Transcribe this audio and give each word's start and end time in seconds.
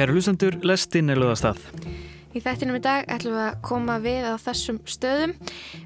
Kæru 0.00 0.14
hlustendur, 0.16 0.54
lestin 0.64 1.12
er 1.12 1.18
lögast 1.20 1.44
að. 1.44 1.58
Í 2.32 2.40
þættinum 2.40 2.78
í 2.78 2.80
dag 2.80 3.02
ætlum 3.12 3.34
við 3.36 3.42
að 3.44 3.56
koma 3.68 3.98
við 4.00 4.28
á 4.32 4.34
þessum 4.40 4.78
stöðum. 4.88 5.34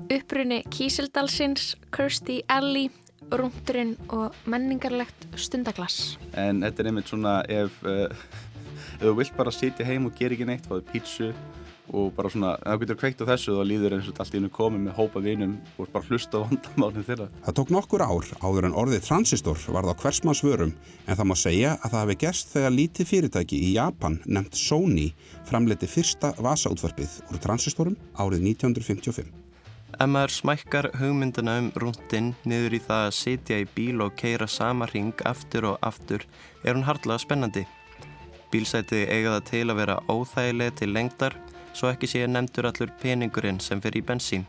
Upprunni 0.07 0.61
Kísildalsins, 0.71 1.73
Kirsty 1.91 2.37
Alley, 2.47 2.93
rúndurinn 3.35 3.97
og 4.15 4.37
menningarlegt 4.47 5.27
stundaglass. 5.35 6.15
En 6.31 6.63
þetta 6.63 6.85
er 6.85 6.91
einmitt 6.93 7.11
svona 7.11 7.35
ef, 7.51 7.81
uh, 7.83 8.07
ef 9.01 9.03
þú 9.03 9.17
vilt 9.19 9.35
bara 9.35 9.57
sitja 9.59 9.89
heim 9.91 10.07
og 10.07 10.15
gera 10.21 10.39
ekki 10.39 10.47
neitt, 10.47 10.71
fáðu 10.71 10.87
pítsu 10.93 11.33
og 11.93 12.15
bara 12.17 12.31
svona, 12.33 12.55
ef 12.65 12.79
þú 12.79 12.85
getur 12.85 12.99
kveikt 13.01 13.23
á 13.23 13.31
þessu 13.35 13.57
þá 13.59 13.63
líður 13.69 13.97
eins 13.99 14.09
og 14.09 14.21
allt 14.23 14.33
í 14.35 14.39
hennu 14.39 14.51
komið 14.55 14.85
með 14.87 14.97
hópa 14.97 15.23
vinum 15.25 15.55
og 15.77 15.91
bara 15.93 16.09
hlusta 16.09 16.41
á 16.41 16.45
vandamálinn 16.49 17.07
þeirra. 17.07 17.29
Það 17.45 17.57
tók 17.61 17.73
nokkur 17.75 18.05
ár 18.05 18.31
áður 18.41 18.69
en 18.71 18.79
orðið 18.81 19.07
transistor 19.09 19.61
varð 19.77 19.93
á 19.93 20.01
hversmanns 20.01 20.43
vörum 20.47 20.75
en 21.05 21.19
það 21.19 21.29
má 21.29 21.37
segja 21.37 21.77
að 21.77 21.95
það 21.95 22.03
hefði 22.03 22.19
gerst 22.25 22.53
þegar 22.57 22.77
lítið 22.79 23.11
fyrirtæki 23.13 23.61
í 23.69 23.71
Japan 23.77 24.19
nefnt 24.25 24.59
Sony 24.59 25.09
framleiti 25.45 25.91
fyrsta 25.91 26.33
vasaútvarpið 26.41 27.21
úr 27.29 27.43
transistorum 27.45 27.99
árið 28.17 28.49
1955. 28.55 29.33
Ef 29.95 30.11
maður 30.11 30.33
smækkar 30.35 30.89
hugmyndina 30.99 31.61
um 31.61 31.71
rúndin 31.79 32.33
niður 32.49 32.75
í 32.75 32.83
það 32.83 33.05
að 33.07 33.17
sitja 33.21 33.61
í 33.63 33.69
bíl 33.77 34.03
og 34.03 34.17
keira 34.19 34.49
sama 34.51 34.89
ring 34.91 35.15
aftur 35.29 35.69
og 35.71 35.87
aftur 35.87 36.25
er 36.65 36.75
hún 36.75 36.87
hardlega 36.89 37.23
spennandi. 37.23 37.63
Bílsæti 38.51 39.05
eiga 39.07 39.37
það 39.37 39.47
til 39.51 39.65
að 39.69 39.79
vera 39.83 40.01
óþægileg 40.11 40.75
til 40.81 40.91
lengdar 40.95 41.37
svo 41.75 41.91
ekki 41.91 42.09
sé 42.11 42.27
nefndur 42.31 42.71
allur 42.71 42.93
peningurinn 43.03 43.61
sem 43.61 43.83
fer 43.83 43.97
í 43.99 44.03
bensín. 44.07 44.47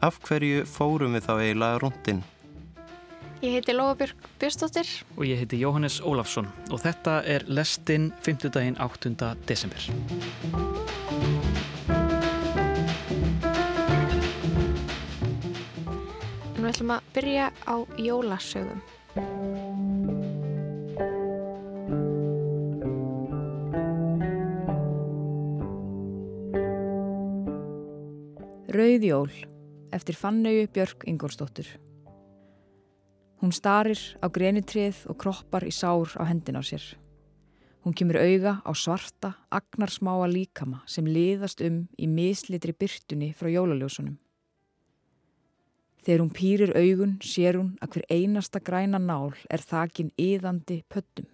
Af 0.00 0.20
hverju 0.24 0.64
fórum 0.64 1.16
við 1.18 1.26
þá 1.26 1.32
eiginlega 1.36 1.80
rúndin? 1.82 2.22
Ég 3.40 3.56
heiti 3.56 3.72
Lóabjörg 3.72 4.26
Björnstóttir. 4.40 4.88
Og 5.16 5.24
ég 5.24 5.40
heiti 5.40 5.60
Jóhannes 5.60 6.00
Ólafsson 6.04 6.48
og 6.70 6.82
þetta 6.82 7.22
er 7.24 7.46
lestin 7.48 8.10
5. 8.20 8.50
daginn 8.52 8.76
8. 8.76 9.34
desember. 9.48 9.80
En 16.52 16.60
við 16.60 16.72
ætlum 16.74 16.92
að 16.98 17.12
byrja 17.16 17.48
á 17.64 17.76
jólasögum. 17.96 18.84
Rauðjól 28.70 29.32
eftir 29.90 30.14
Fannauju 30.14 30.68
Björk 30.70 31.02
Ingolstóttur. 31.10 31.66
Hún 33.42 33.50
starir 33.50 33.98
á 34.22 34.30
grenitrið 34.30 35.00
og 35.10 35.16
kroppar 35.18 35.64
í 35.66 35.72
sár 35.74 36.12
á 36.14 36.22
hendin 36.28 36.54
á 36.54 36.62
sér. 36.62 36.84
Hún 37.82 37.96
kemur 37.98 38.20
auga 38.22 38.60
á 38.62 38.70
svarta, 38.70 39.32
agnarsmáa 39.50 40.28
líkama 40.30 40.84
sem 40.86 41.02
liðast 41.02 41.64
um 41.66 41.80
í 41.98 42.06
mislitri 42.06 42.70
byrtunni 42.70 43.32
frá 43.34 43.50
jólaljósunum. 43.50 44.20
Þegar 46.06 46.22
hún 46.22 46.30
pýrir 46.30 46.70
augun 46.78 47.16
sér 47.26 47.58
hún 47.58 47.72
að 47.82 47.96
hver 47.96 48.06
einasta 48.06 48.60
græna 48.62 49.00
nál 49.02 49.34
er 49.50 49.66
þakin 49.66 50.12
yðandi 50.14 50.84
pöttum. 50.86 51.26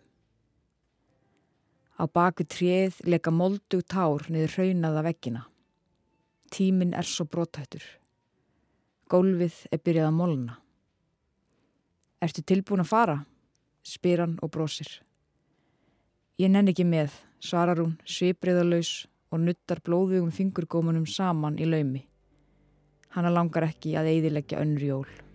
Á 2.00 2.08
baku 2.08 2.48
tréð 2.48 2.96
leka 3.04 3.28
moldu 3.28 3.82
tár 3.84 4.24
niður 4.32 4.56
raunaða 4.56 5.04
veggina. 5.10 5.44
Tíminn 6.50 6.94
er 6.94 7.06
svo 7.06 7.26
brotættur. 7.26 7.82
Gólfið 9.10 9.66
er 9.72 9.82
byrjað 9.82 10.08
að 10.08 10.16
molna. 10.18 10.54
Ertu 12.22 12.42
tilbúin 12.42 12.82
að 12.84 12.92
fara? 12.92 13.16
spyr 13.86 14.24
hann 14.24 14.38
og 14.42 14.50
brosir. 14.50 14.88
Ég 16.42 16.50
nenn 16.50 16.72
ekki 16.72 16.84
með, 16.84 17.12
svarar 17.38 17.78
hún 17.78 17.94
svipriðalaus 18.02 19.06
og 19.30 19.44
nuttar 19.44 19.78
blóðugum 19.86 20.32
fingurgómanum 20.34 21.06
saman 21.06 21.60
í 21.62 21.68
laumi. 21.68 22.02
Hanna 23.14 23.30
langar 23.30 23.68
ekki 23.68 23.94
að 23.96 24.10
eidilegja 24.10 24.60
önnur 24.60 24.86
jól. 24.90 25.25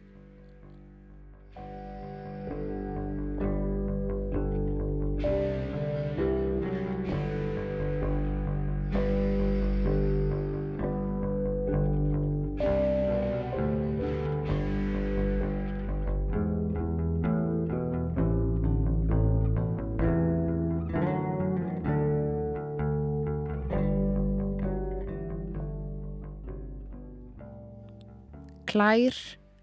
Klær 28.81 29.13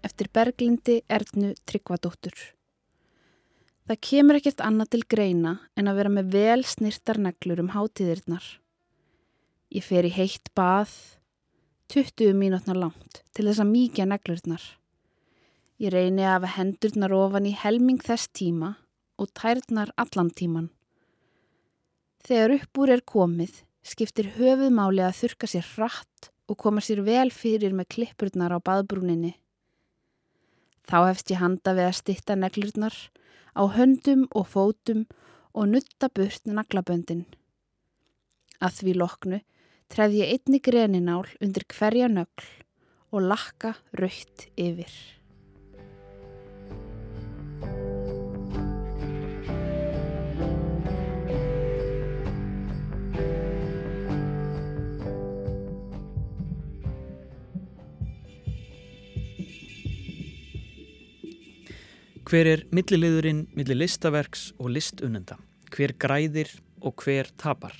eftir 0.07 0.29
Berglindi 0.31 0.93
Ernu 1.11 1.49
Tryggvadóttur. 1.67 2.35
Það 3.89 3.97
kemur 4.07 4.37
ekkert 4.39 4.63
annað 4.63 4.93
til 4.93 5.01
greina 5.11 5.51
en 5.75 5.91
að 5.91 5.99
vera 5.99 6.11
með 6.13 6.29
vel 6.37 6.63
snirtar 6.63 7.19
neglur 7.19 7.59
um 7.59 7.73
hátíðirnar. 7.73 8.45
Ég 9.75 9.83
fer 9.83 10.07
í 10.07 10.13
heitt 10.15 10.47
bað, 10.55 10.93
20 11.91 12.31
mínútnar 12.39 12.79
langt 12.79 13.19
til 13.35 13.49
þess 13.49 13.59
að 13.65 13.71
mýkja 13.73 14.07
neglurnar. 14.07 14.63
Ég 15.83 15.91
reyni 15.97 16.23
að 16.23 16.37
hafa 16.37 16.55
hendurnar 16.55 17.19
ofan 17.19 17.51
í 17.51 17.55
helming 17.59 17.99
þess 17.99 18.31
tíma 18.31 18.77
og 19.19 19.35
tærnar 19.35 19.91
allan 19.99 20.31
tíman. 20.31 20.71
Þegar 22.23 22.55
uppbúr 22.61 22.95
er 22.95 23.03
komið 23.03 23.65
skiptir 23.83 24.31
höfuðmáli 24.39 25.03
að 25.03 25.17
þurka 25.25 25.55
sér 25.57 25.73
hratt 25.75 26.35
og 26.49 26.57
koma 26.57 26.81
sér 26.81 27.03
vel 27.05 27.29
fyrir 27.29 27.75
með 27.77 27.91
klippurnar 27.93 28.55
á 28.55 28.59
baðbrúninni. 28.59 29.35
Þá 30.89 30.97
hefst 31.05 31.29
ég 31.29 31.41
handa 31.43 31.75
við 31.77 31.85
að 31.85 31.99
stitta 31.99 32.37
neglurnar 32.39 32.95
á 33.53 33.63
höndum 33.75 34.25
og 34.33 34.49
fótum 34.49 35.05
og 35.53 35.69
nutta 35.69 36.09
burt 36.09 36.49
naglaböndin. 36.49 37.27
Að 38.57 38.81
því 38.81 38.95
loknu 38.97 39.39
treð 39.93 40.17
ég 40.23 40.33
einni 40.33 40.61
greninál 40.65 41.29
undir 41.37 41.67
hverja 41.69 42.09
nögl 42.09 42.49
og 43.13 43.29
lakka 43.29 43.75
raukt 43.97 44.49
yfir. 44.57 45.18
Hver 62.29 62.45
er 62.45 62.61
milliliðurinn 62.69 63.39
millir 63.57 63.79
listaverks 63.79 64.51
og 64.61 64.67
listunenda? 64.75 65.39
Hver 65.73 65.95
græðir 65.97 66.51
og 66.85 67.01
hver 67.01 67.25
tapar? 67.41 67.73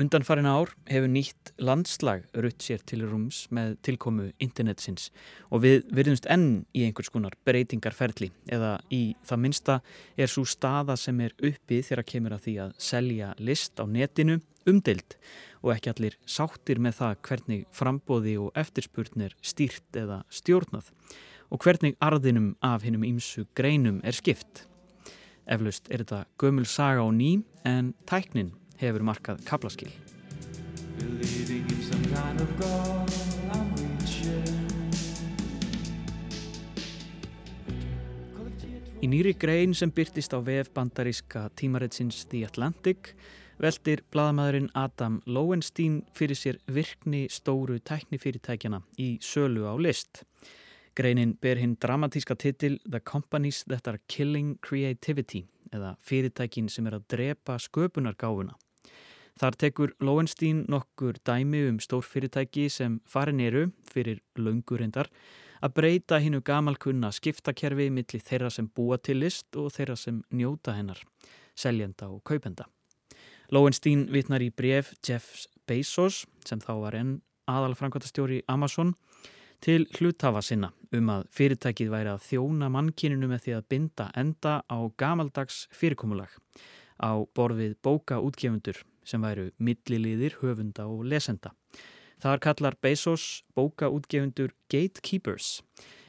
Undanfarin 0.00 0.48
ár 0.48 0.70
hefur 0.88 1.10
nýtt 1.12 1.50
landslag 1.60 2.22
rutt 2.32 2.64
sér 2.64 2.80
til 2.88 3.02
rúms 3.04 3.42
með 3.52 3.74
tilkomu 3.84 4.30
internetsins 4.40 5.10
og 5.50 5.66
við 5.66 5.84
verðumst 5.92 6.30
enn 6.32 6.62
í 6.72 6.86
einhvers 6.86 7.12
konar 7.12 7.36
breytingarferli 7.44 8.30
eða 8.56 8.78
í 8.88 9.02
það 9.20 9.42
minsta 9.44 9.76
er 10.16 10.32
svo 10.32 10.46
staða 10.48 10.96
sem 10.96 11.20
er 11.20 11.34
uppið 11.36 11.90
þegar 11.90 12.08
kemur 12.08 12.36
að 12.38 12.46
því 12.46 12.54
að 12.64 12.72
selja 12.86 13.34
list 13.36 13.76
á 13.76 13.84
netinu 13.84 14.38
umdild 14.64 15.18
og 15.60 15.74
ekki 15.74 15.92
allir 15.92 16.16
sáttir 16.24 16.80
með 16.80 17.02
það 17.02 17.20
hvernig 17.28 17.68
frambóði 17.68 18.38
og 18.46 18.56
eftirspurnir 18.64 19.36
stýrt 19.44 20.00
eða 20.06 20.22
stjórnað 20.32 20.88
og 21.52 21.60
hvernig 21.60 21.92
arðinum 22.00 22.54
af 22.64 22.86
hinnum 22.86 23.04
ímsu 23.04 23.44
greinum 23.54 24.00
er 24.04 24.16
skipt. 24.16 24.64
Eflaust 25.44 25.90
er 25.92 26.00
þetta 26.00 26.24
gömul 26.40 26.64
saga 26.64 27.04
og 27.04 27.12
ný 27.12 27.42
en 27.68 27.92
tæknin 28.08 28.54
hefur 28.80 29.04
markað 29.04 29.42
kaplaskil. 29.44 29.92
Í 39.02 39.08
nýri 39.10 39.34
grein 39.34 39.74
sem 39.74 39.90
byrtist 39.90 40.32
á 40.32 40.38
vef 40.40 40.70
bandaríska 40.72 41.48
tímaretsins 41.58 42.24
The 42.30 42.46
Atlantic 42.46 43.12
veldir 43.60 44.06
bladamæðurinn 44.14 44.70
Adam 44.78 45.20
Lowenstein 45.26 46.04
fyrir 46.14 46.38
sér 46.38 46.60
virkni 46.66 47.26
stóru 47.28 47.76
tæknifyrirtækjana 47.82 48.80
í 48.96 49.18
sölu 49.20 49.66
á 49.68 49.74
list. 49.76 50.22
Greinin 50.94 51.36
ber 51.40 51.56
hinn 51.56 51.76
dramatíska 51.80 52.36
titil 52.36 52.78
The 52.90 53.00
Companies 53.00 53.64
That 53.64 53.88
Are 53.88 54.00
Killing 54.08 54.58
Creativity 54.60 55.46
eða 55.72 55.94
fyrirtækin 56.04 56.68
sem 56.68 56.86
er 56.86 56.98
að 56.98 57.06
drepa 57.14 57.56
sköpunargáfuna. 57.56 58.52
Þar 59.40 59.56
tekur 59.56 59.94
Lowenstein 60.04 60.66
nokkur 60.68 61.16
dæmi 61.24 61.62
um 61.70 61.78
stórfyrirtæki 61.80 62.66
sem 62.68 63.00
farin 63.08 63.40
eru 63.40 63.70
fyrir 63.88 64.20
laungurindar 64.36 65.08
að 65.64 65.74
breyta 65.78 66.18
hinnu 66.20 66.42
gamalkunna 66.44 67.08
skiptakerfi 67.14 67.88
millir 67.88 68.20
þeirra 68.20 68.50
sem 68.52 68.68
búa 68.68 68.98
til 69.00 69.22
list 69.22 69.56
og 69.56 69.72
þeirra 69.72 69.96
sem 69.96 70.20
njóta 70.34 70.76
hennar, 70.76 71.00
seljenda 71.56 72.10
og 72.12 72.20
kaupenda. 72.28 72.66
Lowenstein 73.52 74.10
vitnar 74.12 74.44
í 74.44 74.50
bref 74.52 74.92
Jeff 75.00 75.46
Bezos 75.66 76.26
sem 76.44 76.60
þá 76.60 76.72
var 76.84 76.98
enn 77.00 77.20
aðal 77.48 77.78
framkvæmtastjóri 77.78 78.42
Amazon 78.48 78.92
til 79.62 79.86
hlutafa 79.94 80.42
sinna 80.42 80.72
um 80.92 81.10
að 81.12 81.26
fyrirtækið 81.36 81.90
væri 81.92 82.10
að 82.12 82.24
þjóna 82.26 82.68
mannkyninu 82.74 83.28
með 83.30 83.44
því 83.44 83.52
að 83.56 83.66
binda 83.70 84.06
enda 84.18 84.54
á 84.66 84.78
gamaldags 84.98 85.66
fyrirkomulag 85.70 86.34
á 86.98 87.22
borfið 87.36 87.76
bókaútgefundur 87.82 88.82
sem 89.06 89.22
væru 89.22 89.50
milliliðir, 89.58 90.36
höfunda 90.42 90.86
og 90.90 91.06
lesenda. 91.06 91.54
Þar 92.22 92.42
kallar 92.42 92.76
Bezos 92.82 93.42
bókaútgefundur 93.58 94.52
gatekeepers 94.70 95.62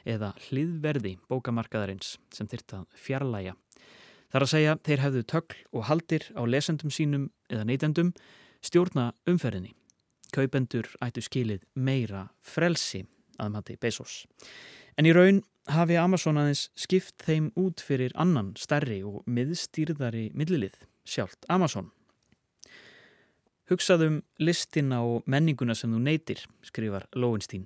eða 0.06 0.32
hliðverði 0.46 1.16
bókamarkaðarins 1.30 2.18
sem 2.34 2.50
þyrta 2.50 2.84
fjarlæga. 2.94 3.56
Þar 4.34 4.46
að 4.46 4.50
segja 4.50 4.76
þeir 4.82 5.02
hefðu 5.06 5.24
tökl 5.30 5.58
og 5.72 5.88
haldir 5.88 6.28
á 6.34 6.42
lesendum 6.42 6.90
sínum 6.90 7.30
eða 7.50 7.66
neytendum 7.70 8.12
stjórna 8.62 9.12
umferðinni. 9.30 9.74
Kaupendur 10.34 10.90
ættu 11.02 11.22
skilið 11.22 11.62
meira 11.74 12.28
frelsi 12.42 13.04
að 13.38 13.52
mati 13.56 13.76
Bezos. 13.80 14.24
En 14.98 15.06
í 15.08 15.12
raun 15.14 15.42
hafi 15.72 15.96
Amazon 15.98 16.38
aðeins 16.38 16.68
skipt 16.78 17.24
þeim 17.24 17.50
út 17.58 17.82
fyrir 17.82 18.14
annan, 18.20 18.52
stærri 18.60 19.00
og 19.06 19.22
miðstýrðari 19.26 20.28
millilið, 20.36 20.76
sjálft 21.08 21.48
Amazon. 21.48 21.90
Hugsaðum 23.70 24.20
listina 24.44 25.00
og 25.08 25.24
menninguna 25.30 25.74
sem 25.74 25.92
þú 25.94 26.02
neytir, 26.04 26.42
skrifar 26.62 27.06
Lowenstein, 27.16 27.64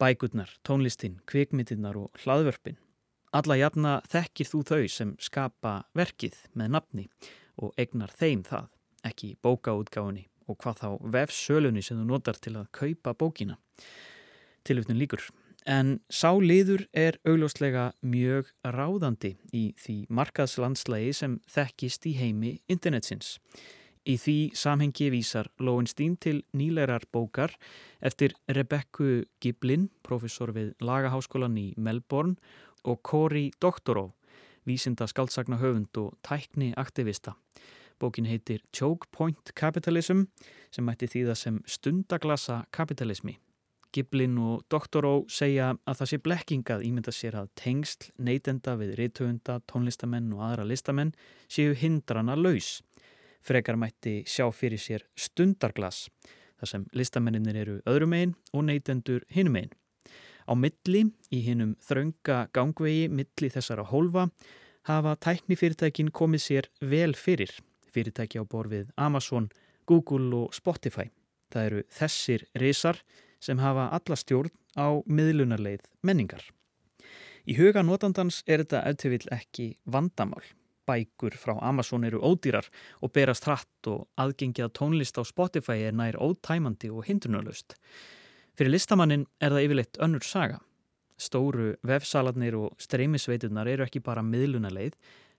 bækurnar, 0.00 0.50
tónlistin, 0.66 1.20
kvikmyndirnar 1.30 1.96
og 2.00 2.22
hlaðvörpin. 2.24 2.80
Alla 3.36 3.56
jafna 3.60 4.00
þekkir 4.10 4.50
þú 4.50 4.62
þau 4.66 4.88
sem 4.90 5.12
skapa 5.22 5.76
verkið 5.94 6.38
með 6.58 6.72
nafni 6.74 7.06
og 7.62 7.78
egnar 7.78 8.10
þeim 8.10 8.42
það, 8.46 8.66
ekki 9.06 9.36
bókaútgáðunni 9.44 10.26
og 10.46 10.58
hvað 10.62 10.82
þá 10.82 10.88
vefsölunni 11.14 11.82
sem 11.84 11.98
þú 12.00 12.08
notar 12.10 12.38
til 12.42 12.56
að 12.58 12.70
kaupa 12.74 13.14
bókina. 13.14 13.58
Tilutnum 14.66 14.98
líkur. 14.98 15.22
En 15.66 16.00
sá 16.10 16.30
liður 16.38 16.84
er 16.94 17.16
augljóslega 17.26 17.88
mjög 18.06 18.52
ráðandi 18.62 19.32
í 19.54 19.64
því 19.82 19.96
markaðslandslægi 20.14 21.14
sem 21.14 21.40
þekkist 21.50 22.06
í 22.06 22.14
heimi 22.18 22.52
internetsins. 22.70 23.36
Í 24.06 24.14
því 24.22 24.36
samhengi 24.54 25.08
vísar 25.10 25.48
Lowenstein 25.58 26.14
til 26.22 26.44
nýlegar 26.54 27.08
bókar 27.10 27.56
eftir 27.98 28.36
Rebekku 28.46 29.24
Giblin, 29.42 29.88
professor 30.06 30.52
við 30.54 30.76
Lagaháskólan 30.78 31.58
í 31.58 31.72
Melbourne 31.76 32.36
og 32.86 33.02
Cory 33.02 33.48
Doctorow, 33.58 34.12
vísinda 34.66 35.08
skaldsagna 35.10 35.58
höfund 35.58 35.98
og 35.98 36.14
tækni 36.22 36.70
aktivista. 36.78 37.34
Bókin 37.98 38.28
heitir 38.30 38.62
Choke 38.70 39.10
Point 39.10 39.50
Capitalism 39.56 40.28
sem 40.70 40.86
mætti 40.86 41.10
þýða 41.10 41.34
sem 41.34 41.58
stundaglasa 41.66 42.62
kapitalismi. 42.70 43.40
Giblin 43.96 44.36
og 44.42 44.64
Doctorow 44.68 45.22
segja 45.32 45.70
að 45.88 46.00
það 46.00 46.10
sé 46.10 46.18
blekkingað 46.24 46.82
ímynda 46.84 47.14
sér 47.14 47.38
að 47.40 47.48
tengsl, 47.56 48.10
neytenda 48.20 48.74
við 48.76 48.92
reytöfunda, 49.00 49.60
tónlistamenn 49.70 50.34
og 50.36 50.42
aðra 50.44 50.66
listamenn 50.68 51.14
séu 51.48 51.72
hindrana 51.72 52.36
laus. 52.36 52.82
Frekar 53.46 53.78
mætti 53.80 54.18
sjá 54.28 54.50
fyrir 54.52 54.82
sér 54.82 55.06
stundarglas 55.16 56.06
þar 56.60 56.72
sem 56.72 56.86
listamenninir 56.96 57.60
eru 57.62 57.80
öðrum 57.88 58.14
einn 58.16 58.36
og 58.52 58.66
neytendur 58.68 59.24
hinum 59.32 59.60
einn. 59.62 59.72
Á 60.46 60.52
milli, 60.54 61.06
í 61.32 61.40
hinnum 61.42 61.74
þraunga 61.82 62.46
gangvegi, 62.54 63.08
milli 63.08 63.50
þessara 63.50 63.86
hólfa, 63.90 64.28
hafa 64.86 65.16
tæknifyrirtækin 65.24 66.12
komið 66.14 66.44
sér 66.44 66.68
vel 66.80 67.16
fyrir. 67.18 67.50
Fyrirtæki 67.90 68.38
á 68.38 68.44
borfið 68.44 68.92
Amazon, 68.96 69.48
Google 69.88 70.44
og 70.44 70.54
Spotify. 70.54 71.08
Það 71.50 71.70
eru 71.70 71.82
þessir 71.98 72.44
reysar 72.60 73.00
sem 73.46 73.62
hafa 73.62 73.88
alla 73.94 74.18
stjórn 74.18 74.52
á 74.74 74.98
miðlunarleið 75.06 75.86
menningar. 76.02 76.42
Í 77.46 77.54
huga 77.54 77.84
notandans 77.86 78.42
er 78.46 78.64
þetta 78.64 78.82
eftirvill 78.90 79.28
ekki 79.34 79.66
vandamál. 79.86 80.42
Bækur 80.86 81.34
frá 81.38 81.56
Amazon 81.66 82.06
eru 82.06 82.20
ódýrar 82.22 82.66
og 83.02 83.12
berast 83.14 83.46
hratt 83.46 83.90
og 83.90 84.06
aðgengið 84.18 84.72
tónlist 84.74 85.18
á 85.18 85.22
Spotify 85.26 85.86
er 85.86 85.94
nær 85.94 86.18
ótæmandi 86.18 86.90
og 86.90 87.06
hindrunarlust. 87.06 87.74
Fyrir 88.56 88.72
listamannin 88.72 89.26
er 89.42 89.54
það 89.54 89.66
yfirleitt 89.66 90.00
önnur 90.02 90.26
saga. 90.26 90.60
Stóru 91.18 91.74
vefsaladnir 91.86 92.56
og 92.58 92.74
streymisveiturnar 92.82 93.68
eru 93.72 93.86
ekki 93.86 94.02
bara 94.04 94.24
miðlunarleið, 94.26 94.94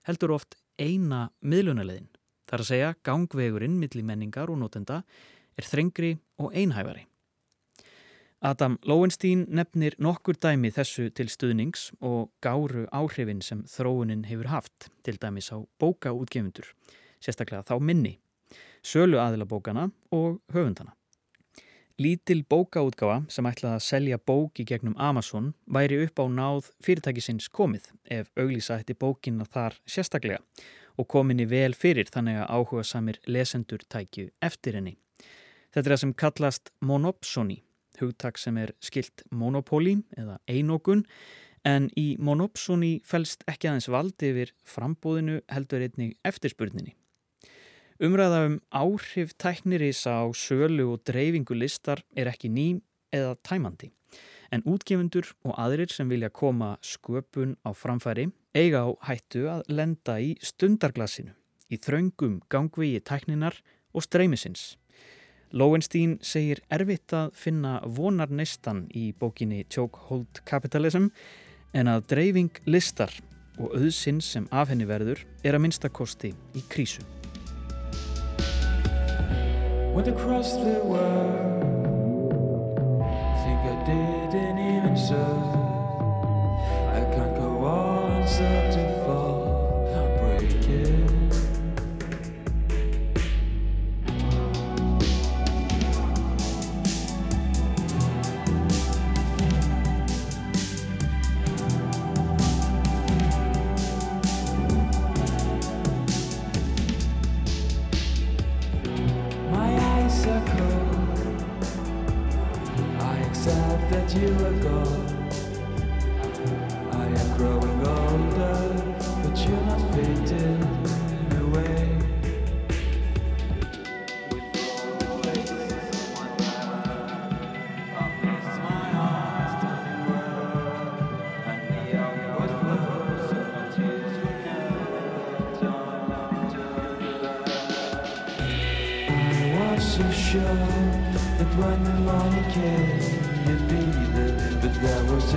heldur 0.08 0.36
oft 0.36 0.56
eina 0.78 1.28
miðlunarleiðin. 1.42 2.08
Það 2.48 2.56
er 2.56 2.64
að 2.64 2.70
segja 2.70 2.94
gangvegurinn 3.04 3.76
millir 3.80 4.06
menningar 4.08 4.52
og 4.52 4.60
notenda 4.62 5.02
er 5.58 5.66
þrengri 5.66 6.16
og 6.40 6.54
einhæfari. 6.56 7.07
Adam 8.40 8.76
Lowenstein 8.86 9.46
nefnir 9.50 9.96
nokkur 9.98 10.36
dæmi 10.38 10.70
þessu 10.70 11.08
til 11.10 11.26
stuðnings 11.26 11.88
og 11.98 12.28
gáru 12.44 12.84
áhrifin 12.94 13.40
sem 13.42 13.64
þróunin 13.66 14.28
hefur 14.28 14.46
haft, 14.52 14.86
til 15.02 15.18
dæmis 15.18 15.50
á 15.50 15.58
bókaútgefundur, 15.82 16.70
sérstaklega 17.18 17.66
þá 17.66 17.82
minni, 17.82 18.14
sölu 18.86 19.18
aðilabókana 19.18 19.88
og 20.14 20.38
höfundana. 20.54 20.94
Lítil 21.98 22.44
bókaútgáfa 22.46 23.24
sem 23.26 23.50
ætlaði 23.50 23.74
að 23.74 23.86
selja 23.88 24.22
bóki 24.22 24.62
gegnum 24.62 24.94
Amazon 25.02 25.52
væri 25.66 26.04
upp 26.06 26.22
á 26.22 26.24
náð 26.30 26.70
fyrirtækisins 26.78 27.50
komið 27.50 27.90
ef 28.06 28.30
auglýsa 28.38 28.78
hætti 28.78 28.94
bókina 28.94 29.50
þar 29.50 29.82
sérstaklega 29.82 30.38
og 30.94 31.10
kominni 31.10 31.50
vel 31.50 31.74
fyrir 31.74 32.06
þannig 32.06 32.44
að 32.44 32.52
áhuga 32.54 32.86
samir 32.86 33.18
lesendur 33.26 33.82
tækju 33.82 34.30
eftir 34.38 34.78
henni. 34.78 34.94
Þetta 35.74 35.88
er 35.88 35.96
það 35.96 36.04
sem 36.04 36.20
kallast 36.22 36.70
monopsoni 36.78 37.64
hugtak 38.00 38.38
sem 38.38 38.56
er 38.60 38.74
skilt 38.84 39.24
monopóli 39.30 39.98
eða 40.18 40.38
einókun 40.48 41.04
en 41.66 41.90
í 41.98 42.16
monopsoni 42.22 42.98
fælst 43.04 43.44
ekki 43.50 43.68
aðeins 43.68 43.90
vald 43.92 44.24
yfir 44.24 44.54
frambóðinu 44.64 45.40
heldur 45.52 45.84
einnig 45.84 46.16
eftirspurninni. 46.28 46.94
Umræða 47.98 48.44
um 48.46 48.58
áhrif 48.70 49.34
tæknirísa 49.42 50.20
á 50.22 50.26
sölu 50.30 50.92
og 50.94 51.02
dreifingu 51.08 51.56
listar 51.58 52.04
er 52.14 52.30
ekki 52.30 52.50
ný 52.50 52.68
eða 53.10 53.34
tæmandi 53.42 53.90
en 54.54 54.64
útgefundur 54.64 55.28
og 55.44 55.56
aðrir 55.60 55.90
sem 55.92 56.08
vilja 56.08 56.30
koma 56.32 56.76
sköpun 56.84 57.56
á 57.66 57.70
framfæri 57.76 58.28
eiga 58.56 58.84
á 58.86 58.90
hættu 59.08 59.44
að 59.50 59.66
lenda 59.68 60.18
í 60.20 60.34
stundarglasinu, 60.40 61.34
í 61.68 61.76
þraungum 61.76 62.40
gangvigi 62.50 63.02
tækninar 63.04 63.58
og 63.92 64.04
streymisins. 64.06 64.76
Lowenstein 65.52 66.18
segir 66.20 66.60
erfitt 66.70 67.12
að 67.16 67.30
finna 67.38 67.78
vonar 67.84 68.30
neistan 68.30 68.86
í 68.92 69.12
bókinni 69.16 69.64
Chokehold 69.72 70.42
Capitalism 70.48 71.08
en 71.72 71.88
að 71.88 72.04
dreifing 72.12 72.60
listar 72.66 73.12
og 73.58 73.74
auðsinn 73.76 74.20
sem 74.22 74.48
af 74.52 74.68
henni 74.72 74.86
verður 74.88 75.24
er 75.42 75.56
að 75.56 75.64
minnstakosti 75.64 76.34
í 76.54 76.64
krísu. 76.70 77.02
Went 79.96 80.08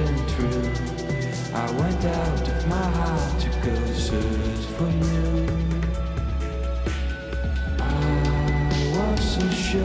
wasn't 0.01 0.29
true. 0.29 0.72
I 1.53 1.72
went 1.72 2.05
out 2.05 2.48
of 2.48 2.67
my 2.67 2.75
heart 2.75 3.39
to 3.41 3.50
go 3.65 3.75
search 3.93 4.65
for 4.77 4.89
you. 4.89 5.48
I 7.79 7.86
was 8.96 9.22
so 9.36 9.50
sure 9.50 9.84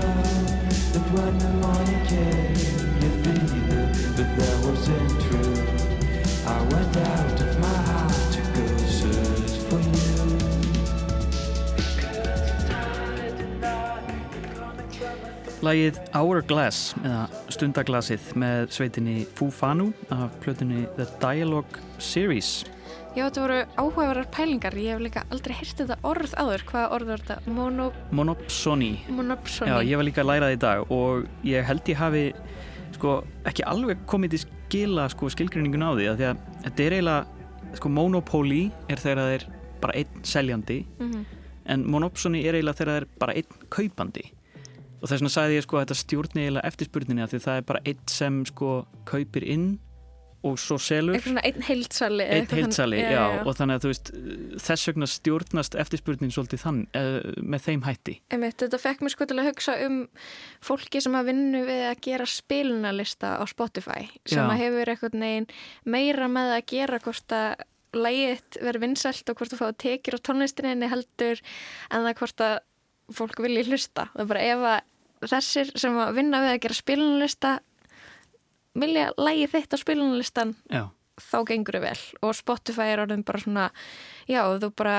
that 0.92 1.06
when 1.12 1.38
the 1.38 1.48
morning 1.60 2.06
came, 2.06 2.54
you'd 3.00 3.22
be 3.22 3.32
there, 3.68 3.92
but 4.16 4.28
that 4.38 4.56
wasn't 4.64 5.20
true. 5.22 5.55
Lægið 15.66 15.96
Hourglass 16.14 16.92
eða 17.00 17.24
Stundaglasið 17.50 18.26
með 18.38 18.68
sveitinni 18.76 19.14
Fufanu 19.34 19.88
af 20.14 20.34
plötunni 20.44 20.84
The 20.98 21.06
Dialogue 21.22 21.80
Series. 21.98 22.64
Já, 23.16 23.24
þetta 23.26 23.42
voru 23.42 23.56
áhugaverar 23.80 24.28
pælingar. 24.30 24.76
Ég 24.76 24.92
hef 24.94 25.00
líka 25.02 25.22
aldrei 25.32 25.56
heyrt 25.56 25.80
þetta 25.80 25.96
orð 26.06 26.34
áður. 26.38 26.64
Hvaða 26.68 26.90
orð 26.98 27.10
var 27.14 27.22
þetta? 27.24 27.38
Mono, 27.56 27.86
Monopsony. 28.12 28.92
monopsony. 29.08 29.70
Já, 29.72 29.80
ég 29.90 29.96
var 29.96 30.06
líka 30.06 30.22
að 30.22 30.30
læra 30.30 30.50
það 30.50 30.56
í 30.58 30.60
dag 30.66 30.92
og 30.92 31.26
ég 31.48 31.64
held 31.64 31.90
ég 31.90 31.96
hafi 32.02 32.24
sko, 32.98 33.16
ekki 33.48 33.64
alveg 33.66 34.04
komið 34.06 34.36
til 34.36 34.42
skila 34.44 35.08
sko, 35.10 35.32
skilgrinningun 35.32 35.82
á 35.82 35.90
því 35.96 36.06
að 36.12 36.20
því 36.20 36.28
að 36.30 36.44
þetta 36.66 36.86
er 36.86 36.96
eiginlega 37.00 37.74
sko, 37.80 37.88
monopoly 37.88 38.62
er 38.92 38.96
þegar 39.02 39.18
það 39.24 39.34
er 39.40 39.48
bara 39.80 39.92
einn 39.98 40.22
seljandi 40.22 40.78
Mhm. 41.00 41.24
en 41.66 41.84
monopsony 41.90 42.44
er 42.46 42.54
eiginlega 42.54 42.78
þegar 42.78 42.92
það 42.92 43.00
er 43.02 43.06
bara 43.18 43.32
einn 43.34 43.68
kaupandi 43.70 44.30
og 45.00 45.08
þess 45.08 45.18
vegna 45.18 45.32
sagði 45.32 45.58
ég 45.58 45.66
sko 45.66 45.78
að 45.78 45.86
þetta 45.86 45.98
stjórni 46.02 46.44
eiginlega 46.44 46.70
eftirspurninni 46.70 47.24
að 47.24 47.34
því 47.34 47.42
það 47.46 47.60
er 47.60 47.66
bara 47.72 47.82
einn 47.84 48.06
sem 48.10 48.38
sko 48.48 48.70
kaupir 49.08 49.46
inn 49.46 49.68
og 50.46 50.58
svo 50.60 50.76
selur 50.80 51.16
einn 51.16 51.64
heildsali. 51.64 52.24
eða 52.24 52.34
einn 52.34 52.44
eitthvað 52.44 52.60
heildsali, 52.60 52.98
þannig. 53.00 53.14
já, 53.16 53.46
og 53.48 53.56
þannig 53.58 53.78
að 53.78 53.86
veist 53.90 54.10
þess 54.66 54.90
vegna 54.90 55.08
stjórnast 55.10 55.78
eftirspurnin 55.82 56.34
svolítið 56.34 56.62
þann, 56.62 56.80
uh, 56.98 57.30
með 57.42 57.64
þeim 57.66 57.84
hætti 57.86 58.16
Einmitt, 58.34 58.58
þetta 58.62 58.80
fekk 58.82 59.04
mér 59.04 59.14
sko 59.14 59.28
til 59.28 59.38
að 59.40 59.48
hugsa 59.50 59.76
um 59.86 59.98
fólki 60.64 61.02
sem 61.02 61.16
að 61.18 61.32
vinna 61.32 61.64
við 61.66 61.82
að 61.90 62.02
gera 62.06 62.28
spilunarlista 62.30 63.32
á 63.40 63.44
Spotify 63.50 64.06
sem 64.22 64.42
Já. 64.42 64.46
að 64.46 64.62
hefur 64.62 64.92
eitthvað 64.92 65.18
neginn 65.24 65.50
meira 65.96 66.30
með 66.30 66.54
að 66.58 66.62
gera 66.74 67.02
hvort 67.02 67.36
að 67.36 67.66
lægið 67.96 68.60
verður 68.60 68.82
vinsælt 68.82 69.30
og 69.30 69.38
hvort 69.38 69.52
þú 69.52 69.60
fáið 69.62 69.76
tekjur 69.82 70.18
á 70.20 70.26
tónlistinni 70.28 70.90
heldur 70.90 71.40
en 71.90 72.04
það 72.04 72.18
hvort 72.20 72.42
að 72.44 72.56
fólk 73.14 73.40
vilji 73.44 73.66
hlusta. 73.70 74.08
Það 74.14 74.22
er 74.24 74.30
bara 74.32 74.44
ef 74.50 74.66
að 74.72 75.30
þessir 75.30 75.72
sem 75.78 75.96
að 76.00 76.18
vinna 76.18 76.42
við 76.42 76.52
að 76.52 76.60
gera 76.66 76.76
spilunarlista 76.76 77.54
vilja 78.76 79.06
á 79.16 79.76
spilunarlistan 79.80 80.52
Já, 80.68 80.82
þá 81.16 81.38
gengur 81.48 81.78
þau 81.78 81.84
vel. 81.86 82.02
Og 82.20 82.36
Spotify 82.36 82.90
er 82.92 83.02
orðin 83.06 83.24
bara 83.24 83.40
svona 83.40 83.66
já, 84.28 84.42
þú 84.60 84.70
bara, 84.76 84.98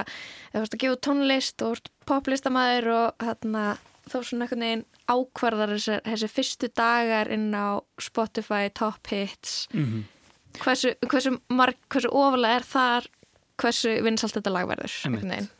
þú 0.53 0.63
veist 0.63 0.77
að 0.77 0.83
gefa 0.83 1.01
tónlist 1.07 1.65
og 1.67 1.91
poplistamæður 2.09 2.91
og 2.95 3.25
þarna, 3.27 3.65
þá 4.07 4.17
svona 4.17 4.47
einhvern 4.47 4.65
veginn 4.65 4.85
ákvarðar 5.07 5.75
þessi, 5.75 5.99
þessi 6.07 6.31
fyrstu 6.33 6.71
dagar 6.75 7.31
inn 7.31 7.51
á 7.53 7.79
Spotify 8.01 8.71
top 8.73 9.13
hits. 9.13 9.67
Mm 9.73 10.05
hversu, 10.61 10.93
hversu, 11.09 11.33
marg, 11.53 11.77
hversu 11.91 12.11
ofalega 12.13 12.59
er 12.59 12.65
þar 12.67 13.07
hversu 13.57 13.95
vinsalt 14.05 14.35
þetta 14.37 14.53
lag 14.53 14.67
verður 14.69 14.93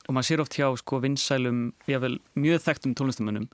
og 0.07 0.13
maður 0.13 0.27
sér 0.29 0.43
oft 0.43 0.57
hjá 0.57 0.67
sko 0.77 0.99
vinsælum, 1.03 1.73
jável 1.87 2.19
mjög 2.35 2.61
þekktum 2.67 2.95
tónlistamönnum 2.95 3.47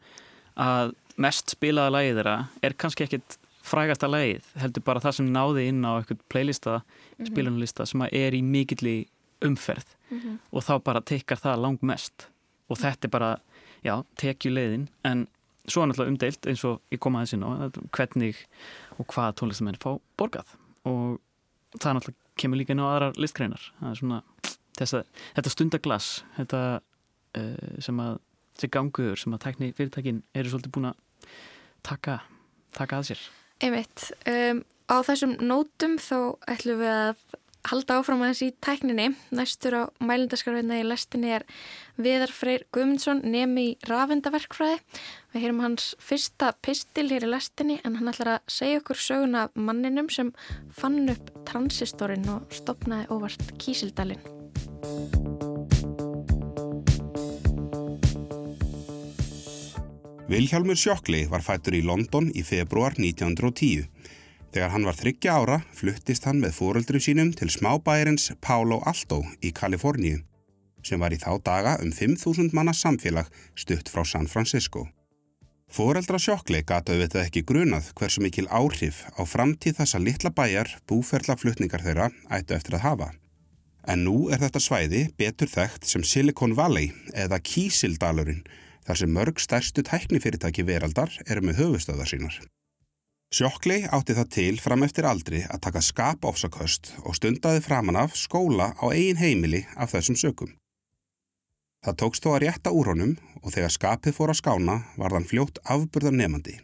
að 0.60 0.94
mest 1.18 1.54
spilaða 1.56 1.94
lagið 1.98 2.20
þeirra 2.20 2.36
er 2.62 2.74
kannski 2.74 3.06
ekkit 3.08 3.38
frægasta 3.64 4.10
lagið, 4.10 4.44
heldur 4.60 4.84
bara 4.84 5.00
það 5.00 5.16
sem 5.16 5.30
náði 5.32 5.68
inn 5.72 5.86
á 5.88 5.96
eitthvað 5.96 6.24
playlista, 6.30 6.82
spilunarlista 7.24 7.86
sem 7.88 8.02
að 8.04 8.16
er 8.20 8.36
í 8.36 8.42
mikilli 8.44 8.98
umferð. 9.44 9.86
Mhm. 10.14 10.40
og 10.52 10.62
þá 10.64 10.84
bara 10.84 11.02
tekkar 11.02 11.40
það 11.42 11.62
lang 11.62 11.80
mest 11.82 12.28
og 12.70 12.78
þetta 12.78 13.08
er 13.08 13.10
bara, 13.10 13.40
já, 13.84 14.04
tekju 14.16 14.52
leiðin. 14.54 14.88
En 15.04 15.28
svo 15.68 15.82
er 15.84 15.88
náttúrulega 15.90 16.12
umdeilt 16.14 16.48
eins 16.48 16.64
og 16.66 16.82
ég 16.92 17.00
kom 17.00 17.16
aðeins 17.16 17.34
inn 17.34 17.44
á 17.44 17.72
hvernig 17.92 18.36
og 19.00 19.08
hvað 19.08 19.36
tónlistamenn 19.40 19.80
fá 19.82 20.00
borgað. 20.18 20.46
Og 20.86 21.20
það 21.80 21.98
náttúrulega 21.98 22.38
kemur 22.38 22.58
líka 22.58 22.72
inn 22.76 22.84
á 22.84 22.88
aðrar 22.92 23.18
listgreinar. 23.18 23.72
Það 23.80 23.90
er 23.92 24.00
svona 24.02 24.22
þessa, 24.80 25.04
þetta 25.38 25.54
stundaglass 25.54 26.24
þetta 26.38 26.64
uh, 26.80 27.80
sem 27.84 28.04
að 28.04 28.20
þessi 28.54 28.72
ganguður 28.74 29.24
sem 29.24 29.36
að 29.36 29.44
tækni 29.48 29.72
fyrirtækin 29.78 30.24
eru 30.38 30.52
svolítið 30.52 30.76
búin 30.76 30.92
að 30.92 31.30
taka, 31.86 32.20
taka 32.78 33.00
að 33.00 33.10
sér 33.12 33.24
Einmitt, 33.64 34.10
um, 34.28 34.60
á 34.92 34.96
þessum 35.08 35.38
nótum 35.40 35.96
þá 36.02 36.18
ætlum 36.52 36.82
við 36.82 36.92
að 36.92 37.24
halda 37.70 38.00
áfram 38.00 38.24
aðeins 38.24 38.42
í 38.44 38.50
tækninni. 38.64 39.08
Næstur 39.36 39.78
á 39.80 39.84
mælindaskarveina 40.04 40.82
í 40.82 40.86
lestinni 40.88 41.32
er 41.38 41.46
Viðar 41.96 42.34
Freyr 42.36 42.66
Guðmundsson 42.76 43.24
nemi 43.24 43.66
í 43.70 43.74
rafendaverkfræði. 43.88 44.82
Við 45.34 45.46
heyrum 45.46 45.64
hans 45.64 45.94
fyrsta 46.04 46.54
pistil 46.66 47.08
hér 47.14 47.28
í 47.28 47.32
lestinni 47.32 47.80
en 47.84 48.00
hann 48.02 48.12
ætlar 48.12 48.36
að 48.36 48.56
segja 48.60 48.84
okkur 48.84 49.04
söguna 49.08 49.48
af 49.48 49.58
manninum 49.70 50.12
sem 50.12 50.34
fann 50.76 51.08
upp 51.14 51.32
transistorinn 51.48 52.30
og 52.36 52.52
stopnaði 52.54 53.10
óvart 53.14 53.54
kísildalinn. 53.62 54.43
Vilhjálmur 60.34 60.76
Sjokkli 60.80 61.26
var 61.30 61.44
fættur 61.46 61.76
í 61.78 61.84
London 61.86 62.32
í 62.34 62.42
februar 62.48 62.96
1910. 62.98 63.86
Þegar 64.54 64.72
hann 64.74 64.86
var 64.88 64.98
þryggja 64.98 65.36
ára 65.38 65.58
fluttist 65.78 66.26
hann 66.26 66.40
með 66.42 66.56
fóreldrum 66.58 67.04
sínum 67.04 67.32
til 67.38 67.52
smábæjarins 67.54 68.32
Palo 68.42 68.80
Alto 68.90 69.22
í 69.42 69.52
Kaliforníu 69.56 70.22
sem 70.84 71.00
var 71.00 71.16
í 71.16 71.20
þá 71.22 71.32
daga 71.40 71.78
um 71.80 71.94
5.000 71.96 72.52
manna 72.52 72.74
samfélag 72.76 73.30
stutt 73.56 73.88
frá 73.88 74.04
San 74.04 74.28
Francisco. 74.28 74.88
Fóreldra 75.72 76.20
Sjokkli 76.20 76.60
gata 76.68 76.94
auðvitað 76.94 77.30
ekki 77.30 77.46
grunað 77.48 77.94
hversu 77.98 78.22
mikil 78.26 78.50
áhrif 78.52 79.06
á 79.16 79.24
framtíð 79.26 79.80
þessa 79.80 80.02
litla 80.04 80.34
bæjar 80.36 80.76
búferlaflutningar 80.90 81.86
þeirra 81.88 82.12
ættu 82.30 82.58
eftir 82.58 82.78
að 82.78 82.86
hafa. 82.90 83.14
En 83.84 84.06
nú 84.08 84.30
er 84.32 84.40
þetta 84.40 84.62
svæði 84.64 85.02
betur 85.20 85.50
þekkt 85.52 85.88
sem 85.90 86.04
Silicon 86.08 86.56
Valley 86.56 86.94
eða 87.14 87.42
Kísildalurinn 87.44 88.46
þar 88.88 89.00
sem 89.00 89.12
mörg 89.12 89.40
stærstu 89.44 89.84
tæknifyrirtæki 89.88 90.66
veraldar 90.68 91.12
eru 91.28 91.44
með 91.44 91.60
höfustöðar 91.62 92.10
sínar. 92.10 92.38
Sjokkli 93.34 93.80
átti 93.90 94.14
það 94.14 94.28
til 94.36 94.58
fram 94.62 94.84
eftir 94.86 95.08
aldri 95.10 95.40
að 95.50 95.64
taka 95.66 95.82
skapofsaköst 95.82 96.92
og 97.02 97.16
stundaði 97.18 97.64
framan 97.66 97.98
af 97.98 98.14
skóla 98.20 98.72
á 98.78 98.86
eigin 98.94 99.18
heimili 99.18 99.64
af 99.74 99.96
þessum 99.96 100.20
sökum. 100.20 100.52
Það 101.84 101.98
tókst 102.00 102.24
þó 102.24 102.36
að 102.36 102.44
rétta 102.46 102.72
úr 102.72 102.92
honum 102.94 103.16
og 103.42 103.56
þegar 103.56 103.74
skapið 103.74 104.16
fór 104.16 104.32
að 104.32 104.40
skána 104.40 104.76
var 105.02 105.16
þann 105.18 105.28
fljótt 105.28 105.60
afburðar 105.66 106.16
nefandi. 106.16 106.60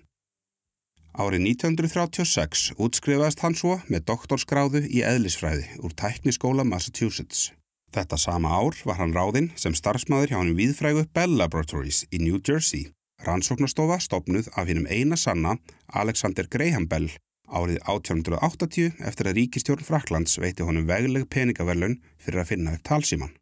Árið 1.20 1.42
1936 1.50 2.78
útskrifaðist 2.80 3.42
hann 3.44 3.56
svo 3.60 3.74
með 3.92 4.06
doktorskráðu 4.08 4.86
í 4.88 5.02
eðlisfræði 5.04 5.66
úr 5.84 5.92
tækniskóla 6.00 6.64
Massachusetts. 6.64 7.50
Þetta 7.92 8.16
sama 8.22 8.54
ár 8.56 8.78
var 8.88 9.02
hann 9.02 9.12
ráðinn 9.12 9.50
sem 9.60 9.76
starfsmæður 9.76 10.32
hjá 10.32 10.38
hann 10.38 10.54
viðfrægu 10.56 11.04
Bell 11.12 11.36
Laboratories 11.42 12.06
í 12.16 12.22
New 12.24 12.40
Jersey. 12.40 12.94
Rannsóknastofa 13.28 14.00
stopnuð 14.00 14.48
af 14.56 14.72
hinnum 14.72 14.88
eina 14.88 15.20
sanna 15.20 15.58
Alexander 15.92 16.48
Graham 16.48 16.88
Bell 16.88 17.10
árið 17.52 17.84
1880 17.84 19.04
eftir 19.12 19.28
að 19.28 19.42
ríkistjórn 19.42 19.84
Fraklands 19.84 20.40
veiti 20.40 20.64
honum 20.64 20.88
vegleg 20.88 21.28
peningaverlun 21.28 22.00
fyrir 22.16 22.46
að 22.46 22.52
finna 22.54 22.80
upp 22.80 22.88
talsíman. 22.88 23.36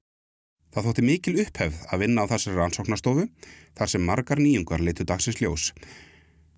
Það 0.74 0.90
þótti 0.90 1.10
mikil 1.14 1.38
upphefð 1.46 1.86
að 1.94 2.08
vinna 2.08 2.26
á 2.26 2.30
þessari 2.34 2.58
rannsóknastofu 2.58 3.30
þar 3.78 3.94
sem 3.94 4.10
margar 4.10 4.42
nýjungar 4.42 4.82
leitu 4.82 5.06
dagsins 5.06 5.44
ljós. 5.46 5.72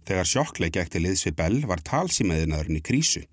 Þegar 0.07 0.29
sjokkleik 0.29 0.79
ekti 0.81 1.01
liðs 1.01 1.25
við 1.27 1.35
Bell 1.39 1.59
var 1.69 1.83
talsímaðinaðurinn 1.87 2.79
í 2.79 2.85
krísu. 2.85 3.25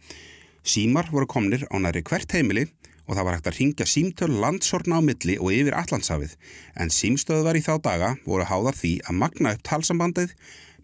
Símar 0.66 1.10
voru 1.12 1.28
komnir 1.30 1.66
á 1.70 1.76
næri 1.78 2.02
hvert 2.06 2.32
heimili 2.34 2.66
og 3.06 3.14
það 3.14 3.26
var 3.26 3.36
hægt 3.36 3.50
að 3.50 3.58
ringja 3.60 3.86
símtöl 3.86 4.30
landsorna 4.42 4.98
á 4.98 5.06
milli 5.06 5.36
og 5.38 5.52
yfir 5.54 5.76
Allandsafið 5.78 6.34
en 6.82 6.90
símstöðvar 6.90 7.58
í 7.58 7.62
þá 7.62 7.74
daga 7.84 8.14
voru 8.26 8.48
háðar 8.48 8.78
því 8.78 8.92
að 9.06 9.20
magna 9.22 9.54
upp 9.54 9.62
talsambandið 9.68 10.34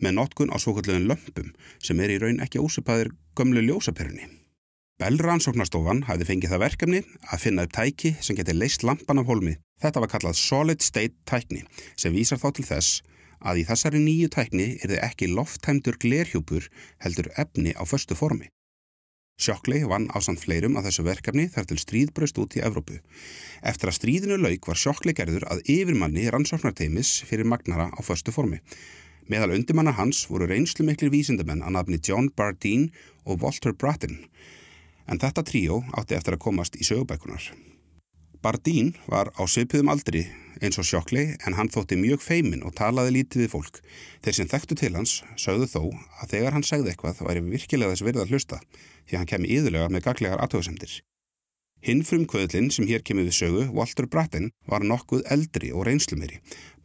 með 0.03 0.17
notkun 0.19 0.55
á 0.55 0.57
svokalluðin 0.63 1.09
lömpum 1.11 1.51
sem 1.83 2.01
er 2.03 2.15
í 2.15 2.21
raun 2.23 2.41
ekki 2.43 2.63
ósupaðir 2.63 3.13
gömlu 3.39 3.65
ljósaperunni. 3.67 4.29
Bell 5.03 5.19
rannsóknarstofan 5.19 6.05
hæði 6.07 6.29
fengið 6.29 6.53
það 6.53 6.63
verkefni 6.63 7.01
að 7.27 7.43
finna 7.43 7.67
upp 7.67 7.75
tæki 7.75 8.15
sem 8.23 8.39
geti 8.39 8.55
leist 8.55 8.85
lampan 8.87 9.19
af 9.23 9.27
holmi. 9.27 9.57
Þetta 9.83 10.03
var 10.05 10.13
kallað 10.13 10.39
solid 10.39 10.85
state 10.85 11.17
tækni 11.27 11.65
sem 11.99 12.15
vísar 12.15 12.39
þá 12.39 12.53
til 12.55 12.67
þess 12.69 13.01
að 13.43 13.63
í 13.63 13.67
þessari 13.69 14.01
nýju 14.03 14.31
tækni 14.33 14.69
er 14.79 14.95
þið 14.95 15.05
ekki 15.07 15.31
lofthæmdur 15.35 15.99
glerhjúpur 16.03 16.69
heldur 17.05 17.31
efni 17.37 17.75
á 17.77 17.83
föstu 17.89 18.19
formi. 18.19 18.49
Sjokkley 19.43 19.83
vann 19.89 20.07
ásand 20.15 20.39
fleirum 20.39 20.77
að 20.79 20.89
þessu 20.89 21.05
verkefni 21.07 21.49
þar 21.51 21.67
til 21.71 21.79
stríðbraust 21.81 22.39
út 22.39 22.57
í 22.59 22.63
Evrópu. 22.63 22.99
Eftir 23.67 23.91
að 23.91 23.97
stríðinu 23.99 24.39
lauk 24.39 24.69
var 24.69 24.79
Sjokkley 24.79 25.17
gerður 25.19 25.47
að 25.51 25.65
yfirmanni 25.73 26.29
rannsóknarteimis 26.31 27.15
fyrir 27.27 27.49
magnara 27.49 27.89
á 27.91 28.01
föstu 28.07 28.35
formi. 28.35 28.61
Meðal 29.31 29.57
undimanna 29.57 29.95
hans 29.97 30.25
voru 30.31 30.47
reynslu 30.51 30.87
miklir 30.87 31.11
vísindamenn 31.15 31.63
að 31.65 31.75
nafni 31.79 31.99
John 31.99 32.31
Bardeen 32.37 32.91
og 33.25 33.43
Walter 33.43 33.75
Brattin. 33.75 34.21
En 35.11 35.19
þetta 35.19 35.43
tríó 35.47 35.83
átti 35.99 36.19
eftir 36.19 36.37
að 36.37 36.45
komast 36.47 36.79
í 36.79 36.87
sögubækunar. 36.87 37.51
Bardeen 38.43 38.95
var 39.07 39.31
á 39.39 39.43
svipiðum 39.47 39.91
aldri 39.91 40.27
eins 40.63 40.79
og 40.81 40.87
Shockley 40.89 41.37
en 41.47 41.57
hann 41.59 41.71
þótti 41.73 41.99
mjög 42.01 42.23
feimin 42.25 42.65
og 42.67 42.77
talaði 42.79 43.19
lítið 43.19 43.45
við 43.45 43.53
fólk. 43.53 43.81
Þeir 44.23 44.37
sem 44.39 44.51
þekktu 44.53 44.79
til 44.79 44.93
hans 44.97 45.15
sögðu 45.37 45.69
þó 45.75 45.83
að 46.23 46.35
þegar 46.35 46.57
hann 46.57 46.67
segði 46.67 46.93
eitthvað 46.93 47.23
væri 47.27 47.45
virkilega 47.49 47.95
þess 47.95 48.07
verið 48.07 48.25
að 48.25 48.35
hlusta 48.35 48.61
því 49.09 49.19
hann 49.19 49.31
kemi 49.33 49.51
yðurlega 49.57 49.91
með 49.93 50.07
gaglegar 50.07 50.45
aðtöðsendir. 50.45 51.01
Hinn 51.83 52.05
frum 52.07 52.29
kvöðlinn 52.31 52.71
sem 52.71 52.87
hér 52.87 53.03
kemur 53.03 53.27
við 53.27 53.35
sögu, 53.41 53.63
Walter 53.75 54.07
Brattin, 54.07 54.53
var 54.71 54.85
nokkuð 54.87 55.25
eldri 55.35 55.73
og 55.75 55.89
reynslumeri. 55.89 56.39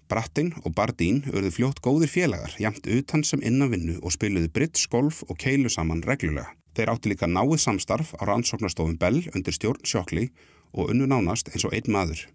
Brattin 0.09 0.53
og 0.63 0.71
Bardín 0.73 1.19
urðu 1.33 1.51
fljótt 1.53 1.81
góðir 1.85 2.09
félagar, 2.09 2.55
jamt 2.57 2.87
utan 2.87 3.25
sem 3.27 3.43
innan 3.45 3.69
vinnu 3.73 3.97
og 4.01 4.15
spiluðu 4.15 4.49
britt, 4.55 4.79
skolf 4.79 5.21
og 5.27 5.37
keilu 5.37 5.69
saman 5.69 6.01
reglulega. 6.07 6.55
Þeir 6.73 6.93
átti 6.93 7.11
líka 7.11 7.27
náið 7.27 7.59
samstarf 7.59 8.15
á 8.17 8.23
rannsóknarstofun 8.29 8.97
Bell 9.01 9.23
undir 9.33 9.53
stjórn 9.53 9.83
Shockley 9.83 10.31
og 10.73 10.93
unnu 10.93 11.09
nánast 11.09 11.51
eins 11.51 11.65
og 11.67 11.73
einn 11.75 11.91
maður. 11.91 12.25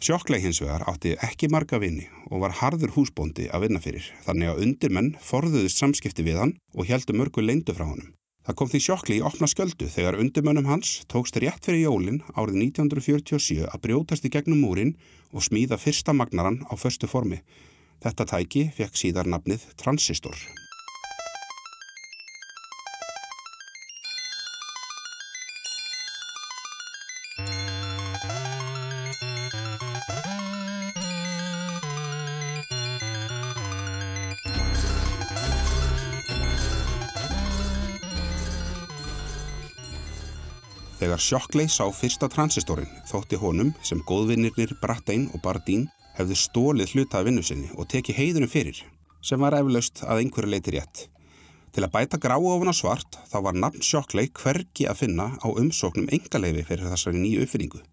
Shockley 0.00 0.42
hins 0.42 0.60
vegar 0.62 0.82
átti 0.90 1.14
ekki 1.22 1.48
marga 1.52 1.78
vini 1.80 2.08
og 2.30 2.42
var 2.42 2.56
harður 2.58 2.92
húsbóndi 2.96 3.46
að 3.52 3.68
vinna 3.68 3.80
fyrir, 3.80 4.10
þannig 4.26 4.50
að 4.50 4.60
undirmenn 4.66 5.14
forðuðust 5.22 5.80
samskipti 5.80 6.26
við 6.26 6.40
hann 6.42 6.58
og 6.74 6.90
heldu 6.90 7.16
mörgu 7.16 7.44
leindu 7.44 7.76
frá 7.76 7.86
honum. 7.86 8.12
Það 8.44 8.56
kom 8.60 8.68
því 8.68 8.80
Shockley 8.84 9.20
í 9.20 9.24
opna 9.24 9.48
sköldu 9.48 9.86
þegar 9.88 10.18
undirmönnum 10.20 10.66
hans 10.68 10.98
tókst 11.08 11.38
rétt 11.40 11.64
fyrir 11.64 11.86
jólin 11.86 12.20
árið 12.36 12.58
1947 12.66 13.64
að 13.70 13.80
brjótast 13.86 14.26
í 14.28 14.32
gegnum 14.34 14.60
múrin 14.60 14.92
og 15.32 15.46
smíða 15.46 15.80
fyrsta 15.80 16.12
magnaran 16.12 16.60
á 16.68 16.76
förstu 16.76 17.08
formi. 17.08 17.40
Þetta 18.04 18.28
tæki 18.34 18.66
fekk 18.76 19.00
síðar 19.00 19.32
nafnið 19.32 19.64
Transistor. 19.80 20.36
Þegar 41.14 41.22
Shockley 41.30 41.68
sá 41.70 41.84
fyrsta 41.94 42.26
transistorinn 42.26 42.90
þótti 43.06 43.38
honum 43.38 43.68
sem 43.86 44.00
góðvinnirnir 44.02 44.72
Brattain 44.80 45.28
og 45.30 45.44
Bardín 45.44 45.84
hefðu 46.16 46.34
stólið 46.40 46.94
hluta 46.96 47.20
af 47.20 47.28
vinnu 47.28 47.44
sinni 47.46 47.68
og 47.78 47.86
tekið 47.92 48.16
heiðunum 48.18 48.50
fyrir, 48.50 48.80
sem 49.22 49.38
var 49.38 49.54
eflaust 49.54 50.02
að 50.02 50.24
einhverju 50.24 50.50
leiti 50.50 50.74
rétt. 50.74 51.04
Til 51.70 51.84
að 51.86 51.92
bæta 51.94 52.18
grá 52.18 52.34
ofan 52.34 52.66
á 52.66 52.74
svart 52.74 53.20
þá 53.30 53.36
var 53.46 53.60
nafn 53.62 53.86
Shockley 53.86 54.32
hvergi 54.40 54.88
að 54.90 55.04
finna 55.04 55.28
á 55.38 55.46
umsóknum 55.54 56.10
engaleifi 56.18 56.66
fyrir 56.72 56.90
þessari 56.90 57.22
nýju 57.22 57.46
uppfinningu. 57.46 57.84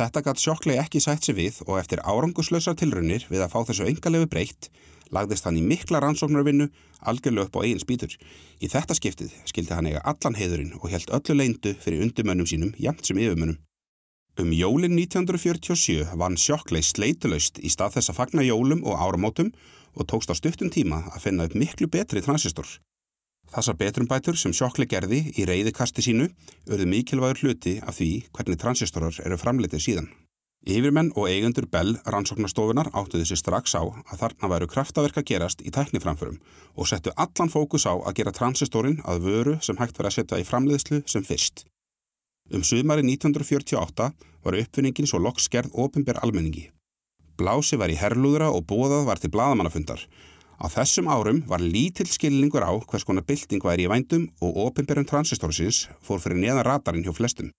Þetta 0.00 0.24
gatt 0.24 0.40
Shockley 0.40 0.80
ekki 0.80 1.04
sætt 1.04 1.28
sér 1.28 1.36
við 1.42 1.60
og 1.66 1.76
eftir 1.76 2.00
áranguslausar 2.08 2.80
tilraunir 2.80 3.28
við 3.28 3.44
að 3.44 3.52
fá 3.52 3.60
þessu 3.68 3.90
engaleifi 3.92 4.32
breytt 4.32 4.72
lagðist 5.12 5.46
hann 5.46 5.58
í 5.60 5.64
mikla 5.64 6.00
rannsóknarvinnu 6.02 6.68
algjörlega 7.08 7.48
upp 7.48 7.58
á 7.58 7.64
eigin 7.64 7.82
spýtur. 7.82 8.14
Í 8.62 8.70
þetta 8.72 8.96
skiptið 8.98 9.34
skildi 9.48 9.76
hann 9.76 9.90
eiga 9.90 10.04
allan 10.08 10.38
heiðurinn 10.38 10.76
og 10.80 10.88
held 10.92 11.12
öllu 11.18 11.36
leindu 11.38 11.74
fyrir 11.80 12.06
undumönnum 12.06 12.48
sínum 12.48 12.72
jæmt 12.80 13.04
sem 13.06 13.20
yfirmönnum. 13.20 13.58
Um 14.40 14.48
jólin 14.56 14.96
1947 14.96 16.16
vann 16.16 16.38
Shockley 16.40 16.80
sleitulaust 16.80 17.60
í 17.60 17.68
stað 17.68 17.98
þess 17.98 18.12
að 18.12 18.16
fagna 18.16 18.46
jólum 18.46 18.80
og 18.88 18.96
áramótum 18.96 19.52
og 19.92 20.08
tókst 20.08 20.32
á 20.32 20.34
stuttum 20.38 20.72
tíma 20.72 21.02
að 21.12 21.26
finna 21.26 21.44
upp 21.44 21.58
miklu 21.58 21.90
betri 21.92 22.24
transistor. 22.24 22.64
Þessar 23.52 23.76
betrumbætur 23.76 24.38
sem 24.40 24.54
Shockley 24.56 24.88
gerði 24.88 25.26
í 25.36 25.44
reyðikasti 25.44 26.00
sínu 26.06 26.30
örðu 26.64 26.88
mikilvægur 26.88 27.42
hluti 27.42 27.74
af 27.84 27.98
því 27.98 28.10
hvernig 28.32 28.60
transistorar 28.62 29.20
eru 29.20 29.36
framleitið 29.36 29.84
síðan. 29.84 30.08
Yfirmenn 30.62 31.08
og 31.18 31.26
eigendur 31.26 31.66
Bell 31.66 31.96
rannsóknarstofunar 32.06 32.92
áttuðu 32.94 33.24
sér 33.26 33.40
strax 33.40 33.72
á 33.74 33.82
að 33.82 34.18
þarna 34.20 34.50
væru 34.52 34.68
kraftaverk 34.70 35.16
að 35.18 35.26
gerast 35.32 35.64
í 35.66 35.72
tækniframförum 35.74 36.36
og 36.78 36.86
settu 36.86 37.10
allan 37.18 37.50
fókus 37.50 37.82
á 37.90 37.98
að 37.98 38.14
gera 38.20 38.34
transistorin 38.36 39.00
að 39.02 39.26
vöru 39.26 39.54
sem 39.58 39.80
hægt 39.80 39.98
var 39.98 40.06
að 40.06 40.20
setja 40.20 40.38
í 40.38 40.46
framleiðslu 40.46 41.00
sem 41.10 41.26
fyrst. 41.26 41.64
Um 42.54 42.62
sumari 42.62 43.02
1948 43.02 44.06
var 44.44 44.58
uppfinningin 44.60 45.10
svo 45.10 45.18
loks 45.18 45.48
gerð 45.50 45.74
ofinber 45.74 46.20
almenningi. 46.22 46.68
Blási 47.34 47.78
var 47.80 47.90
í 47.90 47.98
herrlúðra 47.98 48.52
og 48.54 48.62
bóðað 48.70 49.08
var 49.08 49.18
til 49.18 49.32
bladamannafundar. 49.34 50.06
Á 50.62 50.70
þessum 50.70 51.10
árum 51.10 51.42
var 51.50 51.58
lítill 51.58 52.06
skilningur 52.06 52.62
á 52.62 52.70
hvers 52.86 53.08
konar 53.08 53.26
bylting 53.26 53.64
væri 53.66 53.88
í 53.88 53.90
vændum 53.90 54.28
og 54.38 54.62
ofinberum 54.68 55.08
transistorsins 55.10 55.88
fór 56.06 56.22
fyrir 56.22 56.38
neðan 56.38 56.68
radarinn 56.68 57.02
hjá 57.02 57.10
flestum. 57.18 57.50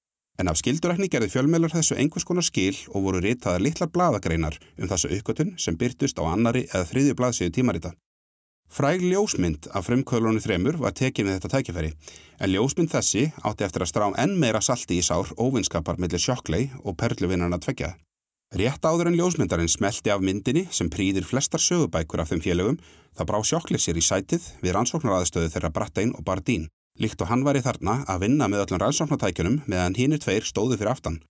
En 0.41 0.49
af 0.49 0.57
skildurækni 0.57 1.11
gerði 1.13 1.29
fjölmeilar 1.29 1.73
þessu 1.73 1.97
einhvers 1.99 2.25
konar 2.25 2.45
skil 2.45 2.73
og 2.89 3.03
voru 3.05 3.19
ritaðar 3.21 3.61
litlar 3.61 3.91
bladagreinar 3.93 4.57
um 4.79 4.89
þessu 4.89 5.11
uppgötun 5.13 5.53
sem 5.61 5.77
byrtust 5.77 6.17
á 6.17 6.25
annari 6.25 6.63
eða 6.71 6.87
þriðju 6.89 7.17
blaðsíðu 7.19 7.53
tímarita. 7.53 7.91
Fræg 8.73 9.03
ljósmynd 9.05 9.67
af 9.77 9.85
frumkvölunni 9.85 10.41
þremur 10.41 10.79
var 10.81 10.95
tekin 10.97 11.27
við 11.27 11.35
þetta 11.37 11.51
tækifæri, 11.53 11.91
en 12.41 12.49
ljósmynd 12.49 12.89
þessi 12.89 13.27
átti 13.45 13.67
eftir 13.67 13.85
að 13.85 13.91
strám 13.91 14.17
enn 14.17 14.33
meira 14.41 14.63
salti 14.65 14.97
í 14.97 15.05
sár 15.05 15.29
óvinskapar 15.37 16.01
millir 16.01 16.23
Shockley 16.23 16.71
og 16.81 16.97
perluvinnarna 16.97 17.61
tvekja. 17.61 17.93
Rétt 18.57 18.81
áður 18.89 19.11
en 19.11 19.19
ljósmyndarinn 19.19 19.69
smelti 19.69 20.09
af 20.09 20.25
myndinni 20.25 20.65
sem 20.73 20.89
prýðir 20.89 21.29
flestar 21.29 21.61
sögubækur 21.61 22.25
af 22.25 22.33
þeim 22.33 22.41
félögum, 22.41 22.81
það 23.13 23.29
brá 23.29 23.43
Shockley 23.45 23.81
sér 23.81 24.01
í 24.01 24.07
sætið 24.09 24.49
við 24.65 24.73
rannsóknaraðstöðu 24.79 25.53
þeirra 25.53 25.73
Brattain 25.73 26.17
og 26.17 26.25
Bardín. 26.25 26.65
Líkt 27.01 27.21
og 27.25 27.29
hann 27.31 27.41
var 27.45 27.57
í 27.57 27.63
þarna 27.65 28.03
að 28.05 28.27
vinna 28.27 28.47
með 28.51 28.67
öllum 28.67 28.81
rannsóknartækjunum 28.83 29.61
meðan 29.65 29.95
hínir 29.97 30.21
tveir 30.21 30.45
stóðu 30.45 30.77
fyrir 30.77 30.91
aftan. 30.91 31.21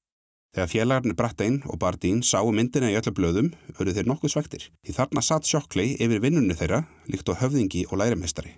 Þegar 0.54 0.69
félagarnir 0.69 1.15
Brattain 1.17 1.56
og 1.65 1.80
Bardín 1.82 2.19
sáu 2.21 2.52
myndina 2.54 2.91
í 2.91 2.97
öllu 2.99 3.13
blöðum, 3.15 3.47
voru 3.78 3.93
þeir 3.95 4.10
nokkuð 4.12 4.34
svektir. 4.36 4.67
Því 4.86 4.93
þarna 4.99 5.23
satt 5.26 5.49
Shockley 5.49 5.95
yfir 5.97 6.21
vinnunni 6.21 6.54
þeirra, 6.60 6.84
líkt 7.10 7.32
og 7.32 7.39
höfðingi 7.39 7.88
og 7.89 7.97
lærimestari. 8.04 8.54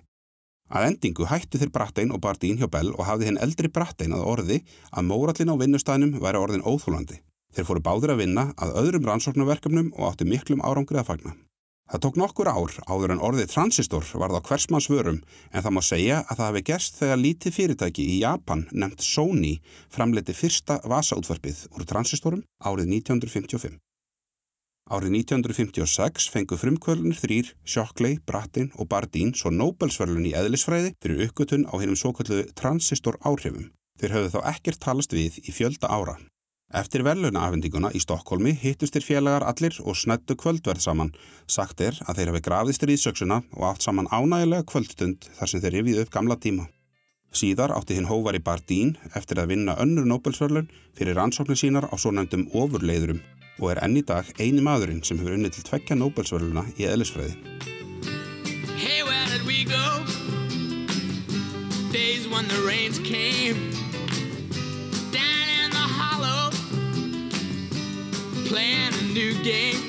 Að 0.66 0.90
endingu 0.90 1.30
hættu 1.30 1.62
þeir 1.62 1.72
Brattain 1.72 2.12
og 2.12 2.20
Bardín 2.20 2.58
hjá 2.60 2.66
Bell 2.68 2.90
og 2.90 3.06
hafði 3.06 3.30
henn 3.30 3.40
eldri 3.40 3.70
Brattain 3.72 4.12
að 4.12 4.26
orði 4.26 4.60
að 4.90 5.08
mórallin 5.08 5.54
á 5.54 5.60
vinnustæðnum 5.62 6.18
væri 6.20 6.42
orðin 6.42 6.66
óþúlandi. 6.66 7.22
Þeir 7.54 7.68
fóru 7.70 7.86
báðir 7.86 8.12
að 8.12 8.24
vinna 8.26 8.50
að 8.60 8.76
öðrum 8.82 9.06
rannsóknarverkefnum 9.08 9.92
og 9.94 10.10
áttu 10.10 10.26
miklum 10.28 10.60
árangri 10.66 11.00
að 11.00 11.12
fagna. 11.14 11.36
Það 11.86 12.02
tók 12.02 12.16
nokkur 12.18 12.48
ár 12.50 12.72
áður 12.90 13.12
en 13.14 13.20
orðið 13.22 13.52
transistor 13.52 14.06
varð 14.18 14.40
á 14.42 14.46
hversmanns 14.48 14.88
vörum 14.90 15.20
en 15.52 15.62
það 15.62 15.74
má 15.76 15.82
segja 15.86 16.16
að 16.26 16.40
það 16.40 16.48
hefði 16.48 16.62
gerst 16.70 16.98
þegar 16.98 17.20
lítið 17.22 17.54
fyrirtæki 17.54 18.06
í 18.10 18.16
Japan 18.24 18.64
nefnt 18.74 19.06
Sony 19.06 19.52
framleiti 19.94 20.34
fyrsta 20.34 20.80
vasaútvarpið 20.82 21.62
úr 21.70 21.86
transistorum 21.86 22.42
árið 22.58 22.90
1955. 22.98 23.78
Árið 24.86 25.14
1956 25.22 26.26
fengu 26.34 26.58
frumkvölunir 26.58 27.22
þrýr 27.22 27.54
Shockley, 27.62 28.18
Brattin 28.26 28.72
og 28.74 28.90
Bardín 28.90 29.34
svo 29.38 29.54
Nobelsverlun 29.54 30.26
í 30.26 30.34
eðlisfræði 30.38 30.96
fyrir 30.98 31.28
uppgötun 31.28 31.68
á 31.70 31.74
hennum 31.78 31.98
svo 31.98 32.12
kallu 32.18 32.48
transistor 32.58 33.18
áhrifum. 33.22 33.70
Þeir 33.98 34.18
höfðu 34.18 34.34
þá 34.34 34.40
ekkert 34.56 34.82
talast 34.82 35.14
við 35.14 35.38
í 35.42 35.54
fjölda 35.54 35.90
ára. 35.90 36.18
Eftir 36.74 37.04
verðlunaafendinguna 37.06 37.92
í 37.94 38.00
Stokkólmi 38.02 38.50
hittust 38.58 38.96
þeir 38.96 39.04
félagar 39.06 39.44
allir 39.46 39.76
og 39.86 39.94
snættu 39.94 40.34
kvöldverð 40.34 40.82
saman. 40.82 41.12
Sagt 41.46 41.80
er 41.80 41.94
að 42.08 42.18
þeir 42.18 42.30
hafi 42.32 42.40
grafðist 42.42 42.82
ríðsöksuna 42.82 43.38
og 43.54 43.68
átt 43.68 43.86
saman 43.86 44.10
ánægilega 44.10 44.66
kvöldstund 44.66 45.28
þar 45.38 45.52
sem 45.52 45.62
þeir 45.62 45.76
rifið 45.78 46.00
upp 46.02 46.10
gamla 46.16 46.36
tíma. 46.42 46.66
Síðar 47.30 47.70
átti 47.76 47.94
hinn 47.94 48.10
hóvar 48.10 48.34
í 48.34 48.42
Bardín 48.42 48.96
eftir 49.14 49.38
að 49.38 49.54
vinna 49.54 49.78
önnur 49.78 50.10
Nobelsverlun 50.10 50.66
fyrir 50.98 51.14
rannsóknir 51.14 51.60
sínar 51.60 51.86
á 51.86 51.94
svo 51.94 52.10
nefndum 52.10 52.48
ofurleiðurum 52.50 53.22
og 53.60 53.70
er 53.70 53.84
enn 53.86 54.00
í 54.00 54.02
dag 54.02 54.26
eini 54.40 54.64
maðurinn 54.64 55.04
sem 55.06 55.22
hefur 55.22 55.38
unnið 55.38 55.60
til 55.60 55.66
tvekja 55.70 56.00
Nobelsverluna 56.02 56.66
í 56.74 56.90
eðlisfræði. 56.90 57.38
Hey, 63.06 63.85
playing 68.56 68.94
a 68.94 69.06
new 69.12 69.32
game, 69.44 69.82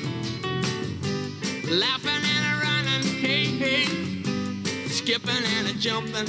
laughing 1.83 2.23
and 2.35 2.45
a 2.51 2.55
running, 2.63 3.05
hey, 3.23 3.45
hey, 3.61 3.85
skipping 4.89 5.45
and 5.57 5.67
a 5.71 5.73
jumping. 5.79 6.27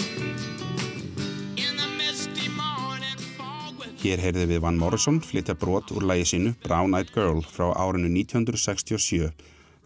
Hér 3.98 4.22
heyrði 4.22 4.44
við 4.52 4.60
Van 4.62 4.78
Morrison 4.78 5.18
flytja 5.18 5.56
brot 5.58 5.90
úr 5.90 6.06
lægi 6.06 6.28
sínu 6.30 6.52
Brown 6.62 6.94
Eyed 6.94 7.10
Girl 7.16 7.42
frá 7.42 7.72
árinu 7.74 8.06
1967 8.06 9.32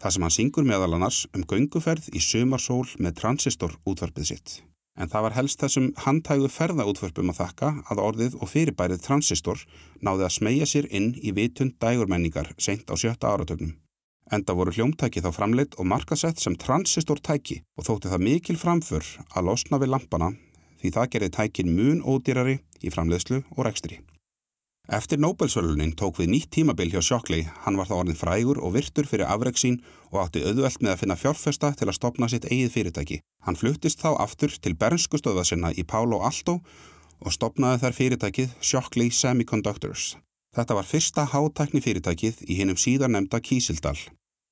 þar 0.03 0.13
sem 0.13 0.27
hann 0.27 0.35
syngur 0.37 0.67
meðal 0.69 0.93
annars 0.99 1.23
um 1.33 1.47
gönguferð 1.49 2.11
í 2.13 2.21
sumarsól 2.21 2.85
með 3.01 3.17
transistor 3.23 3.73
útvarpið 3.89 4.29
sitt. 4.29 4.59
En 4.93 5.09
það 5.09 5.23
var 5.25 5.35
helst 5.37 5.61
þessum 5.63 5.87
handhægu 6.03 6.49
ferðaútvörpum 6.53 7.31
að 7.33 7.39
þakka 7.39 7.69
að 7.89 8.01
orðið 8.03 8.35
og 8.37 8.51
fyrirbærið 8.51 9.01
transistor 9.07 9.63
náði 10.05 10.27
að 10.27 10.35
smegja 10.37 10.67
sér 10.69 10.89
inn 10.93 11.15
í 11.17 11.33
vitund 11.33 11.79
dægurmenningar 11.81 12.53
seint 12.61 12.93
á 12.93 12.95
sjötta 12.99 13.33
áratögnum. 13.33 13.73
Enda 14.31 14.53
voru 14.55 14.71
hljómtæki 14.71 15.23
þá 15.25 15.31
framleitt 15.35 15.75
og 15.81 15.89
markasett 15.89 16.39
sem 16.39 16.55
transistortæki 16.55 17.63
og 17.77 17.89
þótti 17.89 18.13
það 18.13 18.25
mikil 18.29 18.57
framför 18.61 19.09
að 19.33 19.49
losna 19.49 19.81
við 19.81 19.95
lampana 19.97 20.31
því 20.79 20.93
það 20.95 21.11
gerði 21.15 21.35
tækin 21.39 21.75
mun 21.75 22.01
ódýrari 22.05 22.59
í 22.83 22.93
framleiðslu 22.93 23.43
og 23.57 23.65
rekstri. 23.65 23.99
Eftir 24.91 25.15
Nobelsvölunin 25.15 25.93
tók 25.95 26.17
við 26.19 26.27
nýtt 26.27 26.49
tímabil 26.51 26.89
hjá 26.91 26.99
Shockley, 26.99 27.45
hann 27.63 27.77
var 27.79 27.87
þá 27.87 27.93
orðin 28.01 28.17
frægur 28.19 28.57
og 28.59 28.73
virtur 28.75 29.07
fyrir 29.07 29.29
afreg 29.31 29.55
sín 29.55 29.77
og 30.11 30.17
átti 30.25 30.41
auðvelt 30.43 30.81
með 30.83 30.91
að 30.91 30.97
finna 30.99 31.15
fjárfesta 31.15 31.69
til 31.79 31.87
að 31.87 31.95
stopna 31.95 32.27
sitt 32.27 32.43
eigið 32.49 32.73
fyrirtæki. 32.73 33.19
Hann 33.47 33.55
fluttist 33.55 34.03
þá 34.03 34.19
aftur 34.19 34.51
til 34.51 34.75
bernsku 34.75 35.21
stöða 35.21 35.45
sinna 35.47 35.71
í 35.71 35.85
Palo 35.87 36.19
Alto 36.19 36.57
og 37.23 37.31
stopnaði 37.31 37.79
þær 37.79 37.95
fyrirtækið 37.99 38.57
Shockley 38.59 39.07
Semiconductors. 39.15 40.17
Þetta 40.51 40.75
var 40.75 40.89
fyrsta 40.91 41.25
hátækni 41.31 41.79
fyrirtækið 41.79 42.43
í 42.43 42.59
hinnum 42.59 42.75
síðar 42.75 43.15
nefnda 43.15 43.39
Kísildal. 43.39 43.95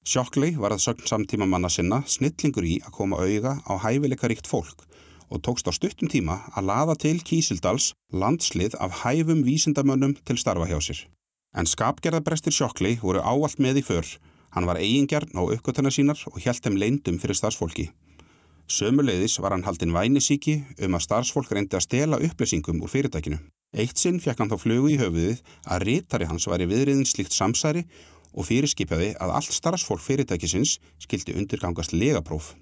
Shockley 0.07 0.55
var 0.55 0.71
að 0.71 0.85
sögn 0.87 1.11
samtíma 1.11 1.43
manna 1.43 1.67
sinna 1.67 2.05
snillingur 2.07 2.63
í 2.63 2.79
að 2.79 2.95
koma 2.95 3.19
auga 3.19 3.59
á 3.67 3.73
hæfileika 3.83 4.31
ríkt 4.31 4.47
fólk 4.47 4.87
og 5.31 5.41
tókst 5.45 5.65
á 5.65 5.71
stuttum 5.71 6.11
tíma 6.11 6.41
að 6.51 6.67
laða 6.69 6.95
til 6.99 7.23
Kísildals 7.23 7.93
landslið 8.11 8.75
af 8.83 9.01
hæfum 9.01 9.41
vísindamönnum 9.47 10.17
til 10.27 10.37
starfa 10.37 10.67
hjá 10.67 10.79
sér. 10.83 10.99
En 11.55 11.67
skapgerðabrestir 11.67 12.53
Shockley 12.55 12.99
voru 13.01 13.23
áallt 13.23 13.59
með 13.59 13.81
í 13.81 13.83
för. 13.87 14.05
Hann 14.51 14.67
var 14.67 14.79
eigingjarn 14.79 15.31
á 15.35 15.41
uppgötana 15.47 15.91
sínar 15.91 16.19
og 16.27 16.39
hjælt 16.43 16.63
þeim 16.63 16.77
leindum 16.79 17.19
fyrir 17.19 17.39
starfsfólki. 17.39 17.89
Sömuleiðis 18.71 19.39
var 19.43 19.55
hann 19.55 19.65
haldinn 19.67 19.95
vænisíki 19.95 20.61
um 20.85 20.95
að 20.95 21.05
starfsfólk 21.07 21.51
reyndi 21.51 21.75
að 21.75 21.87
stela 21.87 22.19
upplýsingum 22.19 22.79
úr 22.83 22.91
fyrirtækinu. 22.91 23.39
Eitt 23.75 23.99
sinn 23.99 24.19
fekk 24.19 24.43
hann 24.43 24.51
þá 24.51 24.57
flugu 24.59 24.91
í 24.91 24.99
höfuðið 24.99 25.41
að 25.67 25.85
rítari 25.87 26.27
hans 26.27 26.47
væri 26.47 26.67
viðriðin 26.71 27.07
slíkt 27.07 27.35
samsæri 27.35 27.85
og 28.31 28.47
fyrirskipaði 28.47 29.13
að 29.19 29.35
allt 29.37 29.55
starfsfólk 29.55 30.03
fyrirtækisins 30.03 30.77
skildi 31.03 31.35
undirgangast 31.39 31.95
legapróf. 31.95 32.53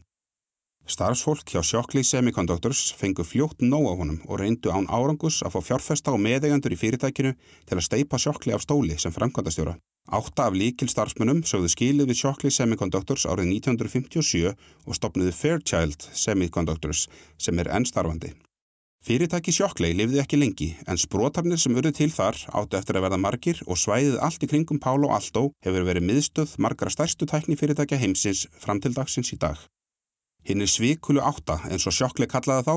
Starfsfólk 0.90 1.52
hjá 1.54 1.62
Shockley 1.62 2.02
Semiconductors 2.02 2.88
fengu 2.98 3.22
fljótt 3.22 3.62
nóg 3.62 3.86
á 3.86 3.94
honum 3.94 4.24
og 4.26 4.40
reyndu 4.42 4.72
án 4.74 4.90
árangus 4.90 5.44
að 5.46 5.54
fá 5.54 5.60
fjárfesta 5.68 6.16
og 6.16 6.24
meðeigandur 6.24 6.74
í 6.74 6.80
fyrirtækinu 6.82 7.36
til 7.70 7.78
að 7.78 7.86
steipa 7.86 8.18
Shockley 8.18 8.56
af 8.58 8.66
stóli 8.66 8.98
sem 8.98 9.14
framkvæmdastjóra. 9.14 9.76
Átta 10.10 10.48
af 10.50 10.58
líkil 10.58 10.90
starfsmönnum 10.90 11.44
sögðu 11.46 11.70
skilið 11.76 12.10
við 12.10 12.20
Shockley 12.24 12.50
Semiconductors 12.58 13.28
árið 13.30 13.54
1957 13.60 14.50
og 14.90 14.98
stopnuðu 14.98 15.38
Fairchild 15.38 16.10
Semiconductors 16.10 17.06
sem 17.38 17.62
er 17.62 17.70
ennstarfandi. 17.70 18.34
Fyrirtæki 19.06 19.54
Shockley 19.54 19.94
lifði 19.94 20.26
ekki 20.26 20.42
lengi 20.42 20.74
en 20.90 20.98
sprótarnir 20.98 21.62
sem 21.62 21.78
urðu 21.78 21.94
til 22.02 22.10
þar 22.10 22.42
áttu 22.50 22.82
eftir 22.82 22.98
að 22.98 23.06
verða 23.06 23.22
margir 23.30 23.62
og 23.68 23.78
svæðið 23.78 24.18
allt 24.26 24.42
í 24.42 24.50
kringum 24.50 24.82
Palo 24.82 25.14
Alto 25.14 25.52
hefur 25.62 25.86
verið 25.86 26.10
miðstöð 26.10 26.58
margra 26.58 26.90
stærstu 26.90 27.30
tækni 27.30 27.62
fyrirtækja 27.62 28.02
heimsins 28.02 28.48
fram 28.58 28.82
til 28.82 28.98
dagsins 28.98 29.38
í 29.38 29.38
dag. 29.38 29.62
Hinn 30.48 30.64
er 30.64 30.72
svikulu 30.72 31.22
átta 31.22 31.60
eins 31.70 31.88
og 31.90 31.96
sjokkli 31.96 32.28
kallaði 32.30 32.66
þá, 32.68 32.76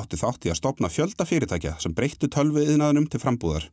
átti 0.00 0.20
þátti 0.20 0.52
að 0.52 0.58
stopna 0.60 0.90
fjölda 0.92 1.26
fyrirtækja 1.26 1.76
sem 1.82 1.94
breyttu 1.96 2.28
tölvu 2.28 2.64
yðnaðunum 2.66 3.08
til 3.10 3.22
frambúðar. 3.22 3.70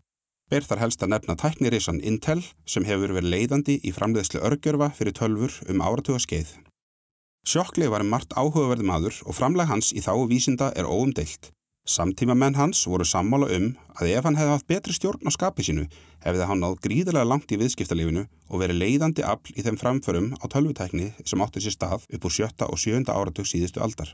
Ber 0.47 0.63
þar 0.63 0.85
helst 0.85 1.03
að 1.03 1.11
nefna 1.11 1.35
tæknirísan 1.35 1.99
Intel 2.07 2.39
sem 2.63 2.87
hefur 2.87 3.11
verið 3.17 3.33
leiðandi 3.33 3.81
í 3.83 3.91
framleiðslu 3.91 4.39
örgjörfa 4.47 4.93
fyrir 4.95 5.15
tölfur 5.17 5.57
um 5.67 5.83
áratuga 5.83 6.21
skeið. 6.23 6.55
Sjokkli 7.47 7.89
var 7.91 8.03
margt 8.07 8.31
áhugaverði 8.35 8.87
maður 8.87 9.19
og 9.27 9.35
framleg 9.35 9.67
hans 9.67 9.91
í 9.91 10.03
þáu 10.03 10.27
vísinda 10.31 10.71
er 10.75 10.87
óumdeilt. 10.87 11.51
Samtíma 11.87 12.35
menn 12.35 12.57
hans 12.59 12.81
voru 12.83 13.05
sammála 13.07 13.47
um 13.55 13.67
að 13.95 14.09
ef 14.11 14.25
hann 14.27 14.35
hefði 14.35 14.51
haft 14.51 14.65
betri 14.67 14.93
stjórn 14.95 15.23
á 15.23 15.31
skapi 15.31 15.63
sínu 15.63 15.85
hefði 16.25 16.47
hann 16.49 16.59
náð 16.59 16.73
gríðarlega 16.83 17.29
langt 17.31 17.53
í 17.55 17.59
viðskiptalífinu 17.61 18.25
og 18.27 18.59
verið 18.59 18.81
leiðandi 18.81 19.23
afl 19.23 19.53
í 19.55 19.63
þeim 19.63 19.77
framförum 19.79 20.27
á 20.35 20.45
tölvutækni 20.51 21.13
sem 21.23 21.43
átti 21.45 21.63
sér 21.63 21.77
stað 21.77 22.03
upp 22.03 22.27
úr 22.27 22.33
sjötta 22.37 22.67
og 22.67 22.81
sjönda 22.81 23.15
áratug 23.15 23.47
síðustu 23.47 23.79
aldar. 23.79 24.11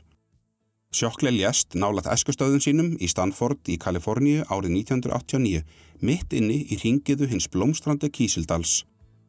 Sjokkle 0.94 1.34
ljast 1.34 1.74
nálat 1.74 2.06
eskustöðum 2.14 2.62
sínum 2.62 2.94
í 3.02 3.10
Stanford 3.10 3.66
í 3.66 3.74
Kaliforníu 3.82 4.46
árið 4.46 4.76
1989 4.78 5.64
mitt 6.06 6.38
inni 6.38 6.60
í 6.70 6.78
ringiðu 6.78 7.26
hins 7.32 7.50
blómstrandi 7.50 8.12
Kísildals. 8.14 8.84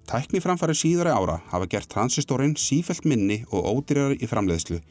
Tækni 0.06 0.38
framfæri 0.38 0.78
síðari 0.78 1.18
ára 1.18 1.42
hafa 1.50 1.66
gert 1.66 1.90
transistorinn 1.90 2.54
sífelt 2.62 3.10
minni 3.10 3.42
og 3.50 3.66
ódýrar 3.74 4.14
í 4.14 4.30
framleiðslu 4.30 4.84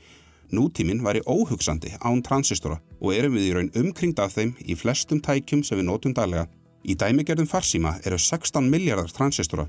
Nútíminn 0.54 1.02
væri 1.02 1.22
óhugsandi 1.26 1.94
án 2.00 2.20
transistora 2.22 2.78
og 3.04 3.12
erum 3.12 3.34
við 3.36 3.48
í 3.50 3.52
raun 3.52 3.72
umkringd 3.76 4.20
af 4.24 4.32
þeim 4.38 4.54
í 4.64 4.76
flestum 4.80 5.20
tækjum 5.20 5.62
sem 5.66 5.76
við 5.76 5.88
nótum 5.90 6.14
daglega. 6.16 6.48
Í 6.84 6.96
dæmigerðum 6.96 7.48
farsíma 7.48 7.98
eru 8.08 8.16
16 8.20 8.70
miljardar 8.72 9.12
transistora. 9.12 9.66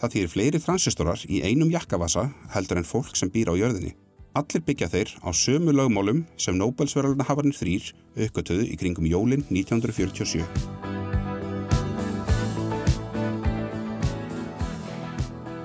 Það 0.00 0.14
þýr 0.14 0.32
fleiri 0.32 0.60
transistorar 0.62 1.22
í 1.30 1.42
einum 1.46 1.70
jakkavasa 1.70 2.26
heldur 2.54 2.82
en 2.82 2.88
fólk 2.88 3.14
sem 3.18 3.30
býr 3.30 3.54
á 3.54 3.58
jörðinni. 3.58 3.94
Allir 4.34 4.64
byggja 4.66 4.90
þeir 4.90 5.14
á 5.22 5.30
sömu 5.30 5.70
lögmálum 5.70 6.24
sem 6.36 6.58
Nobelsverðarna 6.58 7.26
hafarnir 7.28 7.54
þrýr 7.54 7.92
aukvötuðu 8.18 8.66
í 8.66 8.78
kringum 8.80 9.06
jólinn 9.06 9.46
1947. 9.46 10.42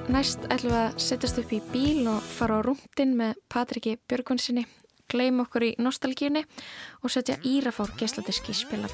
Næst 0.09 0.45
ætlum 0.49 0.73
við 0.73 0.79
að 0.83 1.01
setjast 1.05 1.37
upp 1.41 1.51
í 1.53 1.59
bíl 1.73 2.07
og 2.09 2.21
fara 2.25 2.57
á 2.57 2.65
rúndin 2.65 3.11
með 3.17 3.37
Patriki 3.49 3.97
Björgunsinni, 4.09 4.65
gleym 5.09 5.41
okkur 5.43 5.65
í 5.71 5.75
nostalgíunni 5.81 6.45
og 7.03 7.13
setja 7.13 7.39
Írafár 7.43 7.91
geisladiski 7.99 8.53
í 8.53 8.59
spilan. 8.61 8.93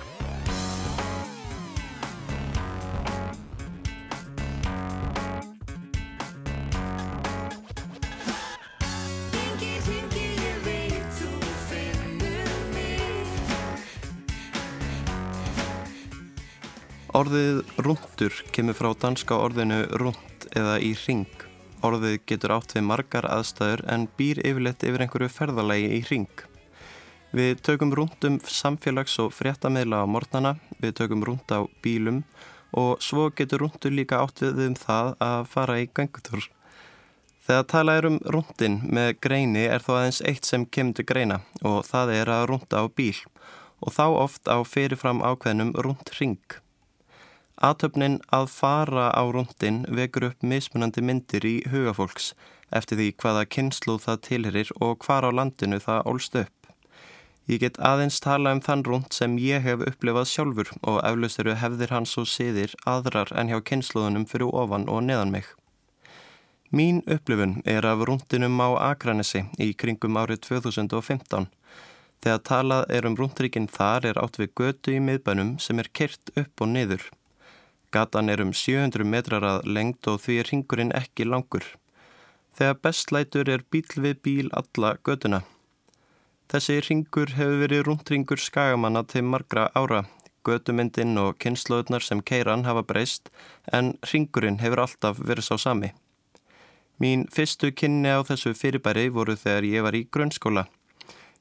Orðið 17.15 17.61
rúndur 17.79 18.41
kemur 18.51 18.75
frá 18.75 18.89
danska 18.99 19.37
orðinu 19.39 19.85
rúnd 20.01 20.49
eða 20.51 20.75
í 20.83 20.91
ring. 21.05 21.44
Orðið 21.85 22.15
getur 22.29 22.55
átt 22.55 22.73
við 22.73 22.85
margar 22.87 23.27
aðstæður 23.29 23.83
en 23.93 24.07
býr 24.17 24.39
yfirleitt 24.41 24.85
yfir 24.87 25.03
einhverju 25.05 25.29
ferðalagi 25.29 25.89
í 25.99 26.01
ring. 26.09 26.43
Við 27.35 27.61
tökum 27.67 27.91
rúndum 27.93 28.39
samfélags- 28.41 29.19
og 29.21 29.33
fréttameila 29.35 30.01
á 30.01 30.05
mornana, 30.07 30.55
við 30.81 30.95
tökum 31.01 31.25
rúnd 31.27 31.51
á 31.51 31.67
bílum 31.83 32.23
og 32.73 33.03
svo 33.03 33.29
getur 33.29 33.65
rúndur 33.65 33.93
líka 33.93 34.23
átt 34.23 34.41
við 34.41 34.61
um 34.69 34.77
það 34.79 35.13
að 35.19 35.47
fara 35.51 35.77
í 35.83 35.89
gangutur. 35.93 36.49
Þegar 37.45 37.67
tala 37.69 37.97
er 37.99 38.07
um 38.09 38.19
rúndin 38.33 38.79
með 38.89 39.19
greini 39.21 39.67
er 39.69 39.83
þó 39.85 39.99
aðeins 39.99 40.21
eitt 40.25 40.47
sem 40.47 40.65
kemur 40.65 40.95
til 40.97 41.05
greina 41.05 41.41
og 41.61 41.83
það 41.85 42.15
er 42.15 42.31
að 42.33 42.47
rúnda 42.49 42.81
á 42.81 42.85
bíl 42.89 43.19
og 43.85 43.93
þá 43.93 44.05
oft 44.09 44.49
á 44.49 44.57
fyrirfram 44.65 45.21
ákveðnum 45.21 45.75
rúndring. 45.77 46.39
Atöfnin 47.63 48.19
að 48.35 48.49
fara 48.51 49.07
á 49.15 49.23
rúndin 49.31 49.85
vekur 49.87 50.29
upp 50.31 50.43
mismunandi 50.43 51.01
myndir 51.01 51.45
í 51.47 51.55
hugafólks 51.71 52.33
eftir 52.75 52.99
því 52.99 53.07
hvaða 53.21 53.45
kynslu 53.55 53.95
það 54.03 54.21
tilherir 54.27 54.71
og 54.81 55.05
hvar 55.05 55.23
á 55.23 55.31
landinu 55.31 55.79
það 55.79 56.07
ólst 56.11 56.35
upp. 56.35 56.51
Ég 57.47 57.61
get 57.61 57.77
aðeins 57.77 58.17
tala 58.19 58.51
um 58.55 58.59
þann 58.65 58.83
rúnd 58.87 59.13
sem 59.13 59.37
ég 59.37 59.61
hef 59.61 59.83
upplifað 59.85 60.31
sjálfur 60.31 60.71
og 60.81 61.01
eflaust 61.05 61.39
eru 61.43 61.53
hefðir 61.61 61.93
hans 61.93 62.17
og 62.17 62.27
siðir 62.27 62.73
aðrar 62.89 63.31
en 63.37 63.51
hjá 63.53 63.59
kynsluðunum 63.69 64.25
fyrir 64.31 64.49
ofan 64.49 64.89
og 64.89 65.05
neðan 65.05 65.31
mig. 65.35 65.45
Mín 66.75 67.03
upplifun 67.05 67.61
er 67.63 67.85
af 67.85 68.01
rúndinum 68.09 68.57
á 68.59 68.91
Akranesi 68.91 69.45
í 69.61 69.71
kringum 69.77 70.17
árið 70.17 70.41
2015. 70.49 71.45
Þegar 72.25 72.41
talað 72.49 72.89
er 72.97 73.05
um 73.05 73.15
rúndrikinn 73.19 73.69
þar 73.69 74.09
er 74.09 74.19
átt 74.19 74.41
við 74.41 74.55
götu 74.57 74.95
í 74.97 75.03
miðbænum 75.07 75.59
sem 75.61 75.79
er 75.79 75.91
kert 75.93 76.33
upp 76.33 76.65
og 76.65 76.73
niður. 76.73 77.05
Gatan 77.95 78.29
er 78.29 78.41
um 78.43 78.51
700 78.51 79.07
metrar 79.07 79.45
að 79.47 79.67
lengt 79.71 80.07
og 80.11 80.19
því 80.25 80.33
er 80.41 80.49
ringurinn 80.51 80.93
ekki 80.97 81.23
langur. 81.29 81.63
Þegar 82.55 82.79
bestlætur 82.83 83.51
er 83.53 83.63
bíl 83.71 84.01
við 84.03 84.17
bíl 84.25 84.49
alla 84.51 84.97
göduna. 85.07 85.45
Þessi 86.51 86.81
ringur 86.89 87.31
hefur 87.37 87.61
verið 87.63 87.85
rúndringur 87.87 88.41
skagamanna 88.41 89.05
til 89.07 89.23
margra 89.23 89.69
ára. 89.79 90.03
Gödumyndin 90.45 91.15
og 91.17 91.39
kynnslóðunar 91.41 92.03
sem 92.03 92.19
keiran 92.21 92.67
hafa 92.67 92.83
breyst 92.83 93.31
en 93.71 93.93
ringurinn 94.11 94.59
hefur 94.59 94.83
alltaf 94.83 95.21
verið 95.29 95.47
sá 95.47 95.55
sami. 95.63 95.93
Mín 96.99 97.25
fyrstu 97.31 97.71
kynni 97.71 98.11
á 98.11 98.19
þessu 98.27 98.53
fyrirbæri 98.59 99.07
voru 99.15 99.37
þegar 99.39 99.69
ég 99.71 99.87
var 99.87 99.95
í 99.95 100.03
grunnskóla. 100.11 100.67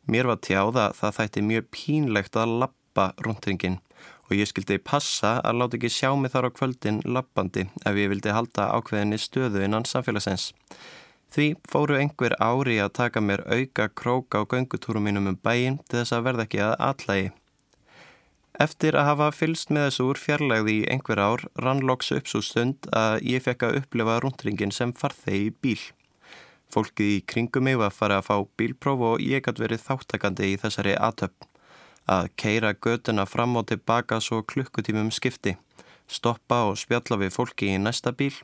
Mér 0.07 0.31
var 0.31 0.38
tjáða 0.38 0.93
það 0.95 1.19
þætti 1.19 1.45
mjög 1.51 1.69
pínlegt 1.75 2.38
að 2.38 2.57
lappa 2.62 3.11
rúndringin 3.27 3.81
og 4.24 4.34
ég 4.37 4.48
skildi 4.48 4.80
passa 4.80 5.37
að 5.44 5.60
láta 5.60 5.78
ekki 5.78 5.92
sjá 5.92 6.10
mig 6.16 6.32
þar 6.32 6.48
á 6.48 6.56
kvöldin 6.56 7.00
lappandi 7.04 7.66
ef 7.84 8.00
ég 8.00 8.10
vildi 8.12 8.34
halda 8.34 8.70
ákveðinni 8.76 9.20
stöðu 9.20 9.64
innan 9.66 9.87
samfélagsins. 9.88 10.52
Því 11.34 11.46
fóru 11.66 11.96
einhver 11.98 12.37
ári 12.38 12.76
að 12.78 12.92
taka 13.00 13.20
mér 13.20 13.42
auka 13.50 13.88
krók 13.90 14.37
á 14.38 14.46
göngutúrum 14.46 15.08
mínum 15.08 15.32
um 15.32 15.38
bæin 15.42 15.80
til 15.88 16.00
þess 16.00 16.14
að 16.14 16.28
verða 16.28 16.46
ekki 16.46 16.60
að 16.62 16.76
allægi. 16.88 17.32
Eftir 18.64 18.94
að 18.94 19.08
hafa 19.08 19.32
fylst 19.34 19.72
með 19.74 19.88
þessu 19.88 20.04
úr 20.12 20.20
fjarlægði 20.22 20.74
í 20.78 20.84
einhver 20.94 21.18
ár 21.18 21.42
rann 21.58 21.82
loks 21.82 22.12
upp 22.14 22.30
svo 22.30 22.38
stund 22.44 22.87
að 22.94 23.16
ég 23.26 23.42
fekk 23.42 23.66
að 23.66 23.80
upplifa 23.80 24.20
rundringin 24.22 24.74
sem 24.76 24.92
farþegi 24.94 25.48
í 25.48 25.54
bíl. 25.58 25.80
Fólkið 26.70 27.10
í 27.16 27.18
kringum 27.26 27.66
mig 27.66 27.80
var 27.82 27.90
farið 27.94 28.20
að 28.20 28.28
fá 28.28 28.37
bílpróf 28.60 29.02
og 29.08 29.26
ég 29.26 29.42
gæti 29.42 29.64
verið 29.64 29.82
þáttakandi 29.88 30.52
í 30.52 30.60
þessari 30.62 30.94
aðtöpp. 30.94 31.50
Að 32.11 32.31
keira 32.37 32.75
götuna 32.75 33.25
fram 33.27 33.57
og 33.57 33.69
tilbaka 33.71 34.21
svo 34.21 34.43
klukkutímum 34.43 35.11
skipti, 35.14 35.57
stoppa 36.09 36.64
og 36.71 36.79
spjalla 36.81 37.19
við 37.23 37.33
fólki 37.37 37.71
í 37.73 37.79
næsta 37.81 38.12
bíl, 38.12 38.35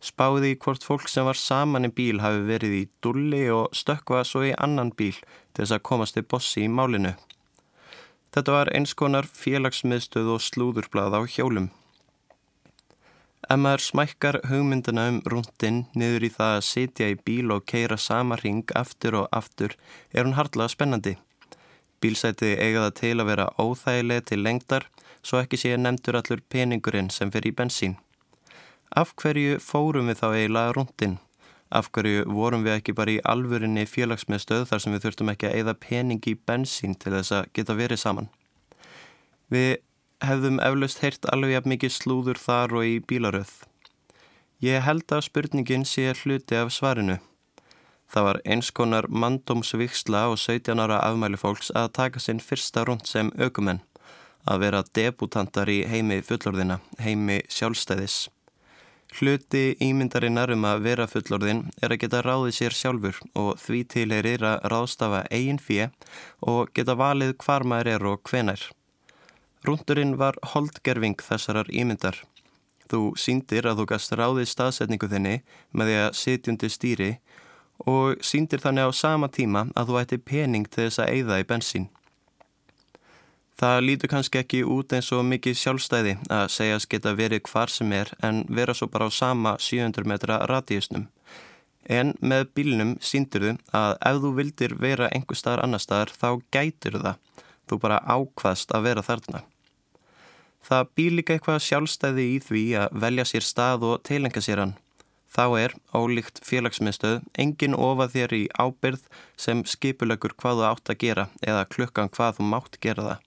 spáði 0.00 0.54
hvort 0.56 0.84
fólk 0.86 1.08
sem 1.10 1.26
var 1.28 1.36
saman 1.36 1.88
í 1.88 1.92
bíl 1.92 2.20
hafi 2.22 2.46
verið 2.46 2.76
í 2.78 2.84
dulli 3.02 3.42
og 3.52 3.74
stökkva 3.76 4.22
svo 4.24 4.46
í 4.48 4.54
annan 4.56 4.94
bíl 4.96 5.16
til 5.52 5.64
þess 5.64 5.76
að 5.76 5.84
komast 5.90 6.16
til 6.16 6.24
bossi 6.24 6.64
í 6.64 6.70
málinu. 6.70 7.16
Þetta 8.30 8.54
var 8.54 8.70
eins 8.70 8.94
konar 8.94 9.26
félagsmiðstöð 9.26 10.36
og 10.36 10.42
slúðurblað 10.46 11.18
á 11.18 11.20
hjólum. 11.26 11.70
Ef 13.50 13.58
maður 13.58 13.82
smækkar 13.82 14.36
hugmyndina 14.46 15.08
um 15.10 15.16
rúndin 15.26 15.80
niður 15.98 16.28
í 16.28 16.30
það 16.36 16.52
að 16.58 16.66
sitja 16.68 17.08
í 17.10 17.16
bíl 17.18 17.50
og 17.50 17.64
keira 17.66 17.96
sama 17.98 18.38
ring 18.38 18.70
aftur 18.78 19.16
og 19.24 19.32
aftur 19.34 19.74
er 20.14 20.22
hún 20.22 20.36
hardlega 20.38 20.70
spennandi. 20.70 21.16
Bílsæti 22.00 22.54
eiga 22.56 22.86
það 22.86 22.94
til 23.00 23.16
að 23.20 23.28
vera 23.28 23.50
óþægileg 23.60 24.24
til 24.28 24.40
lengdar 24.44 24.86
svo 25.22 25.40
ekki 25.42 25.58
sé 25.60 25.74
nefndur 25.76 26.16
allur 26.20 26.40
peningurinn 26.52 27.10
sem 27.12 27.32
fer 27.32 27.48
í 27.48 27.52
bensín. 27.56 27.98
Af 28.90 29.12
hverju 29.20 29.58
fórum 29.62 30.08
við 30.10 30.22
þá 30.22 30.28
eiginlega 30.30 30.72
rúndin? 30.76 31.18
Af 31.70 31.90
hverju 31.94 32.24
vorum 32.26 32.64
við 32.66 32.78
ekki 32.78 32.96
bara 32.98 33.12
í 33.14 33.20
alvörinni 33.32 33.84
félagsmiðstöð 33.86 34.66
þar 34.70 34.82
sem 34.82 34.96
við 34.96 35.04
þurftum 35.04 35.32
ekki 35.34 35.50
að 35.50 35.56
eigða 35.58 35.76
pening 35.84 36.26
í 36.26 36.34
bensín 36.34 36.96
til 36.98 37.12
þess 37.14 37.36
að 37.36 37.50
geta 37.54 37.76
verið 37.78 38.02
saman? 38.02 38.30
Við 39.52 39.76
hefðum 40.24 40.58
eflaust 40.64 41.04
heyrt 41.04 41.28
alveg 41.32 41.54
jafn 41.54 41.74
mikið 41.74 41.94
slúður 41.94 42.40
þar 42.40 42.74
og 42.80 42.88
í 42.88 42.96
bílaröð. 43.04 43.52
Ég 44.60 44.82
held 44.84 45.06
að 45.14 45.26
spurningin 45.28 45.86
sé 45.88 46.10
hluti 46.24 46.58
af 46.58 46.72
svarinu. 46.74 47.20
Það 48.10 48.26
var 48.26 48.40
eins 48.44 48.72
konar 48.74 49.06
mandómsviksla 49.06 50.24
og 50.32 50.38
17 50.38 50.82
ára 50.82 50.98
afmæli 51.06 51.38
fólks 51.38 51.70
að 51.78 51.92
taka 51.98 52.22
sinn 52.22 52.42
fyrsta 52.42 52.82
rund 52.86 53.06
sem 53.06 53.30
aukumenn, 53.38 53.84
að 54.50 54.64
vera 54.64 54.82
debutantar 54.98 55.70
í 55.70 55.84
heimi 55.86 56.18
fullorðina, 56.26 56.80
heimi 56.98 57.38
sjálfstæðis. 57.46 58.24
Hluti 59.10 59.76
ímyndarinnar 59.82 60.52
um 60.54 60.66
að 60.70 60.84
vera 60.84 61.06
fullorðin 61.10 61.64
er 61.82 61.90
að 61.90 62.02
geta 62.02 62.22
ráðið 62.22 62.52
sér 62.58 62.76
sjálfur 62.78 63.16
og 63.38 63.56
því 63.58 63.80
tilherir 63.94 64.44
að 64.46 64.66
ráðstafa 64.70 65.24
eigin 65.30 65.58
fjö 65.58 65.88
og 66.46 66.70
geta 66.74 66.94
valið 66.98 67.34
hvar 67.42 67.66
maður 67.66 67.90
er 67.94 68.06
og 68.10 68.22
hvenær. 68.30 68.68
Rúndurinn 69.66 70.14
var 70.18 70.38
holdgerfing 70.54 71.18
þessarar 71.26 71.70
ímyndar. 71.74 72.22
Þú 72.90 73.12
síndir 73.18 73.66
að 73.70 73.82
þú 73.82 73.88
gast 73.90 74.14
ráðið 74.18 74.48
staðsetningu 74.50 75.10
þinni 75.10 75.36
með 75.74 75.90
því 75.90 75.98
að 76.04 76.16
sitjundi 76.22 76.70
stýri 76.70 77.10
og 77.86 78.20
síndir 78.24 78.60
þannig 78.60 78.88
á 78.88 78.92
sama 78.92 79.28
tíma 79.28 79.68
að 79.76 79.90
þú 79.90 79.98
ætti 80.00 80.18
pening 80.18 80.68
til 80.68 80.86
þess 80.86 81.02
að 81.04 81.12
eigða 81.14 81.40
í 81.40 81.46
bensín. 81.48 81.88
Það 83.60 83.82
lítur 83.84 84.08
kannski 84.08 84.40
ekki 84.40 84.62
út 84.64 84.92
eins 84.96 85.10
og 85.12 85.26
mikið 85.28 85.58
sjálfstæði 85.60 86.14
að 86.32 86.46
segjast 86.54 86.88
geta 86.88 87.12
verið 87.12 87.42
hvar 87.50 87.68
sem 87.68 87.92
er 87.92 88.08
en 88.24 88.44
vera 88.48 88.72
svo 88.72 88.88
bara 88.88 89.08
á 89.08 89.10
sama 89.12 89.56
700 89.60 90.08
metra 90.08 90.38
radíusnum. 90.48 91.10
En 91.84 92.14
með 92.24 92.46
bílnum 92.56 92.94
síndur 93.04 93.44
þú 93.44 93.52
að 93.76 93.96
ef 94.10 94.20
þú 94.22 94.30
vildir 94.38 94.76
vera 94.80 95.10
einhver 95.12 95.36
staðar 95.36 95.64
annar 95.66 95.84
staðar 95.84 96.12
þá 96.16 96.28
gætir 96.56 96.96
það. 97.04 97.20
Þú 97.68 97.80
bara 97.84 98.00
ákvaðst 98.08 98.72
að 98.72 98.86
vera 98.88 99.04
þarna. 99.04 99.42
Það 100.64 100.88
býr 100.96 101.12
líka 101.18 101.36
eitthvað 101.36 101.62
sjálfstæði 101.66 102.24
í 102.30 102.38
því 102.46 102.64
að 102.80 102.96
velja 103.04 103.28
sér 103.28 103.44
stað 103.44 103.86
og 103.90 104.00
teilenga 104.08 104.40
sér 104.44 104.64
hann. 104.64 104.74
Þá 105.30 105.44
er, 105.60 105.74
ólíkt 105.94 106.40
félagsmiðstöð, 106.42 107.20
engin 107.38 107.76
ofa 107.78 108.08
þér 108.10 108.34
í 108.34 108.42
ábyrð 108.58 109.04
sem 109.38 109.62
skipulökur 109.62 110.34
hvað 110.34 110.58
þú 110.58 110.68
átt 110.72 110.90
að 110.90 111.00
gera 111.04 111.26
eða 111.38 111.68
klukkan 111.70 112.10
hvað 112.10 112.40
þú 112.40 112.48
mátt 112.50 112.78
gera 112.82 113.06
það. 113.06 113.26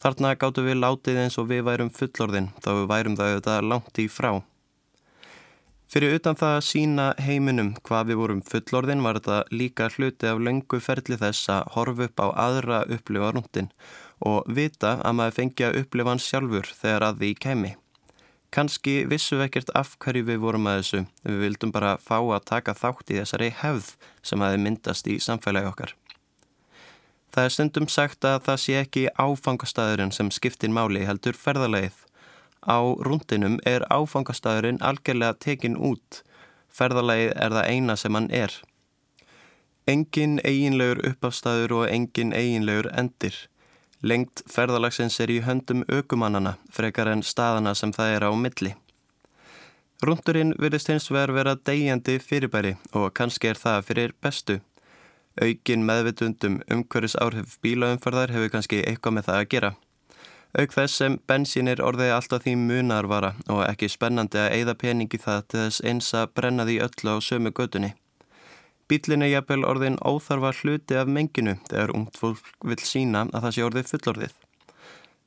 Þarna 0.00 0.34
gáttu 0.40 0.64
við 0.64 0.80
látið 0.80 1.22
eins 1.22 1.36
og 1.40 1.48
við 1.52 1.64
værum 1.68 1.92
fullorðin 1.92 2.50
þá 2.64 2.70
við 2.72 2.86
værum 2.92 3.16
það 3.20 3.32
auðvitað 3.32 3.68
langt 3.72 4.00
í 4.00 4.08
frá. 4.12 4.30
Fyrir 5.86 6.16
utan 6.18 6.34
það 6.40 6.56
að 6.56 6.66
sína 6.66 7.06
heiminum 7.22 7.70
hvað 7.86 8.08
við 8.10 8.20
vorum 8.20 8.42
fullorðin 8.48 9.04
var 9.06 9.20
þetta 9.20 9.56
líka 9.60 9.86
hluti 9.94 10.26
af 10.26 10.40
löngu 10.42 10.80
ferli 10.82 11.18
þess 11.20 11.52
að 11.52 11.72
horfa 11.76 12.08
upp 12.08 12.22
á 12.24 12.26
aðra 12.48 12.80
upplifa 12.96 13.30
rúndin 13.36 13.70
og 14.26 14.48
vita 14.50 14.96
að 15.04 15.18
maður 15.20 15.36
fengi 15.38 15.68
að 15.68 15.82
upplifa 15.84 16.16
hans 16.16 16.26
sjálfur 16.26 16.72
þegar 16.80 17.06
að 17.10 17.20
því 17.22 17.30
kemi. 17.44 17.76
Kanski 18.54 19.04
vissu 19.10 19.36
við 19.36 19.48
ekkert 19.48 19.70
af 19.76 19.96
hverju 20.00 20.24
við 20.28 20.42
vorum 20.42 20.68
að 20.70 20.80
þessu, 20.80 21.00
við 21.26 21.40
vildum 21.42 21.72
bara 21.74 21.96
fá 22.00 22.18
að 22.20 22.44
taka 22.48 22.74
þátt 22.78 23.10
í 23.10 23.18
þessari 23.18 23.50
hefð 23.62 23.94
sem 24.22 24.42
aðeins 24.42 24.64
myndast 24.64 25.10
í 25.10 25.18
samfélagi 25.20 25.70
okkar. 25.70 25.94
Það 27.36 27.44
er 27.44 27.52
stundum 27.52 27.88
sagt 27.92 28.24
að 28.24 28.38
það 28.46 28.60
sé 28.62 28.76
ekki 28.80 29.02
áfangastæðurinn 29.20 30.14
sem 30.14 30.30
skiptir 30.32 30.70
máli 30.72 31.02
heldur 31.04 31.36
ferðarleið. 31.36 31.98
Á 32.64 32.78
rúndinum 33.04 33.58
er 33.68 33.84
áfangastæðurinn 33.92 34.80
algjörlega 34.80 35.36
tekin 35.44 35.76
út. 35.76 36.22
Ferðarleið 36.72 37.34
er 37.34 37.52
það 37.58 37.68
eina 37.74 37.98
sem 38.00 38.16
hann 38.16 38.30
er. 38.32 38.54
Engin 39.86 40.40
eiginlegur 40.48 41.02
uppafstæður 41.10 41.76
og 41.82 41.84
engin 41.92 42.32
eiginlegur 42.32 42.88
endir. 42.96 43.36
Lengt 44.02 44.42
ferðarlagsins 44.52 45.16
er 45.24 45.30
í 45.32 45.38
höndum 45.40 45.84
aukumannana 45.88 46.56
frekar 46.72 47.08
en 47.08 47.22
staðana 47.24 47.72
sem 47.74 47.94
það 47.96 48.16
er 48.16 48.26
á 48.28 48.30
milli. 48.36 48.74
Rúndurinn 50.04 50.52
virðist 50.60 50.90
hins 50.92 51.08
vegar 51.08 51.32
vera 51.32 51.54
degjandi 51.56 52.18
fyrirbæri 52.20 52.74
og 52.92 53.14
kannski 53.16 53.48
er 53.48 53.56
það 53.56 53.86
fyrir 53.88 54.12
bestu. 54.20 54.58
Aukin 55.40 55.86
meðvitundum 55.88 56.60
umhverjus 56.72 57.16
áhrif 57.16 57.56
bílaumferðar 57.64 58.34
hefur 58.36 58.52
kannski 58.52 58.82
eitthvað 58.84 59.16
með 59.16 59.28
það 59.30 59.40
að 59.40 59.50
gera. 59.54 59.74
Auk 60.56 60.72
þess 60.72 61.00
sem 61.00 61.16
bensín 61.28 61.68
er 61.68 61.82
orðið 61.84 62.12
alltaf 62.16 62.44
því 62.44 62.54
munarvara 62.60 63.34
og 63.48 63.64
ekki 63.64 63.88
spennandi 63.92 64.40
að 64.40 64.52
eigða 64.58 64.74
peningi 64.84 65.20
það 65.20 65.42
til 65.48 65.62
þess 65.64 65.84
eins 65.88 66.12
að 66.16 66.30
brenna 66.36 66.68
því 66.68 66.76
öllu 66.86 67.16
á 67.16 67.18
sömu 67.24 67.52
gödunni. 67.56 67.92
Bílinn 68.86 69.24
er 69.26 69.32
jafnvel 69.32 69.64
orðin 69.66 69.96
óþarfa 69.98 70.52
hluti 70.60 70.94
af 70.94 71.08
menginu 71.10 71.56
þegar 71.66 71.92
ungt 71.98 72.18
fólk 72.20 72.52
vil 72.62 72.78
sína 72.78 73.24
að 73.32 73.46
það 73.46 73.54
sé 73.56 73.64
orðið 73.66 73.88
fullorðið. 73.92 74.36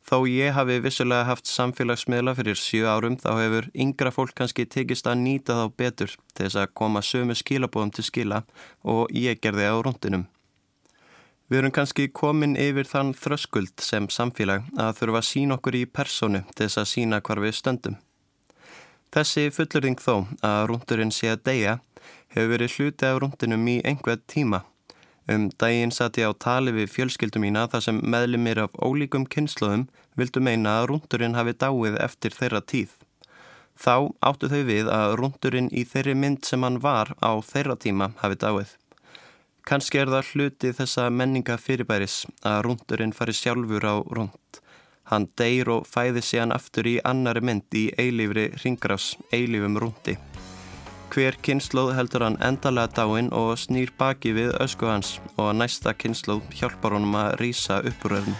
Þó 0.10 0.18
ég 0.32 0.56
hafi 0.56 0.80
vissulega 0.82 1.28
haft 1.28 1.50
samfélagsmiðla 1.52 2.34
fyrir 2.38 2.58
sjö 2.58 2.88
árum 2.88 3.18
þá 3.20 3.30
hefur 3.36 3.68
yngra 3.76 4.14
fólk 4.16 4.32
kannski 4.40 4.64
tekist 4.66 5.10
að 5.12 5.20
nýta 5.26 5.58
þá 5.60 5.76
betur 5.78 6.16
til 6.16 6.46
þess 6.46 6.62
að 6.64 6.72
koma 6.82 7.04
sömu 7.04 7.36
skilabóðum 7.36 7.92
til 7.94 8.08
skila 8.08 8.40
og 8.82 9.12
ég 9.14 9.44
gerði 9.44 9.68
á 9.68 9.76
rúndinum. 9.76 10.26
Við 11.50 11.60
erum 11.60 11.76
kannski 11.76 12.08
komin 12.14 12.56
yfir 12.62 12.88
þann 12.88 13.12
þröskuld 13.18 13.84
sem 13.84 14.08
samfélag 14.14 14.72
að 14.80 14.96
þurfa 15.02 15.20
að 15.20 15.30
sína 15.34 15.60
okkur 15.60 15.78
í 15.78 15.84
personu 15.86 16.46
til 16.56 16.64
þess 16.64 16.80
að 16.80 16.92
sína 16.96 17.20
hvar 17.26 17.44
við 17.44 17.60
stöndum. 17.60 18.00
Þessi 19.10 19.48
fullurðing 19.50 19.98
þó 19.98 20.16
að 20.46 20.66
rúndurinn 20.70 21.14
sé 21.14 21.32
að 21.34 21.44
deyja 21.50 21.80
hefur 22.34 22.52
verið 22.54 22.76
hluti 22.78 23.08
af 23.10 23.22
rúndinum 23.22 23.68
í 23.68 23.80
einhver 23.86 24.20
tíma. 24.30 24.64
Um 25.30 25.50
daginn 25.62 25.92
satt 25.94 26.18
ég 26.18 26.32
á 26.32 26.34
tali 26.34 26.72
við 26.74 26.90
fjölskyldum 26.96 27.44
mína 27.46 27.68
þar 27.70 27.84
sem 27.86 28.02
meðlumir 28.02 28.64
af 28.64 28.74
ólíkum 28.82 29.28
kynnslóðum 29.30 29.86
vildu 30.18 30.42
meina 30.42 30.80
að 30.80 30.88
rúndurinn 30.92 31.38
hafi 31.38 31.54
dáið 31.54 32.00
eftir 32.02 32.34
þeirra 32.34 32.62
tíð. 32.66 32.96
Þá 33.80 34.12
áttu 34.26 34.50
þau 34.52 34.64
við 34.68 34.90
að 34.92 35.16
rúndurinn 35.22 35.70
í 35.72 35.86
þeirri 35.88 36.16
mynd 36.18 36.44
sem 36.50 36.66
hann 36.66 36.82
var 36.84 37.14
á 37.22 37.32
þeirra 37.46 37.78
tíma 37.80 38.10
hafi 38.24 38.40
dáið. 38.42 38.74
Kanski 39.70 40.02
er 40.02 40.10
það 40.10 40.32
hluti 40.34 40.74
þessa 40.74 41.06
menninga 41.14 41.60
fyrirbæris 41.62 42.24
að 42.42 42.64
rúndurinn 42.66 43.14
fari 43.14 43.36
sjálfur 43.38 43.86
á 43.86 43.96
rúnd. 44.02 44.62
Hann 45.14 45.30
deyr 45.38 45.70
og 45.78 45.88
fæði 45.90 46.26
sig 46.26 46.42
hann 46.42 46.54
aftur 46.54 46.90
í 46.90 47.00
annari 47.06 47.42
mynd 47.46 47.78
í 47.78 47.88
eilífri 48.02 48.50
ringrás, 48.64 49.14
eilífum 49.34 49.78
rúndi. 49.82 50.18
Hver 51.10 51.34
kynnslóð 51.42 51.96
heldur 51.98 52.22
hann 52.22 52.36
endalega 52.46 52.92
dáinn 53.00 53.32
og 53.34 53.56
snýr 53.58 53.90
baki 53.98 54.30
við 54.38 54.52
ösku 54.62 54.86
hans 54.86 55.16
og 55.42 55.56
næsta 55.58 55.96
kynnslóð 55.98 56.46
hjálpar 56.54 56.94
honum 56.94 57.18
að 57.18 57.34
rýsa 57.42 57.80
uppuröðum. 57.90 58.38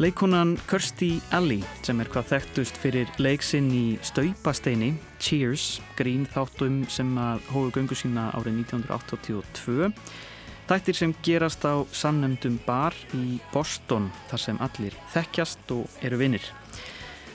Leikonan 0.00 0.56
Kirstie 0.64 1.20
Alley 1.36 1.60
sem 1.84 2.00
er 2.00 2.08
hvað 2.08 2.30
þekktust 2.32 2.78
fyrir 2.80 3.10
leiksinn 3.20 3.68
í 3.68 3.84
Staupasteini, 4.00 4.94
Cheers, 5.20 5.80
grín 5.98 6.24
þáttum 6.24 6.82
sem 6.88 7.10
hóðu 7.52 7.74
göngu 7.76 7.96
sína 7.98 8.30
árið 8.38 8.62
1982. 8.64 9.90
Þættir 10.70 10.96
sem 10.96 11.12
gerast 11.26 11.64
á 11.66 11.82
sannemdum 11.92 12.56
bar 12.64 12.96
í 13.16 13.40
Boston 13.52 14.08
þar 14.30 14.42
sem 14.44 14.60
allir 14.64 14.96
þekkjast 15.12 15.74
og 15.76 16.00
eru 16.06 16.20
vinnir. 16.20 16.46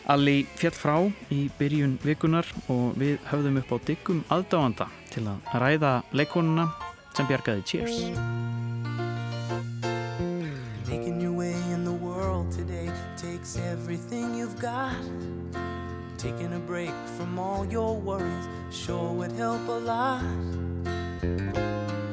Alley 0.09 0.45
fjall 0.57 0.75
frá 0.77 0.95
í 1.33 1.45
byrjun 1.59 1.97
vikunar 2.05 2.49
og 2.69 2.97
við 3.01 3.17
höfðum 3.29 3.61
upp 3.61 3.73
á 3.73 3.77
diggum 3.89 4.25
aðdáanda 4.33 4.89
til 5.13 5.25
að 5.29 5.53
ræða 5.61 5.93
leikonuna 6.13 6.69
sem 7.13 7.29
bjargaði 7.29 7.65
Cheers. 7.69 8.01
everything 13.55 14.35
you've 14.35 14.59
got. 14.59 15.34
Taking 16.25 16.53
a 16.53 16.59
break 16.59 16.95
from 17.17 17.37
all 17.37 17.67
your 17.69 18.01
worries 18.01 18.47
sure 18.71 19.13
would 19.13 19.31
help 19.33 19.61
a 19.67 19.79
lot. 19.91 20.23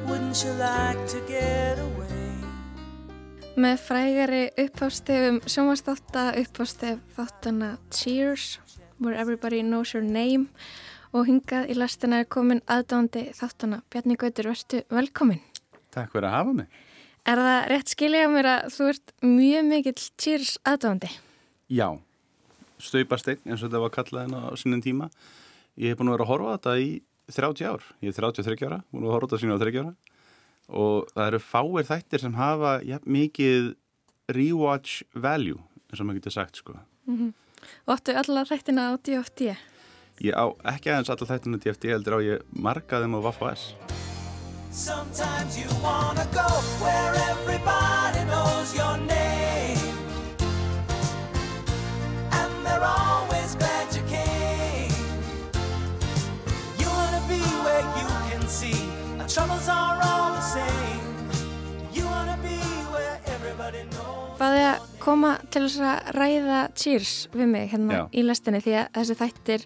Wouldn't 0.06 0.36
you 0.44 0.52
like 0.60 1.00
to 1.08 1.20
get 1.24 1.78
away? 1.80 2.20
Með 3.56 3.80
frægari 3.80 4.42
upphástefum 4.60 5.40
sjónvastátta 5.48 6.26
upphástef 6.42 7.00
þáttana 7.16 7.78
Cheers, 7.88 8.60
Where 9.00 9.16
Everybody 9.16 9.62
Knows 9.64 9.94
Your 9.96 10.04
Name 10.04 10.52
og 11.16 11.24
hingað 11.32 11.72
í 11.72 11.80
lastina 11.80 12.20
er 12.20 12.28
komin 12.28 12.60
aðdándi 12.68 13.30
þáttana. 13.40 13.80
Bjarni 13.88 14.20
Gautur, 14.20 14.52
verðstu 14.52 14.84
velkomin. 14.92 15.40
Takk 15.88 16.12
fyrir 16.12 16.28
að 16.28 16.36
hafa 16.36 16.56
mig. 16.60 16.80
Er 17.24 17.46
það 17.48 17.60
rétt 17.72 17.96
skilja 17.96 18.28
mér 18.28 18.54
að 18.58 18.72
þú 18.76 18.92
ert 18.92 19.18
mjög 19.24 19.68
mikill 19.72 20.00
Cheers 20.20 20.58
aðdándi? 20.68 21.14
Já, 21.72 21.94
staupasteinn 22.82 23.42
eins 23.46 23.62
og 23.62 23.68
þetta 23.68 23.82
var 23.82 23.94
kallað 23.94 24.26
hérna 24.26 24.42
á 24.48 24.50
sínum 24.58 24.82
tíma. 24.84 25.08
Ég 25.80 25.92
hef 25.92 26.00
búin 26.00 26.10
að 26.10 26.18
vera 26.18 26.26
að 26.26 26.32
horfa 26.32 26.52
á 26.52 26.54
þetta 26.56 26.74
í 26.82 26.88
30 27.32 27.68
ár. 27.70 27.84
Ég 28.02 28.12
er 28.12 28.18
33 28.18 28.66
ára, 28.68 28.80
búin 28.92 29.06
að 29.06 29.14
horfa 29.16 29.28
á 29.28 29.30
þetta 29.30 29.42
sína 29.42 29.56
á 29.56 29.62
30 29.62 29.82
ára. 29.82 29.94
Og 30.72 31.12
það 31.12 31.28
eru 31.30 31.42
fáir 31.44 31.88
þættir 31.88 32.22
sem 32.22 32.38
hafa 32.38 32.72
ja, 32.86 33.00
mikið 33.04 33.72
rewatch 34.32 35.02
value, 35.14 35.60
eins 35.90 36.00
og 36.00 36.08
maður 36.08 36.22
getur 36.22 36.36
sagt 36.36 36.60
sko. 36.60 36.78
Og 37.08 37.94
áttu 37.94 38.14
alla 38.16 38.46
þættina 38.48 38.90
á 38.90 38.92
DFT? 38.98 39.52
Ég 40.22 40.36
á 40.38 40.46
ekki 40.74 40.92
aðeins 40.92 41.10
alla 41.10 41.26
þættina 41.26 41.58
DFD 41.62 41.90
heldur 41.90 42.18
á 42.18 42.20
ég 42.22 42.46
marga 42.54 43.02
þeim 43.02 43.18
á 43.18 43.20
Vaffa 43.26 43.54
S. 43.56 43.72
Sometimes 44.72 45.58
you 45.58 45.68
wanna 45.82 46.24
go 46.32 46.61
Bæði 64.42 64.62
að 64.66 64.86
koma 64.98 65.28
til 65.54 65.60
þess 65.68 65.82
að 65.86 66.08
ræða 66.16 66.60
Cheers 66.74 67.10
við 67.30 67.50
mig 67.52 67.68
hérna 67.70 67.94
Já. 67.94 68.00
í 68.10 68.22
lestinni 68.26 68.58
því 68.64 68.72
að 68.80 68.88
þessi 68.96 69.14
þættir 69.20 69.64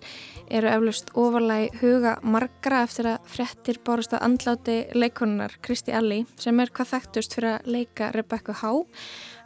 eru 0.59 0.69
eflust 0.69 1.12
ofalæg 1.17 1.79
huga 1.81 2.12
margra 2.21 2.83
eftir 2.85 3.09
að 3.15 3.31
fréttir 3.33 3.81
bárust 3.87 4.12
á 4.12 4.21
andláti 4.21 4.75
leikonunar 4.93 5.55
Kristi 5.65 5.95
Alli 5.97 6.27
sem 6.37 6.61
er 6.61 6.75
hvað 6.77 6.91
þekktust 6.93 7.39
fyrir 7.39 7.55
að 7.55 7.71
leika 7.73 8.11
Rebecca 8.12 8.53
Há 8.61 8.69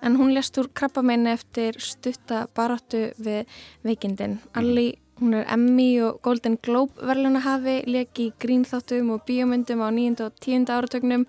en 0.03 0.19
hún 0.19 0.35
lest 0.35 0.59
úr 0.59 0.73
krabbameini 0.75 1.31
eftir 1.37 1.79
stutta 1.79 2.49
baráttu 2.57 3.13
við 3.23 3.47
veikindin. 3.87 4.41
Alli 4.59 4.97
Hún 5.21 5.35
er 5.35 5.45
Emmy 5.53 6.01
og 6.01 6.23
Golden 6.25 6.55
Globe 6.65 6.97
verðlunahafi, 7.05 7.83
leki 7.85 8.31
í 8.31 8.33
grínþáttum 8.41 9.11
og 9.13 9.27
bíómyndum 9.29 9.83
á 9.85 9.93
9. 9.93 10.15
og 10.25 10.39
10. 10.41 10.65
áratögnum 10.73 11.27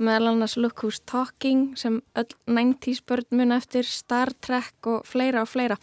meðal 0.00 0.30
annars 0.30 0.54
Look 0.56 0.80
Who's 0.80 1.02
Talking 1.04 1.74
sem 1.76 1.98
öll 2.16 2.32
90s 2.48 3.02
börn 3.04 3.28
muna 3.28 3.58
eftir 3.60 3.84
Star 3.84 4.32
Trek 4.40 4.88
og 4.88 5.04
fleira 5.04 5.42
og 5.44 5.50
fleira. 5.52 5.76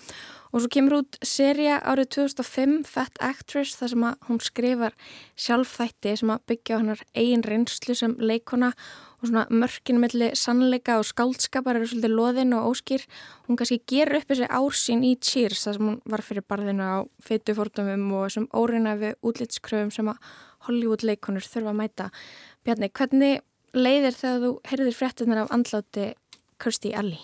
Og 0.50 0.64
svo 0.64 0.72
kemur 0.74 1.04
út 1.04 1.20
seria 1.22 1.78
árið 1.86 2.10
2005, 2.18 2.82
Fat 2.90 3.22
Actress, 3.22 3.78
þar 3.78 3.94
sem 3.94 4.08
hún 4.26 4.42
skrifar 4.42 4.98
sjálfþætti 5.38 6.18
sem 6.18 6.34
að 6.34 6.44
byggja 6.50 6.76
á 6.76 6.80
hennar 6.82 7.06
eigin 7.14 7.46
reynslu 7.46 7.94
sem 7.94 8.18
leikona 8.18 8.74
og 8.74 9.11
svona 9.30 9.44
mörkinu 9.54 10.02
milli 10.02 10.32
sannleika 10.38 10.98
og 11.00 11.06
skáldskapar 11.06 11.78
eru 11.78 11.90
svolítið 11.90 12.16
loðin 12.16 12.56
og 12.58 12.72
óskýr. 12.72 13.04
Hún 13.48 13.60
kannski 13.60 13.82
gerur 13.88 14.20
upp 14.22 14.32
þessi 14.32 14.48
ársýn 14.50 15.04
í 15.06 15.12
Cheers 15.22 15.66
þar 15.68 15.78
sem 15.78 15.90
hún 15.90 16.00
var 16.14 16.24
fyrir 16.26 16.46
barðinu 16.50 16.88
á 16.88 16.98
fytu 17.22 17.56
fordumum 17.58 18.08
og 18.18 18.26
þessum 18.28 18.48
óreina 18.58 18.96
við 19.00 19.18
útlitskröfum 19.22 19.92
sem 19.94 20.10
að 20.10 20.32
Hollywood 20.68 21.06
leikonur 21.06 21.46
þurfa 21.46 21.74
að 21.74 21.80
mæta. 21.80 22.10
Bjarni, 22.66 22.90
hvernig 22.90 23.42
leiðir 23.78 24.18
þegar 24.18 24.42
þú 24.44 24.52
heyrðir 24.72 24.98
fréttunar 24.98 25.44
af 25.44 25.54
andláti 25.56 26.08
Kirstie 26.62 26.96
Alley? 26.98 27.22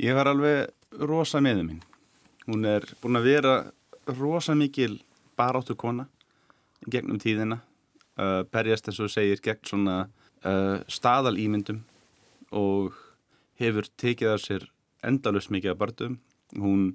Ég 0.00 0.16
var 0.16 0.28
alveg 0.30 0.70
rosa 1.04 1.40
meðu 1.44 1.66
mín. 1.68 1.82
Hún 2.48 2.66
er 2.68 2.84
búin 3.00 3.18
að 3.18 3.28
vera 3.30 3.54
rosa 4.18 4.54
mikil 4.56 4.98
baráttu 5.38 5.76
kona 5.76 6.06
gegnum 6.90 7.20
tíðina. 7.20 7.62
Uh, 8.14 8.44
berjast 8.46 8.86
eins 8.86 9.00
og 9.02 9.10
segir 9.10 9.40
gegn 9.42 9.64
svona 9.66 9.94
uh, 10.44 10.78
staðalýmyndum 10.90 11.82
og 12.54 12.94
hefur 13.60 13.88
tekið 14.00 14.34
af 14.34 14.44
sér 14.44 14.68
endalust 15.04 15.52
mikið 15.52 15.74
af 15.74 15.80
barndum. 15.82 16.16
Hún 16.54 16.94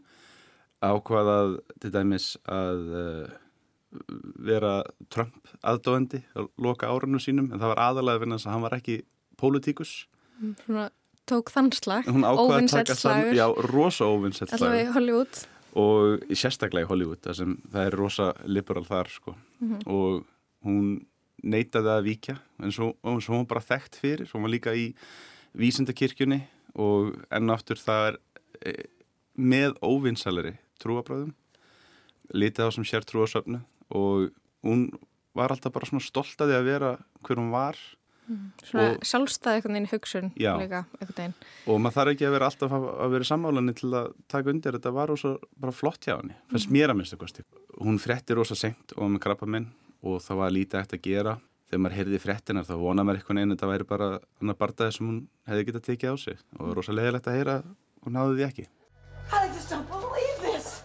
ákvaðað 0.84 1.60
til 1.84 1.92
dæmis 1.94 2.32
að 2.48 2.86
uh, 2.96 3.38
vera 4.46 4.80
Trump 5.10 5.50
aðdóðandi 5.66 6.22
að 6.38 6.50
loka 6.62 6.90
árunum 6.90 7.22
sínum 7.24 7.50
en 7.50 7.60
það 7.60 7.74
var 7.74 7.84
aðalega 7.88 8.30
þess 8.38 8.48
að 8.48 8.54
hann 8.56 8.66
var 8.68 8.78
ekki 8.78 8.98
pólitíkus. 9.40 9.94
Svona 10.64 10.90
tók 11.30 11.52
þann 11.54 11.72
slag, 11.76 12.10
Hún 12.10 12.26
að 12.26 12.40
saman, 12.42 12.70
slagur, 12.98 13.38
já, 13.38 13.46
rosa 13.70 14.08
óvinsett 14.10 14.50
slagur 14.50 14.66
allavega 14.66 14.88
í 14.88 14.94
Hollywood. 14.96 15.42
og 15.78 16.24
sérstaklega 16.34 16.88
í 16.88 16.90
Hollywood 16.90 17.22
þar 17.26 17.38
sem 17.38 17.56
það 17.70 17.86
er 17.86 17.98
rosa 18.00 18.30
liberal 18.46 18.86
þar 18.88 19.12
sko. 19.14 19.36
og 19.86 20.24
hún 20.66 21.06
neitaði 21.44 21.92
að 21.94 22.06
víkja 22.08 22.38
en 22.64 22.72
svo, 22.76 22.94
svo 23.22 23.36
hún 23.38 23.48
bara 23.50 23.64
þekkt 23.64 24.00
fyrir 24.02 24.28
svo 24.30 24.40
hún 24.40 24.48
var 24.48 24.54
líka 24.56 24.74
í 24.76 24.90
vísindakirkjunni 25.60 26.42
og 26.80 27.16
enn 27.34 27.50
og 27.50 27.56
aftur 27.60 27.80
það 27.82 28.18
er 28.70 28.82
með 29.40 29.78
óvinsalari 29.86 30.56
trúabræðum 30.82 31.32
litið 32.36 32.68
á 32.68 32.76
sem 32.76 32.86
sér 32.88 33.06
trúasöfnu 33.08 33.62
og 33.96 34.30
hún 34.66 34.90
var 35.38 35.54
alltaf 35.54 35.74
bara 35.74 35.88
svona 35.90 36.04
stolt 36.04 36.42
að 36.44 36.52
því 36.52 36.58
að 36.60 36.68
vera 36.74 36.92
hver 37.26 37.42
hún 37.42 37.54
var 37.56 37.80
Svona 38.62 38.92
Og- 38.94 39.06
sjálfstæði 39.10 39.56
einhvern 39.58 39.74
veginn 39.74 39.88
hugsun 39.90 40.28
Já. 40.38 40.52
líka 40.62 40.84
einhvern 41.00 41.16
veginn. 41.18 41.34
og 41.66 41.80
maður 41.82 41.96
þarf 41.96 42.12
ekki 42.14 42.26
að 42.28 42.34
vera 42.36 42.50
alltaf 42.52 42.76
að, 42.78 42.86
vera 43.16 43.26
sammálanni 43.26 43.74
til 43.80 43.90
að 43.98 44.12
taka 44.30 44.52
undir 44.54 44.76
þetta 44.78 44.92
var 44.94 45.10
rosa 45.10 45.32
bara 45.58 45.74
flott 45.74 46.06
hjá 46.06 46.20
henni 46.20 46.36
fannst 46.52 46.70
mér 46.70 46.94
að 46.94 47.00
minnstu 47.00 47.18
kosti 47.18 47.42
hún 47.82 47.98
frétti 47.98 48.38
rosa 48.38 48.54
sengt 48.60 48.94
og 48.94 49.02
var 49.02 49.10
með 49.16 49.24
krabba 49.26 49.50
minn 49.50 49.66
og 50.04 50.20
það 50.24 50.42
var 50.42 50.56
lítið 50.56 50.80
eftir 50.82 51.00
að 51.00 51.08
gera 51.10 51.36
þegar 51.70 51.84
maður 51.84 51.98
heyrði 52.00 52.20
fréttinar 52.24 52.66
þá 52.66 52.76
vonaði 52.82 53.06
maður 53.10 53.20
eitthvað 53.22 53.42
einu 53.44 53.56
þetta 53.56 53.72
væri 53.72 53.88
bara 53.90 54.10
annar 54.42 54.60
bardaði 54.60 54.96
sem 54.96 55.10
hún 55.10 55.22
hefði 55.50 55.66
getað 55.70 55.88
tekið 55.90 56.14
á 56.14 56.16
sig 56.24 56.38
og 56.40 56.60
það 56.60 56.68
var 56.70 56.80
rosa 56.80 56.96
leiðilegt 56.98 57.30
að 57.30 57.38
heyra 57.40 57.56
að 57.60 57.72
hún 58.06 58.16
náði 58.18 58.38
því 58.40 58.46
ekki 58.50 58.68
I 59.30 59.48
just 59.54 59.70
don't 59.70 59.88
believe 59.90 60.38
this. 60.42 60.82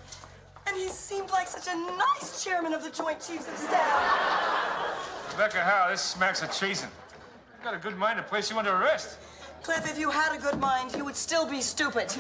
And 0.67 0.77
he 0.77 0.89
seemed 0.89 1.31
like 1.31 1.49
such 1.49 1.67
a 1.73 1.77
nice 1.77 2.45
chairman 2.45 2.75
of 2.75 2.83
the 2.83 2.91
Joint 2.91 3.21
Chiefs 3.21 3.49
of 3.49 3.57
Staff. 3.57 5.33
Rebecca 5.33 5.61
Howe, 5.65 5.91
this 5.91 6.03
smacks 6.03 6.43
of 6.43 6.51
treason. 6.53 6.91
You've 7.55 7.65
got 7.65 7.75
a 7.75 7.79
good 7.79 7.97
mind 7.97 8.19
to 8.19 8.23
place 8.23 8.51
you 8.51 8.59
under 8.59 8.73
arrest. 8.77 9.17
Cliff, 9.63 9.91
if 9.91 9.99
you 9.99 10.11
had 10.11 10.37
a 10.37 10.39
good 10.39 10.61
mind, 10.61 10.95
you 10.95 11.05
would 11.05 11.17
still 11.17 11.47
be 11.49 11.63
stupid. 11.63 12.13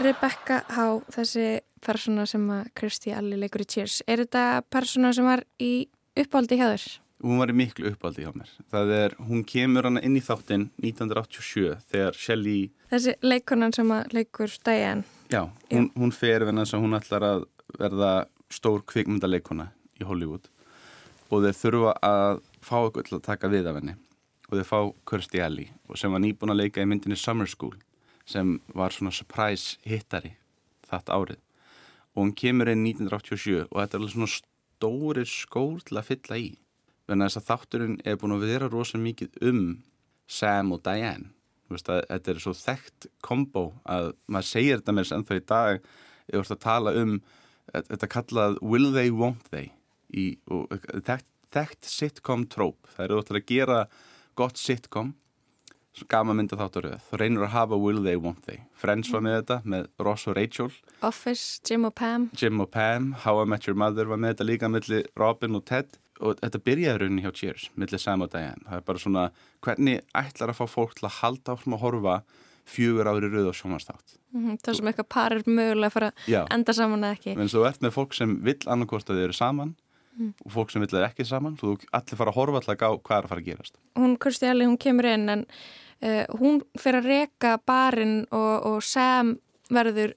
Rebecca 0.00 0.62
Há, 0.72 1.02
þessi 1.12 1.60
persóna 1.84 2.24
sem 2.26 2.48
að 2.50 2.70
Kirstie 2.80 3.12
Alley 3.12 3.36
leikur 3.36 3.60
í 3.60 3.68
Cheers, 3.68 4.00
er 4.08 4.24
þetta 4.24 4.62
persóna 4.72 5.12
sem 5.12 5.28
var 5.28 5.44
í 5.60 5.88
uppáldi 6.16 6.60
hjá 6.60 6.70
þér? 6.72 6.86
hún 7.22 7.40
var 7.40 7.50
í 7.50 7.56
miklu 7.56 7.90
uppáldi 7.90 8.24
hjá 8.24 8.32
mér. 8.36 8.50
Það 8.72 8.92
er, 8.96 9.14
hún 9.28 9.44
kemur 9.48 9.88
hana 9.88 10.02
inn 10.04 10.16
í 10.18 10.22
þáttinn 10.24 10.68
1987 10.82 11.76
þegar 11.90 12.18
Shelley 12.20 12.70
Þessi 12.90 13.16
leikonan 13.24 13.74
sem 13.74 13.92
að 13.94 14.12
leikur 14.14 14.52
Diane. 14.66 15.06
Já, 15.32 15.46
hún, 15.72 15.88
hún 15.96 16.12
fer 16.14 16.44
við 16.46 16.60
þess 16.60 16.76
að 16.76 16.84
hún 16.84 16.98
ætlar 16.98 17.26
að 17.26 17.46
verða 17.80 18.10
stór 18.52 18.84
kvikmyndaleikona 18.86 19.70
í 19.98 20.06
Hollywood. 20.06 20.46
Og 21.32 21.42
þeir 21.42 21.58
þurfa 21.58 21.94
að 22.06 22.42
fá 22.62 22.76
eitthvað 22.78 23.08
til 23.08 23.16
að 23.16 23.24
taka 23.26 23.50
við 23.50 23.70
af 23.70 23.80
henni. 23.80 23.96
Og 24.46 24.60
þeir 24.60 24.68
fá 24.68 24.78
Kirstie 25.10 25.42
Alley 25.42 25.72
og 25.88 25.98
sem 25.98 26.12
var 26.14 26.22
nýbúin 26.22 26.54
að 26.54 26.62
leika 26.62 26.84
í 26.84 26.86
myndinni 26.86 27.18
Summer 27.18 27.50
School 27.50 27.74
sem 28.26 28.58
var 28.74 28.94
svona 28.94 29.14
surprise 29.14 29.80
hittari 29.86 30.36
þetta 30.86 31.16
árið. 31.16 31.40
Og 32.14 32.22
hún 32.22 32.36
kemur 32.38 32.70
inn 32.70 32.86
1987 32.86 33.66
og 33.66 33.80
þetta 33.80 33.96
er 33.96 34.04
alveg 34.04 34.14
svona 34.14 34.30
stórir 34.76 35.28
skór 35.28 35.80
til 35.86 36.00
að 36.00 36.10
fylla 36.10 36.40
í. 36.40 36.50
Þannig 37.06 37.22
að 37.22 37.30
þess 37.30 37.40
að 37.40 37.48
þátturinn 37.50 37.96
er 38.04 38.18
búin 38.20 38.36
að 38.36 38.46
vera 38.50 38.68
rosa 38.70 38.98
mikið 39.00 39.40
um 39.46 39.62
Sam 40.26 40.72
og 40.74 40.82
Diane. 40.84 41.32
Veist 41.70 41.88
þetta 41.88 42.30
er 42.30 42.42
svo 42.42 42.52
þekkt 42.54 43.08
kombo 43.26 43.64
að 43.90 44.12
maður 44.30 44.48
segir 44.52 44.80
þetta 44.80 44.94
með 44.94 45.04
þess 45.06 45.16
ennþá 45.16 45.38
í 45.38 45.44
dag 45.50 45.88
þú 46.26 46.42
ert 46.42 46.54
að 46.54 46.62
tala 46.62 46.92
um 47.00 47.16
þetta 47.74 48.08
kallað 48.10 48.58
will 48.62 48.92
they, 48.94 49.10
won't 49.10 49.48
they 49.50 49.72
í, 50.14 50.36
og 50.46 50.70
þekkt, 51.06 51.26
þekkt 51.54 51.90
sitcom 51.90 52.46
tróp, 52.50 52.86
það 52.94 53.08
eru 53.08 53.18
ótaf 53.18 53.40
að 53.40 53.48
gera 53.50 53.80
gott 54.38 54.60
sitcom 54.60 55.14
gama 56.08 56.34
mynda 56.36 56.56
þáttaröð, 56.60 57.00
þú 57.10 57.18
reynir 57.20 57.44
að 57.46 57.52
hafa 57.56 57.76
will 57.80 58.02
they, 58.04 58.16
won't 58.16 58.42
they, 58.46 58.60
Friends 58.74 59.08
var 59.12 59.20
með 59.24 59.38
þetta 59.42 59.60
með 59.64 59.86
Ross 60.04 60.26
og 60.28 60.36
Rachel, 60.36 60.70
Office, 61.02 61.60
Jim 61.68 61.84
og 61.88 61.94
Pam. 61.94 62.30
Jim 62.36 62.60
og 62.60 62.70
Pam. 62.70 63.12
How 63.24 63.40
I 63.42 63.46
Met 63.48 63.66
Your 63.66 63.76
Mother 63.76 64.04
var 64.06 64.16
með 64.18 64.34
þetta 64.36 64.46
líka 64.50 64.68
milli 64.70 65.04
Robin 65.16 65.56
og 65.56 65.64
Ted. 65.64 65.86
Og 66.20 66.38
þetta 66.40 66.58
byrjaði 66.64 66.98
rauninni 67.02 67.22
hjá 67.26 67.32
Cheers 67.36 67.70
milli 67.76 67.98
Sam 68.00 68.22
og 68.24 68.30
Diane, 68.32 68.62
það 68.64 68.76
er 68.78 68.84
bara 68.88 68.98
svona 69.02 69.24
hvernig 69.60 69.98
ætlar 70.16 70.48
að 70.48 70.56
fá 70.62 70.66
fólk 70.72 70.94
til 70.96 71.04
að 71.10 71.18
halda 71.20 71.52
áfram 71.52 71.74
að 71.76 71.82
horfa 71.82 72.14
fjögur 72.66 73.06
ári 73.12 73.28
rauð 73.30 73.50
á 73.52 73.54
sjónvarstátt 73.54 74.14
Mhm, 74.36 74.56
Það 74.64 74.74
sem 74.76 74.86
eitthvað 74.90 75.08
par 75.08 75.32
er 75.32 75.42
mögulega 75.46 75.86
að 75.86 75.92
fara 75.92 76.08
að 76.26 76.48
enda 76.52 76.72
saman 76.74 77.00
eða 77.04 77.16
ekki. 77.18 77.36
en 77.40 77.48
svo 77.48 77.64
ert 77.68 77.80
með 77.80 77.92
fólk 77.94 78.12
sem 78.14 78.32
vill 78.42 78.58
annarkvort 78.66 79.04
að 79.08 79.16
þið 79.16 79.24
eru 79.24 79.32
saman 79.32 79.74
Mm. 80.18 80.32
og 80.46 80.52
fólk 80.52 80.70
sem 80.72 80.80
að 80.82 80.88
þið 80.96 81.04
ekki 81.10 81.24
saman. 81.28 81.56
Þú 81.60 81.76
allir 81.92 82.16
fara 82.16 82.30
að 82.32 82.36
horfa 82.40 82.56
alltaf 82.56 82.80
á 82.80 82.96
hvað 82.96 83.18
er 83.18 83.24
að 83.24 83.28
fara 83.28 83.40
að 83.42 83.44
gerast. 83.50 83.74
Hún, 83.96 84.16
Kirsti 84.18 84.46
Elli, 84.48 84.64
hún 84.64 84.78
kemur 84.80 85.04
inn 85.04 85.28
en 85.28 85.46
hún 86.40 86.60
fyrir 86.78 87.00
að 87.00 87.10
reka 87.12 87.56
barinn 87.66 88.18
og, 88.34 88.66
og 88.68 88.82
Sam 88.84 89.36
verður 89.72 90.12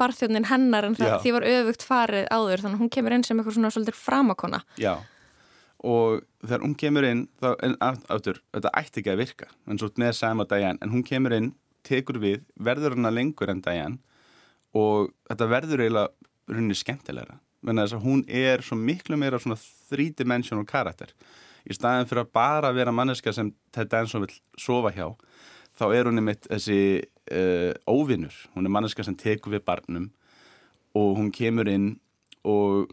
barþjóðnin 0.00 0.48
hennar 0.48 0.86
en 0.86 0.94
það, 0.96 1.10
Já. 1.10 1.16
því 1.24 1.32
var 1.36 1.46
öfugt 1.50 1.82
farið 1.84 2.28
áður 2.32 2.62
þannig 2.62 2.78
að 2.78 2.84
hún 2.84 2.92
kemur 2.94 3.16
inn 3.16 3.24
sem 3.26 3.40
eitthvað 3.40 3.56
svona 3.58 3.72
svolítið 3.74 3.98
framakona. 4.00 4.60
Já, 4.80 4.94
og 5.86 6.20
þegar 6.44 6.64
hún 6.64 6.76
kemur 6.78 7.06
inn, 7.08 7.24
þá, 7.40 7.50
en 7.64 7.76
aftur, 7.80 8.40
þetta 8.54 8.72
ætti 8.80 9.00
ekki 9.00 9.12
að 9.14 9.20
virka, 9.22 9.50
en 9.66 9.80
svo 9.80 9.90
með 10.00 10.14
Sam 10.18 10.42
og 10.42 10.48
Diane, 10.50 10.80
en 10.84 10.92
hún 10.92 11.04
kemur 11.06 11.34
inn, 11.36 11.52
tekur 11.86 12.20
við, 12.20 12.42
verður 12.60 12.98
hana 12.98 13.12
lengur 13.14 13.48
en 13.48 13.62
Diane 13.64 13.96
og 14.76 15.08
þetta 15.30 15.46
verður 15.48 15.84
eiginlega 15.86 16.52
runni 16.52 16.76
skemmtilegra, 16.76 17.38
menn 17.64 17.80
þess 17.80 17.96
að 17.96 18.04
hún 18.04 18.24
er 18.28 18.64
svo 18.64 18.76
miklu 18.76 19.16
meira 19.20 19.40
svona 19.40 19.56
three-dimensional 19.90 20.66
karakter. 20.68 21.14
Í 21.68 21.76
staðin 21.76 22.08
fyrir 22.08 22.24
að 22.24 22.32
bara 22.36 22.70
vera 22.76 22.94
manneska 22.94 23.32
sem 23.36 23.52
Ted 23.74 23.90
Danson 23.92 24.24
vil 24.24 24.32
sofa 24.58 24.92
hjá, 24.94 25.10
þá 25.76 25.84
er 25.94 26.08
hún 26.08 26.20
einmitt 26.20 26.48
þessi 26.48 26.80
uh, 27.32 27.72
óvinnur, 27.88 28.36
hún 28.54 28.68
er 28.68 28.74
manneska 28.74 29.04
sem 29.06 29.16
tekur 29.18 29.56
við 29.56 29.66
barnum 29.68 30.08
og 30.96 31.18
hún 31.18 31.30
kemur 31.34 31.68
inn 31.70 31.92
og 32.46 32.90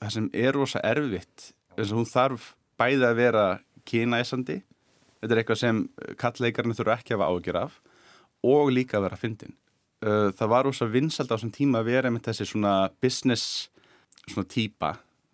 það 0.00 0.14
sem 0.16 0.30
er 0.34 0.56
rosa 0.56 0.82
erfitt 0.84 1.52
þess 1.76 1.92
að 1.92 1.98
hún 2.00 2.08
þarf 2.10 2.48
bæði 2.80 3.06
að 3.06 3.20
vera 3.20 3.44
kynæsandi 3.86 4.60
þetta 5.20 5.34
er 5.34 5.42
eitthvað 5.42 5.60
sem 5.62 5.84
kallleikarnir 6.20 6.78
þurfa 6.78 6.98
ekki 6.98 7.14
að 7.14 7.22
hafa 7.22 7.36
ágjör 7.36 7.60
af 7.62 7.78
og 8.46 8.72
líka 8.74 8.98
að 8.98 9.06
vera 9.08 9.18
fyndin. 9.20 9.56
Uh, 10.04 10.28
það 10.36 10.52
var 10.52 10.66
rosa 10.68 10.86
vinsald 10.92 11.30
á 11.32 11.34
þessum 11.34 11.54
tíma 11.54 11.80
að 11.80 11.88
vera 11.88 12.12
með 12.12 12.28
þessi 12.28 12.50
svona 12.50 12.74
business 13.02 13.70
svona 14.26 14.48
típa 14.50 14.92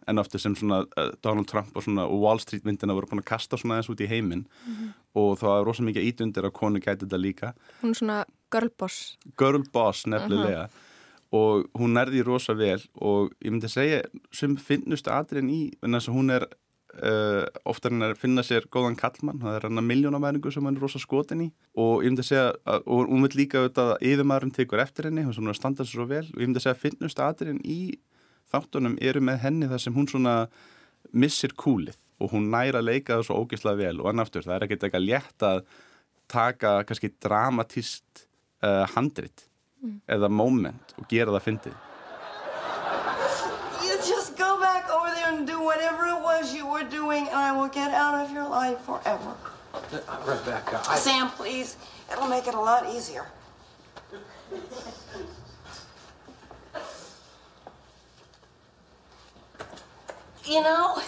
en 0.08 0.22
ofta 0.22 0.40
sem 0.40 0.54
svona 0.58 0.82
uh, 0.84 1.10
Donald 1.24 1.48
Trump 1.50 1.76
og, 1.76 1.84
svona, 1.86 2.06
og 2.08 2.22
Wall 2.22 2.40
Street 2.42 2.64
myndina 2.68 2.96
voru 2.96 3.10
búin 3.10 3.22
að 3.22 3.30
kasta 3.32 3.58
svona 3.60 3.80
eins 3.80 3.90
út 3.92 4.02
í 4.02 4.10
heiminn. 4.10 4.46
Mhm. 4.66 4.92
og 5.14 5.34
það 5.38 5.50
var 5.52 5.66
rosa 5.68 5.82
mikið 5.84 6.06
ítundir 6.08 6.46
að 6.48 6.54
konu 6.56 6.80
gæti 6.80 7.04
þetta 7.04 7.18
líka. 7.20 7.52
Hún 7.82 7.90
er 7.92 7.98
svona 7.98 8.24
girlboss. 8.52 9.16
girl 9.38 9.64
boss 9.72 10.06
nefnilega. 10.06 10.68
Og 11.32 11.68
hún 11.78 11.96
nærði 11.96 12.24
rosa 12.24 12.54
vel. 12.54 12.80
Og 13.00 13.32
ég 13.40 13.52
myndi 13.52 13.68
segja 13.68 14.02
sem 14.32 14.56
finnustu 14.56 15.12
atriðin 15.12 15.52
í 15.52 15.60
en 15.82 15.96
þess 15.96 16.10
að 16.10 16.16
hún 16.16 16.34
er 16.34 16.46
uh, 17.00 17.44
oftar 17.68 17.94
en 17.94 18.06
að 18.08 18.18
finna 18.20 18.44
sér 18.44 18.68
góðan 18.72 18.98
kallmann 19.00 19.40
það 19.40 19.56
er 19.56 19.66
hann 19.68 19.80
að 19.80 19.88
miljónamæringu 19.88 20.52
sem 20.52 20.68
hann 20.68 20.76
er 20.76 20.84
rosa 20.84 21.00
skotin 21.02 21.46
í. 21.46 21.48
Og 21.80 22.04
ég 22.04 22.12
myndi 22.12 22.26
segja 22.26 22.50
að, 22.68 22.84
og 22.84 23.08
hún 23.08 23.26
vil 23.26 23.38
líka 23.42 23.62
auðvitað 23.62 23.94
að 23.94 24.06
yfirmaðurinn 24.10 24.56
tekur 24.58 24.84
eftir 24.84 25.08
henni. 25.08 25.26
Hún 25.28 25.48
er 25.48 25.54
að 25.54 25.60
standa 25.60 25.86
sér 25.86 26.00
svo 26.00 26.08
vel. 26.10 26.24
Og 26.34 26.40
ég 26.40 26.50
myndi 26.50 26.64
segja 26.64 26.76
að 26.76 26.84
finnustu 26.84 27.24
atriðin 27.24 27.62
í 27.64 27.80
þáttunum 28.52 28.98
eru 29.00 29.20
með 29.24 29.40
henni 29.46 29.68
þar 29.70 29.80
sem 29.84 29.94
hún 29.96 30.08
svona 30.10 30.34
missir 31.12 31.54
kúlið 31.58 31.96
og 32.22 32.30
hún 32.34 32.50
næra 32.52 32.82
leika 32.84 33.16
það 33.18 33.24
svo 33.28 33.40
ógeðslega 33.42 33.80
vel 33.80 34.00
og 34.02 34.10
annaftur 34.12 34.44
það 34.46 34.54
er 34.56 34.66
ekkert 34.68 34.84
eitthvað 34.86 35.08
létt 35.08 35.46
að 35.48 35.64
taka 36.32 36.76
kannski 36.88 37.10
dramatist 37.20 38.26
uh, 38.62 38.86
handrit 38.94 39.48
Mm. 39.82 39.96
eða 40.06 40.28
moment 40.30 40.92
og 40.94 41.08
gera 41.10 41.32
það 41.34 41.42
fyndið 41.42 41.72
You 43.82 43.96
just 43.98 44.36
go 44.38 44.50
back 44.60 44.86
over 44.94 45.10
there 45.10 45.32
and 45.32 45.42
do 45.44 45.58
whatever 45.58 46.06
it 46.06 46.20
was 46.22 46.54
you 46.54 46.66
were 46.70 46.84
doing, 46.84 47.26
and 47.26 47.36
I 47.36 47.50
will 47.50 47.66
get 47.68 47.90
out 47.90 48.14
of 48.14 48.30
your 48.30 48.48
life 48.48 48.78
forever. 48.86 49.34
Rebecca, 50.24 50.80
I... 50.88 50.98
Sam, 50.98 51.30
please. 51.30 51.76
It'll 52.12 52.28
make 52.28 52.46
it 52.46 52.54
a 52.54 52.60
lot 52.60 52.86
easier. 52.94 53.26
You 60.44 60.60
know, 60.60 60.98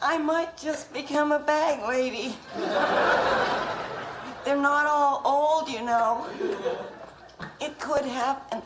I 0.00 0.16
might 0.18 0.56
just 0.56 0.92
become 0.92 1.30
a 1.32 1.38
bag 1.38 1.86
lady. 1.86 2.34
They're 4.44 4.56
not 4.56 4.86
all 4.86 5.20
old, 5.24 5.68
you 5.68 5.82
know. 5.82 6.24
It 7.60 7.78
could 7.78 8.06
happen. 8.06 8.62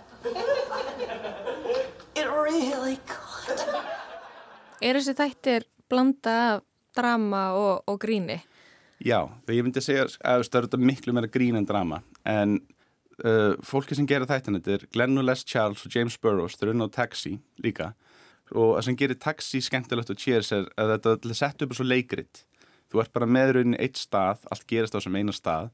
It 2.14 2.26
really 2.30 2.98
could. 3.06 3.58
Er 4.80 4.94
þessi 4.94 5.16
þættir 5.16 5.66
blanda 5.90 6.36
af 6.52 6.62
drama 6.94 7.42
og, 7.56 7.82
og 7.90 7.98
gríni? 7.98 8.38
Já, 9.02 9.26
ég 9.50 9.64
myndi 9.64 9.82
segja 9.82 10.06
að 10.22 10.46
það 10.46 10.58
eru 10.62 10.80
miklu 10.86 11.14
meira 11.16 11.30
grín 11.32 11.58
en 11.58 11.66
drama 11.66 12.02
en 12.24 12.60
uh, 13.24 13.58
fólki 13.64 13.96
sem 13.96 14.06
gera 14.08 14.28
þættin 14.28 14.60
þetta 14.60 14.76
er 14.76 14.86
Glenn 14.94 15.18
og 15.18 15.26
Les 15.26 15.44
Charles 15.44 15.82
og 15.84 15.94
James 15.96 16.16
Burrows 16.20 16.56
þeir 16.56 16.70
eru 16.70 16.76
inn 16.76 16.86
á 16.86 16.90
Taxi 16.94 17.38
líka 17.64 17.92
og 18.54 18.76
það 18.76 18.84
sem 18.86 18.98
gerir 19.00 19.18
Taxi 19.22 19.60
skemmtilegt 19.64 20.12
og 20.12 20.20
Cheers 20.20 20.52
er 20.54 20.68
að 20.78 20.94
þetta 20.94 21.36
sett 21.38 21.64
upp 21.64 21.74
svo 21.74 21.86
leikrit. 21.86 22.44
Þú 22.92 23.02
ert 23.02 23.14
bara 23.16 23.26
með 23.26 23.56
rauninni 23.56 23.80
eitt 23.82 23.98
stað 23.98 24.44
allt 24.52 24.66
gerist 24.70 24.94
á 24.94 25.02
sem 25.02 25.16
eina 25.18 25.34
stað. 25.34 25.72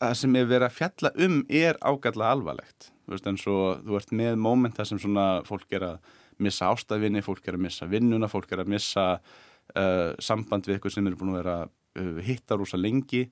Það 0.00 0.14
sem 0.22 0.36
er 0.38 0.48
verið 0.48 0.68
að 0.68 0.76
fjalla 0.78 1.10
um 1.26 1.40
er 1.48 1.78
ágætlega 1.82 2.34
alvarlegt. 2.36 2.90
Þú 3.04 3.14
veist 3.16 3.26
eins 3.26 3.46
og 3.50 3.82
þú 3.86 3.98
ert 3.98 4.12
með 4.20 4.36
moment 4.40 4.76
þar 4.78 4.88
sem 4.88 5.00
svona 5.02 5.26
fólk 5.48 5.74
er 5.76 5.86
að 5.88 6.12
missa 6.40 6.70
ástæðvinni, 6.72 7.24
fólk 7.26 7.50
er 7.50 7.58
að 7.58 7.64
missa 7.66 7.88
vinnuna 7.90 8.30
fólk 8.30 8.54
er 8.54 8.62
að 8.62 8.70
missa 8.72 9.06
uh, 9.18 10.12
samband 10.22 10.68
við 10.68 10.78
eitthvað 10.78 10.94
sem 10.94 11.10
eru 11.10 11.18
búin 11.20 11.34
að 11.34 11.40
vera 11.42 11.56
uh, 11.66 12.22
hitta 12.24 12.56
rosa 12.56 12.80
lengi. 12.80 13.26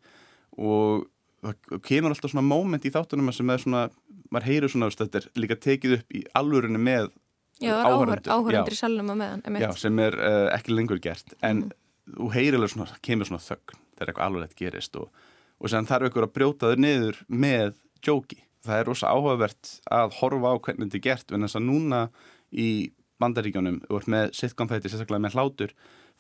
Og 0.59 1.07
það 1.47 1.81
kemur 1.87 2.13
alltaf 2.13 2.35
svona 2.35 2.45
moment 2.45 2.85
í 2.85 2.93
þáttunum 2.93 3.33
sem 3.33 3.55
er 3.55 3.63
svona, 3.63 3.87
maður 4.35 4.51
heyrir 4.51 4.73
svona 4.73 4.91
þetta 4.91 5.23
er 5.23 5.31
líka 5.39 5.57
tekið 5.63 5.99
upp 6.01 6.19
í 6.19 6.25
alvörunni 6.37 6.83
með 6.83 7.13
Já, 7.61 7.75
áhörundur 7.83 8.73
í 8.73 8.77
Já. 8.77 8.81
salnum 8.85 9.11
að 9.15 9.21
meðan. 9.23 9.59
Já, 9.63 9.71
sem 9.81 9.99
er 10.05 10.15
uh, 10.19 10.49
ekki 10.55 10.75
lengur 10.77 11.01
gert 11.03 11.35
en 11.43 11.65
þú 12.09 12.29
heyrir 12.35 12.59
alveg 12.61 12.71
svona, 12.75 12.99
kemur 13.05 13.29
svona 13.29 13.43
þögn 13.45 13.81
þegar 13.99 14.13
eitthvað 14.13 14.27
alvarlegt 14.29 14.59
gerist 14.61 14.97
og, 14.97 15.09
og 15.59 15.73
sem 15.73 15.89
þarf 15.89 16.09
ykkur 16.11 16.29
að 16.29 16.35
brjóta 16.39 16.71
þau 16.73 16.79
niður 16.85 17.23
með 17.29 17.75
jóki. 18.07 18.39
Það 18.65 18.79
er 18.83 18.89
rosa 18.91 19.11
áhugavert 19.15 19.73
að 19.91 20.15
horfa 20.21 20.51
á 20.51 20.57
hvernig 20.59 20.89
þetta 20.89 20.99
er 21.01 21.05
gert 21.09 21.33
en 21.35 21.47
þess 21.47 21.59
að 21.59 21.67
núna 21.69 22.01
í 22.53 22.69
bandaríkjónum 23.19 23.81
ert 23.91 24.09
með 24.11 24.29
sitcom 24.39 24.69
þætti, 24.71 24.93
sérstaklega 24.93 25.25
með 25.25 25.35
hlátur 25.35 25.73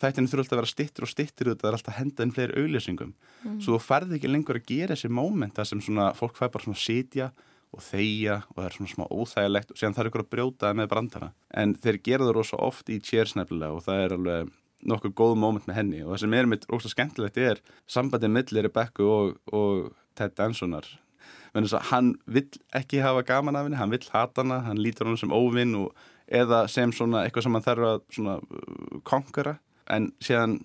þættinu 0.03 0.31
þurfa 0.31 0.43
alltaf 0.45 0.55
að 0.57 0.61
vera 0.61 0.71
stittur 0.73 1.07
og 1.07 1.11
stittur 1.13 1.51
og 1.53 1.59
það 1.61 1.69
er 1.71 1.77
alltaf 1.79 1.93
að 1.95 1.99
henda 2.01 2.25
inn 2.27 2.33
fleiri 2.35 2.63
auglýsingum 2.63 3.13
Mm. 3.39 3.61
svo 3.63 3.77
þú 3.77 3.83
færði 3.87 4.17
ekki 4.19 4.31
lengur 4.33 4.57
að 4.59 4.65
gera 4.67 4.97
þessi 4.97 5.09
moment 5.15 5.55
það 5.55 5.69
sem 5.71 5.81
svona 5.87 6.09
fólk 6.19 6.35
fær 6.35 6.51
bara 6.51 6.65
svona 6.65 6.81
sitja 6.83 7.29
og 7.75 7.83
þeia 7.85 8.41
og 8.49 8.57
það 8.59 8.69
er 8.69 8.77
svona 8.77 8.93
smá 8.93 9.05
óþægilegt 9.09 9.73
og 9.73 9.81
síðan 9.81 9.97
þarf 9.99 10.11
ykkur 10.11 10.25
að 10.25 10.31
brjóta 10.35 10.69
það 10.69 10.79
með 10.81 10.89
brandara. 10.93 11.29
En 11.63 11.75
þeir 11.79 12.01
gera 12.09 12.29
það 12.29 12.39
rosa 12.39 12.61
oft 12.69 12.93
í 12.93 13.01
Cheers 13.05 13.35
nefnilega 13.39 13.77
og 13.77 13.85
það 13.87 14.05
er 14.05 14.17
alveg 14.17 14.55
nokkuð 14.89 15.15
góð 15.19 15.35
moment 15.43 15.67
með 15.69 15.81
henni. 15.81 16.05
Og 16.05 16.15
það 16.15 16.23
sem 16.23 16.39
er 16.39 16.49
mitt 16.51 16.65
rosa 16.71 16.93
skemmtilegt 16.93 17.43
er 17.43 17.61
sambandið 17.91 18.35
millir 18.35 18.69
Rebecca 18.69 19.05
og, 19.05 19.37
og 19.53 19.91
Ted 20.19 20.37
Dansonar. 20.39 20.89
Þess 21.57 21.75
að 21.75 21.89
hann 21.91 22.13
vill 22.31 22.49
ekki 22.77 23.01
hafa 23.03 23.25
gaman 23.27 23.57
af 23.59 23.67
henni, 23.67 23.79
hann 23.81 23.91
vill 23.91 24.05
hata 24.13 24.45
hana, 24.45 24.61
hann 24.69 24.79
lítur 24.79 25.09
hann 25.09 25.19
sem 25.19 25.33
óvinn 25.35 25.75
eða 26.29 26.67
sem 26.71 26.93
svona 26.95 27.25
eitthvað 27.25 27.47
sem 27.47 27.57
hann 27.57 27.65
þarf 27.65 27.87
að 27.89 28.03
svona 28.15 28.35
uh, 29.49 29.55
en 29.89 30.11
síðan 30.23 30.59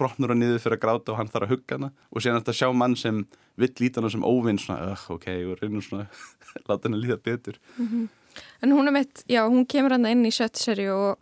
brotnur 0.00 0.32
hann 0.32 0.40
niður 0.42 0.62
fyrir 0.64 0.78
að 0.78 0.82
gráta 0.86 1.12
og 1.12 1.20
hann 1.20 1.30
þarf 1.32 1.46
að 1.46 1.52
hugga 1.54 1.76
hana 1.78 1.90
og 2.10 2.24
síðan 2.24 2.40
þetta 2.40 2.56
sjá 2.60 2.68
mann 2.82 2.96
sem 2.98 3.20
vill 3.60 3.72
líta 3.80 4.00
hana 4.00 4.10
sem 4.12 4.24
óvinn 4.24 4.58
svona, 4.60 4.94
uh, 4.94 5.04
ok, 5.16 5.28
og 5.50 5.60
reynum 5.60 5.84
svona 5.84 6.08
láta 6.68 6.88
hann 6.88 6.96
að 6.98 7.04
líða 7.06 7.20
betur 7.30 7.60
Mhm. 7.76 8.08
En 8.62 8.70
hún 8.70 8.86
er 8.86 8.94
mitt, 8.94 9.24
já, 9.26 9.40
hún 9.50 9.64
kemur 9.66 9.90
hann 9.90 10.06
inn 10.06 10.22
í 10.24 10.30
sjöttseri 10.30 10.84
og 10.94 11.18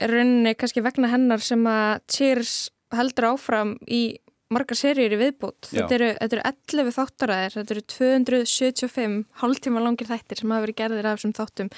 rauninni 0.00 0.54
kannski 0.56 0.80
vegna 0.82 1.10
hennar 1.12 1.42
sem 1.44 1.60
að 1.68 2.00
Cheers 2.08 2.54
heldur 2.96 3.26
áfram 3.34 3.74
í 3.84 4.16
margar 4.52 4.76
seríur 4.80 5.12
í 5.12 5.18
viðbútt. 5.20 5.68
Þetta 5.68 5.96
eru, 5.98 6.08
þetta 6.16 6.38
eru 6.38 6.44
11 6.48 6.94
þáttaræðir, 6.96 7.54
þetta 7.58 7.74
eru 7.76 7.84
275 7.92 9.18
hálftíma 9.42 9.84
langir 9.84 10.08
þættir 10.08 10.40
sem 10.40 10.52
hafa 10.52 10.64
verið 10.66 10.78
gerðir 10.80 11.08
af 11.08 11.20
þessum 11.20 11.36
þáttum. 11.36 11.70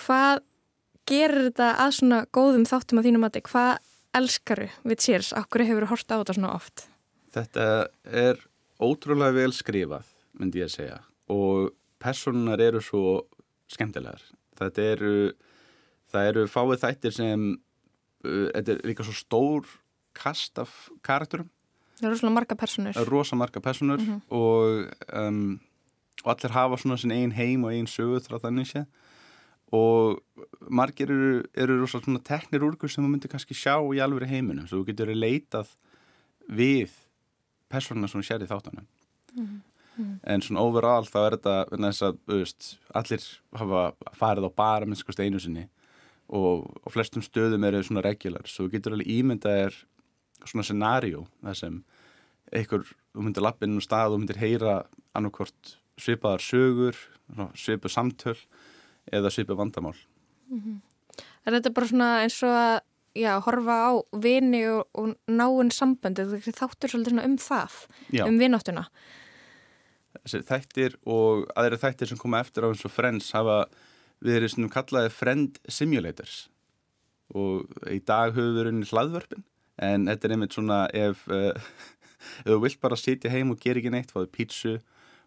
Hvað 0.00 0.44
gerir 1.10 1.48
þetta 1.48 1.70
að 1.84 1.96
svona 1.98 2.20
góðum 2.32 2.68
þáttum 2.68 3.00
á 3.00 3.04
þínum 3.08 3.24
mati? 3.26 3.42
Hvað 3.48 3.72
elskaru 4.16 4.68
við 4.84 4.98
Cheers? 5.04 5.32
Akkur 5.38 5.64
hefur 5.64 5.86
þú 5.86 5.90
horta 5.94 6.16
á 6.16 6.20
þetta 6.22 6.36
svona 6.38 6.54
oft? 6.56 6.86
Þetta 7.32 7.66
er 8.04 8.42
ótrúlega 8.82 9.32
vel 9.36 9.52
skrifað, 9.56 10.04
myndi 10.38 10.60
ég 10.62 10.68
að 10.68 10.76
segja 10.76 10.98
og 11.32 11.70
personunar 12.02 12.60
eru 12.60 12.80
svo 12.84 13.22
skemmtilegar. 13.72 14.20
Þetta 14.58 14.82
eru 14.96 15.12
það 16.12 16.26
eru 16.32 16.42
fáið 16.50 16.82
þættir 16.82 17.14
sem 17.16 17.44
uh, 17.54 18.48
þetta 18.52 18.74
er 18.74 18.82
líka 18.90 19.06
svo 19.06 19.14
stór 19.16 19.68
kast 20.18 20.58
af 20.60 20.72
karakterum 21.06 21.48
Það 22.02 22.08
eru 22.10 22.18
svona 22.18 22.34
marga 22.34 22.56
personur. 22.58 22.94
Það 22.96 23.04
eru 23.06 23.12
rosa 23.14 23.36
marga 23.38 23.60
personur 23.62 24.00
Mhm. 24.02 24.16
og, 24.34 24.88
um, 25.14 25.60
og 26.24 26.30
allir 26.34 26.50
hafa 26.50 26.76
svona 26.82 26.98
sin 26.98 27.12
einn 27.14 27.30
heim 27.36 27.62
og 27.64 27.70
einn 27.72 27.86
sögu 27.86 28.18
þrá 28.24 28.40
þannig 28.42 28.66
sé 28.66 28.82
og 29.72 30.20
margir 30.68 31.10
eru, 31.10 31.42
eru 31.56 31.78
rosa 31.80 32.00
svona 32.02 32.20
teknir 32.24 32.64
úrgur 32.66 32.90
sem 32.92 33.04
þú 33.04 33.10
myndir 33.14 33.32
kannski 33.32 33.56
sjá 33.56 33.78
í 33.94 34.00
alveg 34.04 34.28
heiminum 34.28 34.66
svo 34.68 34.82
þú 34.82 34.90
getur 34.90 35.12
leitað 35.16 35.70
við 36.52 36.90
personuna 37.72 38.08
sem 38.10 38.20
þú 38.20 38.26
sér 38.30 38.44
í 38.46 38.50
þáttunum 38.50 38.88
Mhm. 39.32 39.62
Mhm. 39.98 40.18
en 40.24 40.40
svona 40.40 40.60
overall 40.60 41.04
þá 41.08 41.16
er 41.26 41.36
þetta 41.36 41.54
þess 41.72 42.02
að 42.02 42.18
veist, 42.28 42.78
allir 42.94 43.22
hafa 43.56 43.94
farið 44.16 44.44
á 44.48 44.50
bara 44.56 44.86
minnst 44.86 45.06
kosti 45.06 45.24
einu 45.24 45.40
sinni 45.40 45.68
og 46.28 46.68
á 46.84 46.88
flestum 46.92 47.22
stöðum 47.24 47.64
eru 47.64 47.80
svona 47.82 48.02
regular 48.04 48.42
svo 48.44 48.66
þú 48.68 48.72
getur 48.72 48.92
alveg 48.92 49.08
ímyndað 49.08 49.66
er 49.66 49.74
svona 50.44 50.64
scenario 50.64 51.26
þar 51.42 51.56
sem 51.56 51.84
einhver, 52.52 52.84
þú 53.14 53.22
myndir 53.24 53.42
lappinn 53.42 53.72
um 53.74 53.80
stað 53.80 54.12
og 54.12 54.20
myndir 54.20 54.36
heyra 54.40 54.84
annarkvort 55.14 55.76
svipaðar 55.96 56.40
sögur 56.44 56.96
svipuð 57.56 57.92
samtöl 57.92 58.36
eða 59.10 59.32
svipuð 59.32 59.60
vandamál 59.62 59.98
Er 61.42 61.56
þetta 61.56 61.72
bara 61.74 61.88
svona 61.88 62.08
eins 62.22 62.38
og 62.46 62.54
að 62.54 62.74
já, 63.18 63.32
horfa 63.44 63.76
á 63.88 63.92
vini 64.22 64.62
og, 64.70 64.86
og 64.96 65.14
náinn 65.28 65.72
sambandi, 65.74 66.24
þú 66.30 66.54
þáttur 66.56 66.92
svolítið 66.92 67.14
svona 67.14 67.26
um 67.28 67.36
það, 67.40 67.78
Já. 68.14 68.24
um 68.26 68.38
vináttuna. 68.40 68.86
þessi 70.22 70.42
þættir 70.48 70.96
og 71.08 71.48
aðri 71.58 71.80
þættir 71.82 72.12
sem 72.12 72.20
koma 72.20 72.42
eftir 72.44 72.64
á 72.64 72.70
eins 72.70 72.84
og 72.86 72.92
Friends 72.94 73.32
hafa 73.34 73.64
verið 74.22 74.54
svona 74.54 74.72
kallaði 74.72 75.10
Friend 75.10 75.58
Simulators 75.68 76.46
og 77.34 77.66
í 77.90 77.98
dag 78.04 78.36
höfum 78.36 78.58
við 78.58 78.66
runni 78.68 78.88
hlaðvörpin 78.88 79.44
en 79.82 80.06
þetta 80.06 80.28
er 80.28 80.34
einmitt 80.36 80.54
svona 80.54 80.82
ef, 80.94 81.24
uh, 81.32 81.56
ef 82.44 82.50
þú 82.52 82.60
vilt 82.62 82.80
bara 82.84 83.00
sitja 83.00 83.32
heim 83.32 83.54
og 83.54 83.60
gera 83.62 83.80
ekki 83.80 83.92
neitt, 83.92 84.12
fáðu 84.12 84.30
pítsu 84.30 84.76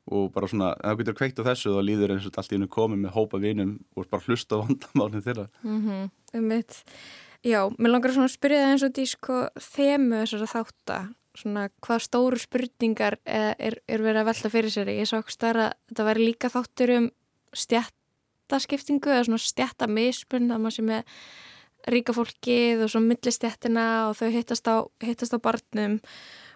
og 0.06 0.30
bara 0.36 0.50
svona, 0.50 0.72
þú 0.78 0.98
getur 1.02 1.18
kveikt 1.18 1.42
á 1.42 1.48
þessu 1.50 1.74
þá 1.74 1.82
líður 1.88 2.16
eins 2.16 2.28
og 2.30 2.38
allt 2.38 2.52
í 2.52 2.58
hennu 2.58 2.70
komið 2.72 3.02
með 3.02 3.16
hópa 3.16 3.40
vinum 3.42 3.76
og 3.96 4.10
bara 4.12 4.26
hlusta 4.28 4.60
vandamálinn 4.62 5.26
þeirra 5.26 5.48
Mm 5.64 6.10
um 6.36 6.48
mitt. 6.52 6.84
Já, 7.46 7.70
mér 7.78 7.94
langar 7.94 8.12
svona 8.12 8.28
að 8.28 8.36
spyrja 8.36 8.64
það 8.64 8.72
eins 8.74 8.84
og 8.84 8.94
því 8.96 9.06
sko 9.08 9.36
þemu 9.62 10.18
þessara 10.20 10.48
þátta, 10.52 10.98
svona 11.38 11.64
hvað 11.86 12.02
stóru 12.04 12.40
spurningar 12.42 13.18
er, 13.24 13.56
er, 13.60 13.78
er 13.88 14.02
verið 14.04 14.22
að 14.22 14.30
velta 14.32 14.52
fyrir 14.52 14.74
sér. 14.74 14.92
Ég 14.92 15.08
sá 15.08 15.20
ekki 15.20 15.36
starra 15.36 15.68
að 15.70 15.76
þetta 15.90 16.08
væri 16.10 16.26
líka 16.26 16.52
þáttur 16.52 16.94
um 16.96 17.10
stjættaskiptingu 17.56 19.14
eða 19.14 19.28
svona 19.30 19.46
stjættamisbund, 19.46 20.52
það 20.52 20.64
maður 20.66 20.78
sem 20.80 20.94
er 20.98 21.06
ríka 21.94 22.16
fólkið 22.18 22.84
og 22.86 22.92
svo 22.92 23.02
millistjættina 23.06 23.86
og 24.10 24.18
þau 24.18 24.30
hittast 24.34 24.68
á, 24.68 24.76
hittast 25.06 25.38
á 25.38 25.40
barnum 25.40 26.00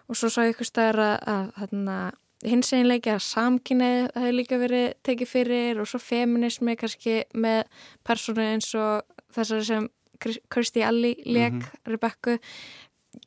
og 0.10 0.18
svo 0.18 0.32
sá 0.34 0.42
ég 0.42 0.56
eitthvað 0.56 0.72
stærra 0.72 1.10
að, 1.22 1.52
að, 1.54 1.78
að 1.94 2.18
hins 2.46 2.72
einleiki 2.74 3.12
að 3.12 3.24
samkynnið 3.26 4.12
hefur 4.16 4.36
líka 4.38 4.60
verið 4.62 4.94
tekið 5.04 5.28
fyrir 5.34 5.80
og 5.82 5.88
svo 5.92 6.00
feminismi 6.00 6.76
kannski 6.80 7.24
með 7.36 7.64
persónu 8.08 8.46
eins 8.46 8.70
og 8.80 9.04
þessari 9.36 9.66
sem 9.68 9.90
Kirstie 10.20 10.84
Alley 10.84 11.16
leik, 11.26 11.54
Mhm. 11.54 11.86
Rebecca 11.88 12.38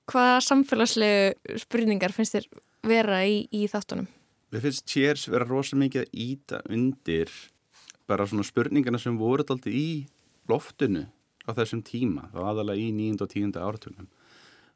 hvaða 0.06 0.40
samfélagslegu 0.44 1.58
spurningar 1.58 2.12
finnst 2.12 2.34
þér 2.36 2.46
vera 2.84 3.22
í, 3.24 3.48
í 3.52 3.66
þáttunum? 3.68 4.06
Við 4.52 4.60
finnst 4.66 4.86
Cheers 4.86 5.28
vera 5.28 5.44
rosa 5.48 5.76
mikið 5.76 6.02
að 6.04 6.10
íta 6.12 6.60
undir 6.68 7.30
bara 8.06 8.26
svona 8.26 8.44
spurningarna 8.44 9.00
sem 9.00 9.16
voru 9.18 9.44
daldi 9.44 9.72
í 9.72 10.06
loftinu 10.48 11.06
á 11.48 11.50
þessum 11.56 11.82
tíma, 11.82 12.28
aðalega 12.34 12.76
í 12.78 12.92
9. 12.92 13.22
og 13.22 13.28
10. 13.32 13.52
áratunum 13.58 14.08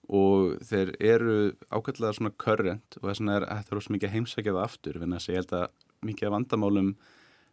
og 0.07 0.57
þeir 0.67 0.93
eru 1.03 1.37
ákveðlega 1.71 2.15
svona 2.15 2.35
current 2.39 2.99
og 3.01 3.09
þess 3.09 3.21
vegna 3.21 3.37
er 3.41 3.47
þetta 3.51 3.77
rosa 3.77 3.95
mikið 3.95 4.09
að 4.09 4.15
heimsækja 4.15 4.55
það 4.55 4.63
aftur, 4.63 4.99
þess 5.03 5.29
að 5.29 5.35
ég 5.35 5.41
held 5.41 5.55
að 5.59 5.67
mikið 6.07 6.29
af 6.29 6.35
vandamálum 6.37 6.91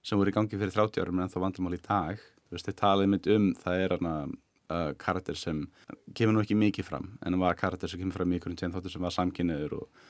sem 0.03 0.19
voru 0.19 0.33
í 0.33 0.35
gangi 0.35 0.59
fyrir 0.59 0.75
30 0.75 1.01
árum 1.03 1.21
en 1.23 1.31
þá 1.31 1.39
vandamál 1.41 1.77
í 1.77 1.81
dag. 1.81 2.21
Þú 2.43 2.57
veist, 2.57 2.67
þeir 2.67 2.77
talaði 2.81 3.09
mynd 3.09 3.29
um, 3.33 3.47
það 3.63 3.83
er 3.85 3.95
hana 3.95 4.13
uh, 4.27 4.91
karakter 4.99 5.39
sem 5.39 5.63
kemur 6.13 6.35
nú 6.35 6.43
ekki 6.43 6.57
mikið 6.59 6.89
fram, 6.89 7.09
en 7.25 7.39
var 7.41 7.57
karakter 7.57 7.89
sem 7.89 8.01
kemur 8.01 8.19
fram 8.19 8.33
í 8.33 8.37
einhverjum 8.37 8.59
tveim 8.59 8.75
þáttur 8.75 8.93
sem 8.93 9.07
var 9.07 9.15
samkynniður 9.15 9.77
og, 9.79 10.03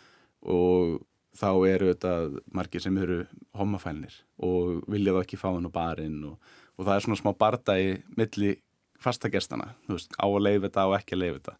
og 0.52 0.98
þá 1.38 1.50
eru 1.70 1.94
þetta 1.94 2.16
margir 2.58 2.84
sem 2.84 2.98
eru 3.00 3.22
homafælnir 3.58 4.18
og 4.44 4.84
vilja 4.91 5.16
þá 5.16 5.22
ekki 5.24 5.39
fá 5.39 5.48
hann 5.54 5.70
á 5.70 5.74
barinn 5.74 6.20
og, 6.30 6.52
og 6.76 6.86
það 6.86 6.96
er 6.96 7.06
svona 7.08 7.22
smá 7.22 7.32
bardagi 7.38 7.96
milli 8.20 8.58
fastagestana, 9.04 9.72
þú 9.88 9.98
veist, 9.98 10.14
á 10.20 10.26
að 10.28 10.44
leifa 10.46 10.68
þetta 10.68 10.86
og 10.89 10.98
ekki 11.00 11.16
að 11.16 11.24
leifa 11.24 11.39
þetta 11.39 11.56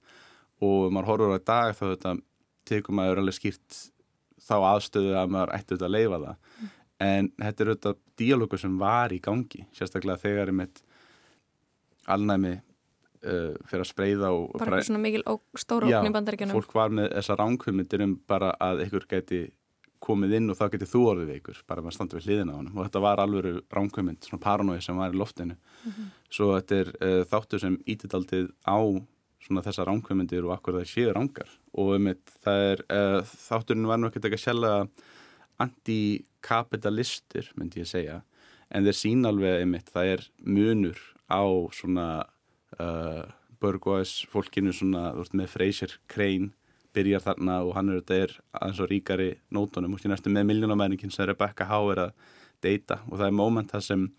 og 0.64 0.88
ef 0.88 0.96
maður 0.96 1.10
horfur 1.12 1.36
á 1.36 1.50
dag 1.52 1.76
þá 1.78 1.84
þetta 1.86 2.16
tekur 2.70 2.98
maður 2.98 3.24
alveg 3.24 3.38
skýrt 3.38 3.80
þá 4.44 4.56
aðstöðu 4.74 5.16
að 5.20 5.34
maður 5.36 5.54
ætti 5.58 5.76
þetta 5.76 5.88
að 5.90 5.96
leifa 5.96 6.22
það. 6.24 6.36
En 7.04 7.32
þetta 7.42 7.64
er 7.64 7.72
auðvitað 7.72 7.98
díalógu 8.20 8.60
sem 8.62 8.76
var 8.80 9.16
í 9.16 9.20
gangi, 9.24 9.66
sérstaklega 9.76 10.22
þegar 10.22 10.52
er 10.52 10.58
mitt 10.60 10.84
alnæmi 12.14 12.54
uh, 12.58 13.56
fyrir 13.68 13.84
að 13.84 13.90
spreyða 13.90 14.32
og 14.36 14.54
Bara 14.60 14.78
eitthvað 14.78 14.88
svona 14.90 15.04
mikil 15.04 15.24
stóra 15.60 15.90
ókn 15.90 16.10
í 16.10 16.14
bandaríkjunum. 16.16 16.56
fólk 16.60 16.78
var 16.78 16.96
með 16.96 17.12
þessa 17.18 17.38
ránkvömyndir 17.40 18.06
um 18.06 18.16
bara 18.30 18.54
að 18.62 18.86
ykkur 18.88 19.08
geti 19.16 19.44
komið 20.04 20.36
inn 20.40 20.52
og 20.52 20.60
þá 20.60 20.66
geti 20.74 20.90
þú 20.92 21.02
orðið 21.14 21.36
ykkur 21.38 21.60
bara 21.70 21.84
með 21.84 21.94
að 21.94 21.96
standa 21.98 22.18
við 22.18 22.26
hliðina 22.28 22.56
á 22.56 22.60
honum. 22.60 22.78
Og 22.78 22.88
þetta 22.90 23.04
var 23.06 23.22
alveg 23.24 23.62
ránkvömynd, 23.72 24.28
svona 24.28 24.44
paranói 24.44 24.82
sem 24.84 25.00
var 25.00 25.16
í 25.16 25.20
loftinu. 25.20 25.56
Svo 26.34 26.52
þetta 26.58 26.80
er 26.82 26.92
uh, 26.98 27.22
þáttur 27.32 27.64
sem 27.64 27.78
ítidaldið 27.88 28.50
á 28.68 28.80
svona 29.44 29.64
þessa 29.66 29.86
ránkvömyndir 29.88 30.46
og 30.48 30.56
akkur 30.56 30.80
það 30.80 30.90
séu 30.92 31.14
rángar 31.16 31.52
og 31.74 31.96
um 31.98 32.10
það 32.46 32.68
er 32.70 32.84
uh, 32.88 33.20
þátturinn 33.24 33.90
var 33.90 34.00
nú 34.00 34.10
ekkert 34.10 34.30
ekki 34.30 34.40
að 34.40 34.46
sjálfa 34.46 34.74
antikapitalistir 35.64 37.52
myndi 37.60 37.84
ég 37.84 37.90
segja. 37.90 38.22
En 38.74 38.86
þeir 38.86 38.98
sín 38.98 39.28
alveg 39.30 39.62
einmitt 39.62 39.92
það 39.94 40.12
er 40.16 40.26
munur 40.42 41.00
á 41.30 41.44
svona 41.76 42.08
uh, 42.80 43.24
Burgóis 43.62 44.24
fólkinu 44.32 44.74
svona 44.76 45.12
með 45.32 45.52
Fraser 45.54 45.98
Crane 46.12 46.52
byrjar 46.94 47.24
þarna 47.26 47.60
og 47.66 47.74
hann 47.78 47.90
er 47.90 48.02
þetta 48.02 48.18
er 48.26 48.36
aðeins 48.60 48.82
og 48.84 48.90
ríkari 48.92 49.30
nótunum. 49.54 49.96
Og 49.96 50.10
næstu 50.10 50.34
með 50.34 50.50
miljónamæningin 50.52 51.14
sem 51.14 51.30
Rebecca 51.30 51.68
Howe 51.70 51.94
er 51.96 52.04
að 52.08 52.12
deyta. 52.66 53.00
Og 53.10 53.18
það 53.18 53.30
er 53.30 53.38
moment 53.38 53.74
það 53.74 53.88
sem 53.88 54.10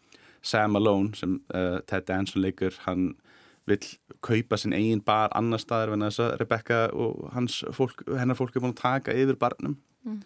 Sam 0.45 0.75
Malone 0.77 1.15
sem 1.17 1.39
uh, 1.55 1.79
Ted 1.89 2.09
Danson 2.09 2.43
leikur 2.45 2.75
hann 2.85 3.15
vill 3.69 3.87
kaupa 4.25 4.59
sinn 4.61 4.77
eigin 4.77 5.03
bar 5.05 5.33
annar 5.37 5.63
staðar 5.63 5.95
en 5.95 6.07
þess 6.07 6.21
að 6.21 6.37
Rebecca 6.43 6.79
og 6.93 7.27
fólk, 7.73 8.05
hennar 8.13 8.39
fólk 8.39 8.57
er 8.57 8.65
búin 8.65 8.75
að 8.77 8.83
taka 8.83 9.17
yfir 9.17 9.41
barnum. 9.41 9.79
Mm. 10.05 10.21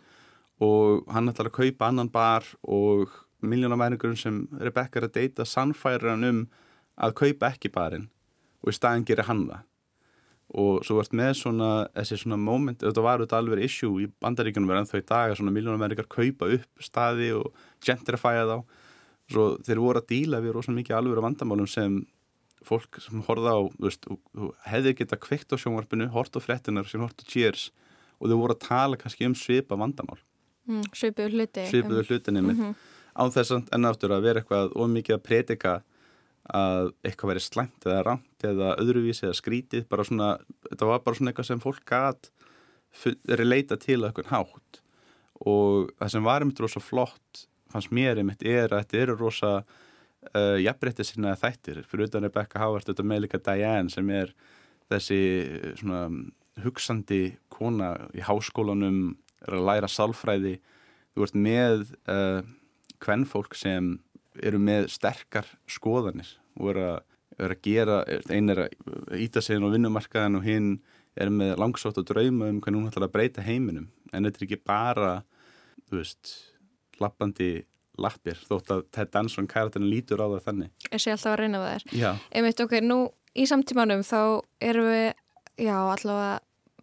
og 0.58 1.04
hann 1.14 1.30
ætlar 1.30 1.52
að 1.52 1.54
kaupa 1.54 1.86
annan 1.86 2.08
bar 2.10 2.42
og 2.66 3.12
miljónamæningurinn 3.46 4.18
sem 4.18 4.40
Rebecca 4.58 4.98
er 4.98 5.06
að 5.06 5.14
deyta 5.14 5.46
sannfærir 5.46 6.10
hann 6.10 6.26
um 6.26 6.40
að 6.98 7.14
kaupa 7.20 7.52
ekki 7.52 7.70
barinn 7.70 8.08
og 8.64 8.72
í 8.72 8.74
staðin 8.74 9.06
gerir 9.06 9.28
hann 9.28 9.44
það. 9.46 9.62
Og 10.58 10.82
svo 10.86 10.96
vart 10.96 11.12
með 11.12 11.34
svona 11.42 11.70
þessi 11.92 12.22
svona 12.22 12.38
moment, 12.40 12.80
þetta 12.80 13.04
var 13.04 13.20
auðvitað 13.20 13.42
alveg 13.42 13.64
issue 13.66 14.02
í 14.02 14.08
bandaríkunum 14.18 14.70
verið 14.70 14.86
ennþá 14.86 15.00
í 15.02 15.06
dag 15.10 15.30
að 15.30 15.38
svona 15.38 15.54
miljónamærikar 15.54 16.08
kaupa 16.10 16.48
upp 16.56 16.82
staði 16.82 17.30
og 17.36 17.50
gentrifæja 17.84 18.46
þá. 18.48 18.56
Svo 19.28 19.48
þeir 19.60 19.82
voru 19.84 20.00
að 20.00 20.08
díla 20.08 20.40
við 20.40 20.56
rosa 20.56 20.72
mikið 20.72 20.96
alveg 20.96 21.20
vandamálum 21.22 21.68
sem 21.68 22.00
fólk 22.68 23.00
sem 23.02 23.22
horfða 23.26 23.54
á, 23.56 23.60
þú 23.74 23.86
veist, 23.88 24.08
hefði 24.68 24.94
geta 25.00 25.18
kveikt 25.20 25.52
á 25.52 25.56
sjónvarpinu, 25.58 26.08
hort 26.14 26.36
á 26.36 26.40
frettinar 26.44 26.86
sem 26.90 27.00
hort 27.02 27.18
á 27.20 27.24
cheers 27.28 27.70
og 28.20 28.28
þau 28.30 28.38
voru 28.42 28.54
að 28.56 28.64
tala 28.68 28.98
kannski 29.00 29.26
um 29.28 29.34
svipa 29.38 29.76
vandamál. 29.78 30.18
Mm, 30.68 30.84
Svipuðu 30.92 31.32
hluti 31.38 31.62
svipuðu 31.70 32.02
hlutinni 32.08 32.42
mitt 32.44 32.58
Mhm. 32.60 32.74
á 33.16 33.22
þess 33.32 33.50
að 33.56 33.68
enn 33.72 33.86
aftur 33.88 34.12
að 34.12 34.22
vera 34.26 34.40
eitthvað 34.42 34.74
ómikið 34.76 35.16
að 35.16 35.22
predika 35.24 35.76
að 36.48 36.92
eitthvað 37.04 37.28
veri 37.32 37.40
slæmt 37.44 37.84
eða 37.88 38.02
rámt 38.06 38.44
eða 38.44 38.68
öðruvísi 38.80 39.24
eða 39.28 39.36
skrítið 39.40 39.88
bara 39.88 40.04
svona, 40.04 40.28
þetta 40.70 40.86
var 40.88 41.00
bara 41.04 41.16
svona 41.16 41.32
eitthvað 41.32 41.48
sem 41.50 41.60
fólk 41.60 41.84
gat 41.84 42.30
leita 43.28 43.76
til 43.80 44.00
að 44.02 44.10
eitthvað 44.12 44.30
hátt. 44.32 44.80
Og 45.46 45.90
það 46.00 46.10
sem 46.14 46.24
var 46.24 46.40
einmitt 46.42 46.60
rosa 46.64 46.80
flott 46.80 47.46
fannst 47.70 47.92
mér 47.92 48.18
einmitt 48.18 48.42
er 48.48 48.68
að 48.72 48.80
þetta 48.84 49.02
eru 49.02 49.16
rosa 49.20 49.52
uh, 50.34 50.56
jafnbreytti 50.60 51.06
sinna 51.06 51.34
þættir. 51.38 51.82
Fyrir 51.88 52.08
utan 52.08 52.26
Rebecca 52.26 52.60
Howard 52.62 52.88
þetta 52.88 53.06
með 53.06 53.24
líka 53.26 53.40
Diane 53.42 53.92
sem 53.92 54.08
er 54.14 54.32
þessi 54.88 55.20
eh, 55.44 55.72
svona 55.76 56.06
hugsandi 56.64 57.36
kona 57.52 57.92
í 58.16 58.22
háskólanum 58.24 59.18
er 59.44 59.58
að 59.58 59.66
læra 59.68 59.90
sálfræði. 59.92 60.56
Þú 61.14 61.26
ert 61.26 61.38
með 61.38 61.84
uh, 62.10 62.40
kvennfólk 63.02 63.56
sem 63.58 63.96
eru 64.38 64.60
með 64.62 64.88
sterkar 64.94 65.48
skoðanir 65.70 66.30
og 66.58 66.72
eru 66.72 66.84
að, 66.92 67.00
eru 67.38 67.56
að 67.56 67.64
gera, 67.66 67.98
einn 68.32 68.54
er 68.54 68.64
að 68.64 69.18
íta 69.18 69.42
sig 69.42 69.58
inn 69.58 69.66
á 69.66 69.74
vinnumarkaðin 69.74 70.38
og 70.38 70.46
hinn 70.46 70.70
er 71.18 71.30
með 71.34 71.56
langsótt 71.58 71.98
að 71.98 72.12
drauma 72.12 72.48
um 72.50 72.60
hvernig 72.62 72.80
hún 72.80 72.90
ætlar 72.90 73.08
að 73.08 73.14
breyta 73.16 73.44
heiminum. 73.44 73.88
En 74.14 74.26
þetta 74.26 74.40
er 74.40 74.46
ekki 74.46 74.60
bara 74.66 75.12
þú 75.88 76.00
veist, 76.00 76.32
lappandi 77.02 77.50
lappir 77.98 78.38
þótt 78.48 78.72
að 78.74 78.82
Ted 78.94 79.10
Danson 79.14 79.48
karakterin 79.50 79.90
lítur 79.90 80.22
á 80.22 80.26
það 80.32 80.44
þannig. 80.48 80.70
Ég 80.92 81.02
sé 81.02 81.14
alltaf 81.14 81.32
að 81.34 81.40
reyna 81.42 81.62
það 81.64 81.96
Já, 81.98 82.10
Einmitt, 82.32 82.60
ok, 82.64 82.76
nú 82.84 82.98
í 83.38 83.46
samtímanum 83.50 84.04
þá 84.06 84.20
erum 84.64 84.90
við, 84.92 85.08
já, 85.68 85.76
allavega 85.94 86.36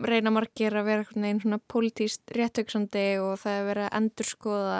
reyna 0.06 0.32
margir 0.36 0.76
að 0.76 0.90
vera 0.90 1.06
veginn 1.08 1.40
svona 1.40 1.62
pólitíst 1.72 2.34
réttöksandi 2.36 3.06
og 3.24 3.38
það 3.40 3.60
er 3.62 3.68
verið 3.70 3.86
að 3.88 3.96
endurskoða 4.02 4.80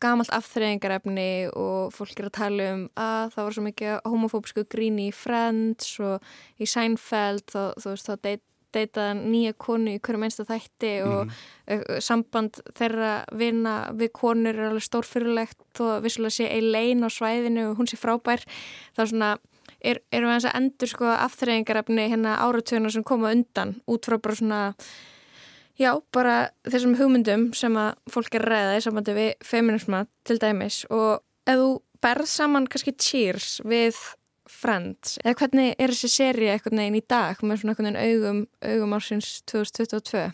gamalt 0.00 0.30
afþreyingarefni 0.32 1.50
og 1.60 1.90
fólk 1.92 2.22
er 2.22 2.30
að 2.30 2.36
tala 2.38 2.68
um 2.72 2.84
að 2.96 3.34
það 3.34 3.44
var 3.46 3.56
svo 3.56 3.64
mikið 3.66 3.98
homofóbsku 4.08 4.64
gríni 4.72 5.10
í 5.10 5.12
Friends 5.12 5.90
og 6.00 6.24
í 6.56 6.68
Seinfeld 6.72 7.44
þá, 7.52 7.60
þú 7.76 7.92
veist, 7.92 8.08
þá 8.08 8.14
dey- 8.24 8.40
deyta 8.74 9.10
nýja 9.18 9.54
konu 9.58 9.94
í 9.96 10.00
hverjum 10.00 10.26
einsta 10.26 10.46
þætti 10.48 10.92
og 11.06 11.30
uh, 11.30 11.84
samband 12.02 12.62
þeirra 12.78 13.12
vinna 13.36 13.76
við 13.96 14.12
konur 14.16 14.54
er 14.54 14.70
alveg 14.70 14.86
stórfyrirlegt 14.86 15.84
og 15.84 16.02
vissulega 16.04 16.36
sé 16.38 16.50
Elaine 16.56 17.06
á 17.06 17.10
svæðinu 17.12 17.70
og 17.70 17.80
hún 17.80 17.90
sé 17.90 18.00
frábær. 18.00 18.44
Þá 18.96 19.04
svona 19.04 19.30
er, 19.80 20.02
erum 20.12 20.30
við 20.30 20.36
eins 20.36 20.48
að 20.50 20.58
endur 20.60 20.92
sko 20.92 21.08
afþreyingarefni 21.14 22.08
hérna 22.12 22.36
áratuguna 22.44 22.92
sem 22.92 23.06
koma 23.06 23.32
undan 23.34 23.78
út 23.90 24.08
frá 24.08 24.18
bara 24.20 24.38
svona 24.38 24.62
já, 25.80 25.94
bara 26.12 26.36
þessum 26.68 26.96
hugmyndum 26.98 27.50
sem 27.56 27.76
að 27.80 27.94
fólk 28.12 28.36
er 28.36 28.48
ræða 28.52 28.78
í 28.78 28.84
sambandi 28.84 29.16
við 29.16 29.30
feminisma 29.46 30.04
til 30.28 30.38
dæmis. 30.42 30.84
Og 30.92 31.20
ef 31.48 31.60
þú 31.60 31.70
berð 32.04 32.28
saman 32.30 32.68
kannski 32.70 32.96
Cheers 32.96 33.58
við 33.68 33.98
Friends, 34.50 35.16
eða 35.22 35.38
hvernig 35.44 35.74
er 35.78 35.94
þessi 35.94 36.10
séri 36.10 36.50
eitthvað 36.50 36.76
neginn 36.80 36.98
í 36.98 37.06
dag 37.08 37.40
með 37.40 37.62
svona 37.62 37.76
eitthvað 37.76 38.00
augum, 38.02 38.44
augum 38.66 38.96
ársins 38.98 39.32
2022 39.50 40.28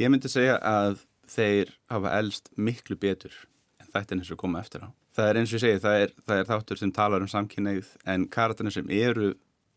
Ég 0.00 0.08
myndi 0.08 0.30
segja 0.32 0.56
að 0.64 1.02
þeir 1.28 1.72
hafa 1.92 2.12
elst 2.16 2.48
miklu 2.56 2.96
betur 2.96 3.34
en 3.80 3.90
þættin 3.92 4.22
sem 4.24 4.38
koma 4.40 4.62
eftir 4.62 4.86
á. 4.86 4.88
Það 5.12 5.28
er 5.28 5.38
eins 5.40 5.50
og 5.52 5.58
ég 5.58 5.64
segi, 5.66 5.80
það 5.82 5.96
er, 6.00 6.12
það 6.24 6.38
er 6.38 6.48
þáttur 6.48 6.80
sem 6.80 6.92
talar 6.96 7.24
um 7.24 7.28
samkynneið 7.28 7.90
en 8.08 8.24
karakterina 8.32 8.72
sem 8.72 8.88
eru 8.96 9.34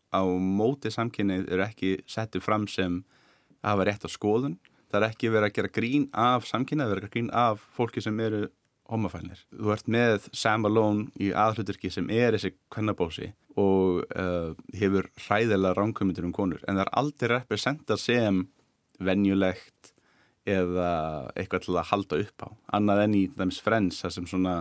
á 0.08 0.24
móti 0.24 0.92
samkynneið 0.94 1.50
eru 1.52 1.66
ekki 1.66 1.90
settið 2.08 2.46
fram 2.46 2.64
sem 2.70 3.02
hafa 3.66 3.84
rétt 3.84 4.08
á 4.08 4.10
skoðun. 4.10 4.56
Það 4.88 5.02
er 5.02 5.08
ekki 5.10 5.32
verið 5.34 5.50
að 5.50 5.56
gera 5.58 5.72
grín 5.76 6.08
af 6.16 6.48
samkynneið, 6.48 6.94
verið 6.94 7.02
að 7.02 7.04
gera 7.04 7.14
grín 7.18 7.30
af 7.44 7.68
fólki 7.76 8.04
sem 8.04 8.20
eru 8.24 8.46
homofælnir. 8.90 9.40
Þú 9.50 9.72
ert 9.74 9.90
með 9.90 10.28
Sam 10.36 10.62
Malone 10.66 11.08
í 11.22 11.32
aðhluturki 11.34 11.90
sem 11.92 12.08
er 12.12 12.36
þessi 12.36 12.52
kvennabósi 12.72 13.32
og 13.58 14.04
uh, 14.12 14.52
hefur 14.76 15.08
hræðilega 15.26 15.76
ránkvömyndir 15.78 16.26
um 16.28 16.34
konur 16.36 16.62
en 16.66 16.76
það 16.76 16.84
er 16.84 16.92
aldrei 17.00 17.32
representað 17.32 18.02
sem 18.02 18.42
venjulegt 19.02 19.92
eða 20.46 20.90
eitthvað 21.34 21.64
til 21.64 21.76
að 21.76 21.88
halda 21.90 22.18
upp 22.22 22.46
á 22.46 22.48
annað 22.78 23.02
enn 23.06 23.16
í 23.18 23.22
dæmis 23.34 23.62
Friends 23.64 24.02
það 24.04 24.16
sem 24.16 24.28
svona, 24.30 24.56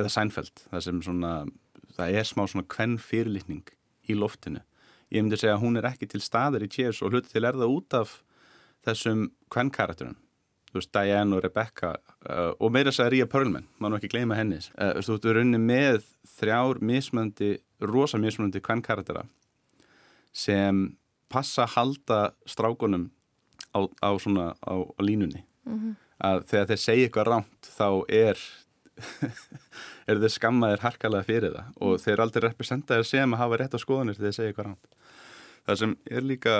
eða 0.00 0.14
Seinfeld 0.14 0.64
það 0.70 0.86
sem 0.88 1.02
svona, 1.06 1.34
það 1.96 2.16
er 2.18 2.28
smá 2.28 2.46
svona 2.46 2.70
kvenn 2.74 2.96
fyrirlitning 3.02 3.68
í 4.08 4.16
loftinu 4.18 4.64
ég 5.14 5.22
myndi 5.22 5.38
segja 5.40 5.56
að 5.56 5.66
hún 5.66 5.78
er 5.78 5.88
ekki 5.92 6.08
til 6.10 6.22
staðar 6.24 6.64
í 6.64 6.70
Cheers 6.72 7.04
og 7.04 7.12
hluti 7.12 7.30
til 7.32 7.44
er 7.44 7.56
það 7.60 7.76
út 7.76 7.98
af 8.00 8.16
þessum 8.88 9.28
kvenn 9.52 9.70
karakterum 9.74 10.16
þú 10.68 10.80
veist, 10.80 10.90
Diane 10.94 11.36
og 11.36 11.42
Rebecca 11.44 11.94
uh, 11.96 12.52
og 12.58 12.72
meira 12.74 12.92
þess 12.92 13.04
að 13.04 13.10
Ria 13.14 13.28
Perlman, 13.30 13.66
maður 13.80 14.00
ekki 14.00 14.12
gleyma 14.14 14.38
henni. 14.38 14.60
Uh, 14.76 14.98
þú 14.98 15.14
veist, 15.14 15.24
þú 15.24 15.32
er 15.32 15.38
runni 15.40 15.60
með 15.62 15.98
þrjár 16.38 16.82
mismöndi, 16.90 17.50
rosa 17.84 18.20
mismöndi 18.20 18.62
kvenn 18.64 18.84
karaktera 18.84 19.26
sem 20.36 20.84
passa 21.32 21.64
að 21.64 21.74
halda 21.76 22.20
strákunum 22.48 23.08
á, 23.74 23.80
á 23.84 24.10
svona 24.20 24.52
á, 24.62 24.74
á 24.84 25.00
línunni. 25.04 25.44
Mhm. 25.68 25.96
að 26.24 26.38
þegar 26.50 26.66
þeir 26.66 26.80
segja 26.82 27.06
eitthvað 27.06 27.26
rámt 27.28 27.66
þá 27.76 27.88
er 28.08 28.38
er 30.10 30.20
þeir 30.22 30.32
skammaðir 30.32 30.80
harkalega 30.82 31.26
fyrir 31.28 31.52
það. 31.54 31.66
Og 31.84 32.00
þeir 32.02 32.22
aldrei 32.24 32.46
representaðir 32.48 33.06
sem 33.06 33.34
að 33.34 33.42
hafa 33.42 33.58
rétt 33.60 33.76
á 33.76 33.78
skoðanir 33.78 34.16
þegar 34.16 34.26
þeir 34.26 34.38
segja 34.38 34.52
eitthvað 34.52 34.70
rámt 34.70 34.96
það 35.68 35.80
sem 35.82 35.96
er 36.08 36.24
líka 36.24 36.54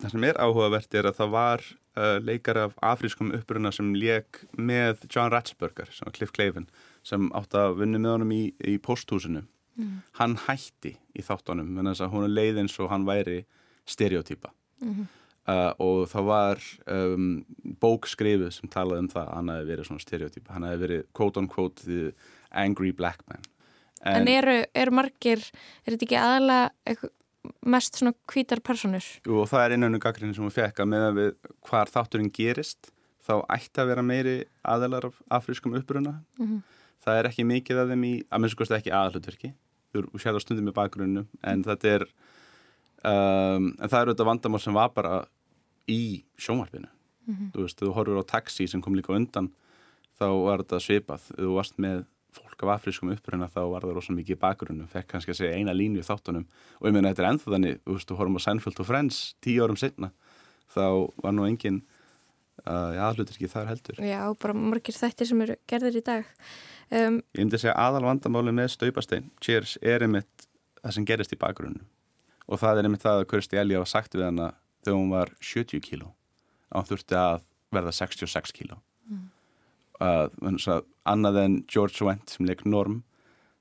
það 0.00 0.14
sem 0.14 0.26
er 0.30 0.38
áhugavert 0.40 0.96
er 0.96 1.10
að 1.10 1.18
það 1.20 1.34
var 1.34 1.66
uh, 1.96 2.18
leikar 2.22 2.56
af 2.66 2.74
afrískum 2.82 3.32
uppruna 3.36 3.72
sem 3.72 3.94
leik 3.94 4.42
með 4.56 5.06
John 5.10 5.30
var 5.32 6.12
Cliff 6.16 6.32
Clavin 6.36 6.68
sem 7.06 7.28
átt 7.38 7.54
að 7.54 7.78
vinna 7.80 7.98
með 7.98 8.14
honum 8.16 8.32
í, 8.36 8.42
í 8.64 8.78
posthúsinu 8.78 9.44
Mhm. 9.76 9.96
hann 10.16 10.36
hætti 10.46 10.94
í 11.12 11.20
þáttunum 11.20 11.74
en 11.78 11.84
þess 11.90 12.00
að 12.06 12.12
hún 12.14 12.24
er 12.24 12.30
leið 12.32 12.58
eins 12.62 12.78
og 12.80 12.88
hann 12.88 13.04
væri 13.04 13.44
stereotýpa 13.86 14.48
Mhm. 14.80 15.02
uh, 15.48 15.72
og 15.78 16.08
það 16.08 16.24
var 16.24 16.62
um, 16.88 17.44
bók 17.80 18.06
skrifuð 18.08 18.52
sem 18.56 18.68
talaði 18.72 18.98
um 19.04 19.08
það 19.12 19.26
að 19.28 19.34
hann 19.34 19.48
hefði 19.52 19.68
verið 19.72 19.86
svona 19.90 20.04
stereotýpa 20.06 20.52
hann 20.56 20.62
hefði 20.64 20.80
verið 20.86 21.04
quote 21.12 21.36
on 21.42 21.48
quote 21.48 21.84
the 21.84 22.12
angry 22.52 22.90
black 22.92 23.20
man 23.28 23.42
En, 24.06 24.28
eru, 24.28 24.64
eru 24.74 24.90
margir, 24.92 25.40
er 25.84 25.92
þetta 25.96 26.04
ekki 26.06 26.18
eitthvað, 26.86 27.10
mest 27.64 27.94
svona 27.98 28.12
hvítar 28.32 28.60
personur? 28.60 29.04
Jú, 29.26 29.40
og 29.42 29.48
það 29.50 29.64
er 29.66 29.74
innanum 29.76 30.00
gaggrinni 30.02 30.34
sem 30.34 30.44
hún 30.44 30.54
fekk 30.54 30.80
að 30.84 30.88
með 30.92 31.04
að 31.10 31.18
við 31.20 31.30
hvar 31.68 31.86
þátturinn 31.92 32.32
gerist 32.32 32.90
þá 33.26 33.34
ætti 33.50 33.82
að 33.82 33.88
vera 33.90 34.02
meiri 34.06 34.36
aðelar 34.64 35.06
af 35.10 35.20
afrískum 35.40 35.74
uppruna 35.78 36.20
Mhm. 36.38 36.62
það 37.06 37.18
er 37.20 37.28
ekki 37.30 37.44
mikið 37.46 37.82
af 37.82 37.88
þeim 37.90 38.04
í, 38.04 38.14
að 38.30 38.40
minnst 38.40 38.56
kosti 38.56 38.74
ekki 38.78 38.90
aðalutverki 38.94 39.52
þú 39.94 40.18
sér 40.20 40.34
það 40.36 40.40
stundum 40.44 40.68
í 40.68 40.76
bakgrunnum 40.76 41.26
en 41.42 41.62
þetta 41.64 41.84
er 41.96 42.02
um, 43.04 43.70
en 43.78 43.88
það 43.88 44.00
er 44.00 44.10
auðvitað 44.10 44.28
vandamál 44.30 44.60
sem 44.62 44.74
var 44.76 44.90
bara 44.94 45.24
í 45.88 46.24
sjónvarpinu 46.38 46.88
Mhm. 47.26 47.50
þú 47.52 47.62
veist, 47.64 47.80
þú 47.80 47.92
horfur 47.94 48.20
á 48.22 48.24
taxi 48.26 48.68
sem 48.68 48.80
kom 48.82 48.94
líka 48.94 49.10
á 49.10 49.18
undan 49.18 49.48
þá 50.20 50.26
var 50.44 50.58
þetta 50.62 50.78
svipað 50.78 51.22
þú 51.36 51.54
varst 51.56 51.76
með 51.82 52.04
fólk 52.36 52.64
af 52.64 52.72
afrískum 52.76 53.10
uppruna 53.14 53.48
þá 53.52 53.60
var 53.72 53.86
það 53.86 53.96
rosa 53.96 54.14
mikið 54.16 54.36
í 54.36 54.40
bakgrunnum 54.44 54.92
fekk 54.92 55.10
kannski 55.12 55.34
að 55.34 55.40
segja 55.40 55.58
eina 55.58 55.74
línu 55.76 56.00
í 56.00 56.06
þáttunum. 56.06 56.46
Og 56.80 56.88
ég 56.88 56.96
meina 56.96 57.12
þetta 57.12 57.24
er 57.24 57.28
ennþá 57.32 57.52
þannig, 57.56 57.82
þú 57.82 57.96
veist, 57.96 58.08
þú 58.10 58.18
horfum 58.20 58.38
á 58.38 58.44
Seinfeld 58.46 58.80
og 58.82 58.88
Friends 58.88 59.20
tíu 59.44 59.66
árum 59.66 59.80
setna 59.80 60.12
þá 60.76 60.86
var 61.22 61.36
nú 61.36 61.46
engin 61.48 61.82
uh, 62.66 62.92
já, 62.96 63.04
hlutir 63.16 63.36
ekki 63.36 63.50
þar 63.52 63.70
heldur. 63.72 64.00
Já, 64.04 64.22
bara 64.42 64.56
margir 64.56 64.96
þættir 64.96 65.30
sem 65.30 65.44
eru 65.46 65.58
gerðir 65.70 66.00
í 66.00 66.04
dag. 66.06 66.32
Um, 66.86 67.20
Ég 67.34 67.42
myndi 67.42 67.60
segja 67.60 67.74
aðal 67.82 68.04
vandamáli 68.06 68.52
með 68.54 68.70
staupastein 68.76 69.32
Cheers 69.42 69.74
er 69.82 70.04
einmitt 70.06 70.46
það 70.84 70.92
sem 70.94 71.06
gerist 71.08 71.34
í 71.34 71.38
bakgrunnu 71.40 71.82
og 72.46 72.60
það 72.62 72.78
er 72.78 72.86
einmitt 72.86 73.02
það 73.02 73.24
að 73.24 73.28
Kirsti 73.32 73.58
Elja 73.58 73.80
var 73.82 73.90
sagt 73.90 74.14
við 74.14 74.28
hana 74.28 74.52
þegar 74.86 75.00
hún 75.00 75.10
var 75.10 75.32
70 75.42 75.82
kíló. 75.82 76.12
Að 76.70 76.84
hún 76.84 76.90
þurfti 76.92 77.18
að 77.18 77.40
verða 77.74 77.94
66 77.96 78.54
kíló. 78.54 78.78
Mm. 79.10 79.24
Að, 80.00 80.30
að 80.42 80.84
annað 81.06 81.38
en 81.44 81.56
George 81.72 82.04
Wendt 82.06 82.30
sem 82.34 82.46
leik 82.46 82.64
Norm 82.66 83.02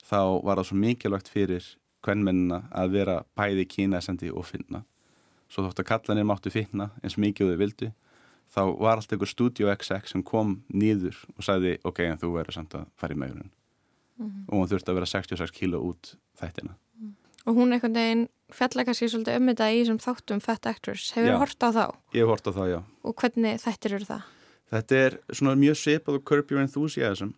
þá 0.06 0.42
var 0.46 0.58
það 0.62 0.68
svo 0.70 0.78
mikilvægt 0.82 1.30
fyrir 1.32 1.68
kvennmennina 2.06 2.64
að 2.72 2.92
vera 3.00 3.20
bæði 3.38 3.66
kynæsandi 3.72 4.32
og 4.34 4.46
finna 4.46 4.84
svo 5.50 5.64
þótt 5.68 5.82
að 5.84 5.90
kallanir 5.92 6.26
máttu 6.28 6.52
finna 6.54 6.90
eins 7.04 7.18
mikið 7.22 7.54
þau 7.54 7.58
vildu 7.62 7.92
þá 8.56 8.62
var 8.80 8.98
allt 9.00 9.12
einhver 9.16 9.30
Studio 9.32 9.72
XX 9.74 10.12
sem 10.14 10.24
kom 10.24 10.60
nýður 10.74 11.18
og 11.38 11.44
sagði 11.48 11.78
ok, 11.84 12.00
en 12.12 12.18
þú 12.22 12.34
verður 12.38 12.54
samt 12.60 12.76
að 12.78 12.86
fara 12.98 13.14
í 13.18 13.22
megrun 13.24 13.52
Mhm. 14.16 14.46
og 14.48 14.54
hún 14.62 14.70
þurfti 14.72 14.88
að 14.94 14.96
vera 14.96 15.08
66 15.12 15.52
kíló 15.52 15.80
út 15.84 16.14
þættina 16.40 16.72
og 17.46 17.58
hún 17.58 17.74
einhvern 17.76 17.94
veginn 17.98 18.22
fjalla 18.56 18.86
kannski 18.88 19.10
svolítið 19.12 19.36
um 19.42 19.50
þetta 19.50 19.66
í 19.76 19.82
þessum 19.82 19.98
þáttum 20.00 20.40
Fat 20.42 20.66
Actors. 20.72 21.10
Hefur 21.12 21.34
þú 21.34 21.40
hort 21.42 21.60
á 21.60 21.70
þá? 21.76 21.84
Ég 22.16 22.22
hef 22.24 22.30
hort 22.32 22.48
á 22.48 22.52
það, 22.56 22.70
já 22.72 22.80
Og 23.04 23.16
hvernig 23.20 23.60
þættir 23.60 23.94
eru 23.98 24.06
það? 24.08 24.22
Þetta 24.74 24.97
er 25.05 25.18
svona 25.32 25.55
mjög 25.59 25.78
svipað 25.78 26.18
og 26.20 26.26
Curb 26.26 26.51
Your 26.51 26.63
Enthusiasm 26.63 27.34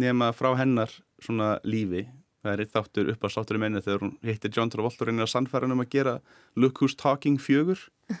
nema 0.00 0.30
frá 0.36 0.54
hennar 0.58 0.92
svona 1.20 1.58
lífi. 1.66 2.06
Það 2.40 2.52
er 2.54 2.62
eitt 2.64 2.72
þáttur 2.72 3.10
upp 3.12 3.24
á 3.26 3.28
sáttur 3.28 3.58
í 3.58 3.60
menni 3.60 3.82
þegar 3.84 4.04
hún 4.06 4.14
hittir 4.24 4.52
John 4.56 4.70
Travolta 4.72 5.04
og 5.04 5.10
reynir 5.10 5.26
að 5.26 5.32
sannfæra 5.34 5.68
um 5.68 5.82
að 5.84 5.90
gera 5.92 6.14
Look 6.56 6.80
Who's 6.80 6.96
Talking 6.96 7.36
fjögur. 7.42 7.82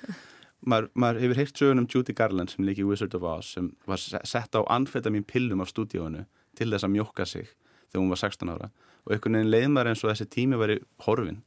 Maður, 0.60 0.90
maður 0.92 1.22
hefur 1.24 1.38
heyrt 1.40 1.56
sögun 1.56 1.80
um 1.80 1.86
Judy 1.88 2.12
Garland 2.12 2.50
sem 2.52 2.66
leikir 2.68 2.84
Wizard 2.84 3.14
of 3.16 3.22
Oz 3.24 3.54
sem 3.54 3.70
var 3.88 3.96
se- 3.96 4.20
sett 4.28 4.52
á 4.52 4.60
anfetamin 4.68 5.24
pillum 5.24 5.62
af 5.64 5.70
stúdíónu 5.72 6.26
til 6.58 6.68
þess 6.68 6.84
að 6.84 6.92
mjokka 6.98 7.24
sig 7.24 7.46
þegar 7.88 8.02
hún 8.02 8.10
var 8.12 8.20
16 8.20 8.50
ára. 8.52 8.68
Og 9.08 9.14
einhvern 9.16 9.38
veginn 9.38 9.50
leið 9.54 9.70
maður 9.72 9.88
eins 9.94 10.02
og 10.04 10.10
þessi 10.12 10.26
tími 10.36 10.58
væri 10.60 10.76
horfin 11.06 11.38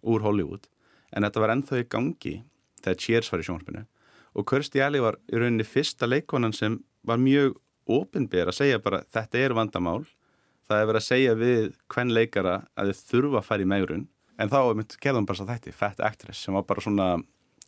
úr 0.00 0.24
Hollywood. 0.24 0.64
En 1.12 1.28
þetta 1.28 1.42
var 1.44 1.52
ennþá 1.52 1.82
í 1.82 1.88
gangi 1.92 2.34
þegar 2.80 2.98
Cheers 3.04 3.28
var 3.34 3.44
í 3.44 3.46
sjónvarpinu 3.50 3.84
og 4.34 4.46
Kirstie 4.50 4.82
Alley 4.84 5.00
var 5.00 5.16
í 5.32 5.38
rauninni 5.38 5.64
fyrsta 5.66 6.06
leikonan 6.08 6.52
sem 6.56 6.80
var 7.06 7.18
mjög 7.22 7.54
opinber 7.86 8.48
að 8.50 8.58
segja 8.58 8.78
bara 8.82 9.02
þetta 9.12 9.38
er 9.44 9.54
vandamál 9.56 10.02
það 10.68 10.80
er 10.80 10.86
verið 10.88 11.00
að 11.02 11.08
segja 11.10 11.34
við 11.36 11.72
hvern 11.92 12.12
leikara 12.16 12.54
að 12.80 12.90
þið 12.92 13.02
þurfa 13.10 13.38
að 13.42 13.48
fara 13.50 13.62
í 13.66 13.70
megrun 13.74 14.06
en 14.40 14.50
þá 14.50 14.58
gerði 14.98 15.18
hún 15.20 15.26
bara 15.28 15.38
svo 15.38 15.46
þætti 15.50 15.72
Fat 15.76 16.00
Actress 16.00 16.40
sem 16.46 16.54
var 16.56 16.64
bara 16.66 16.80
svona 16.84 17.08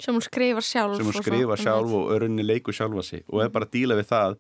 Sem 0.01 0.13
hún 0.13 0.21
skrifar 0.25 0.61
sjálf. 0.67 0.97
sem 0.99 1.07
hún 1.09 1.15
skrifa 1.17 1.57
sjálf 1.57 1.93
og 1.97 2.11
örunni 2.13 2.43
leiku 2.45 2.73
sjálfa 2.75 3.03
sig 3.05 3.23
og 3.33 3.41
er 3.45 3.49
bara 3.49 3.65
að 3.69 3.73
díla 3.79 3.97
við 3.97 4.09
það 4.11 4.35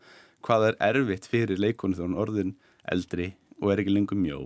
hvað 0.45 0.67
er 0.69 0.77
erfitt 0.91 1.27
fyrir 1.31 1.59
leikonu 1.63 1.97
þegar 1.97 2.09
hún 2.11 2.19
orðin 2.25 2.51
eldri 2.93 3.31
og 3.63 3.71
er 3.73 3.81
ekki 3.81 3.95
lengur 3.95 4.19
mjó 4.21 4.41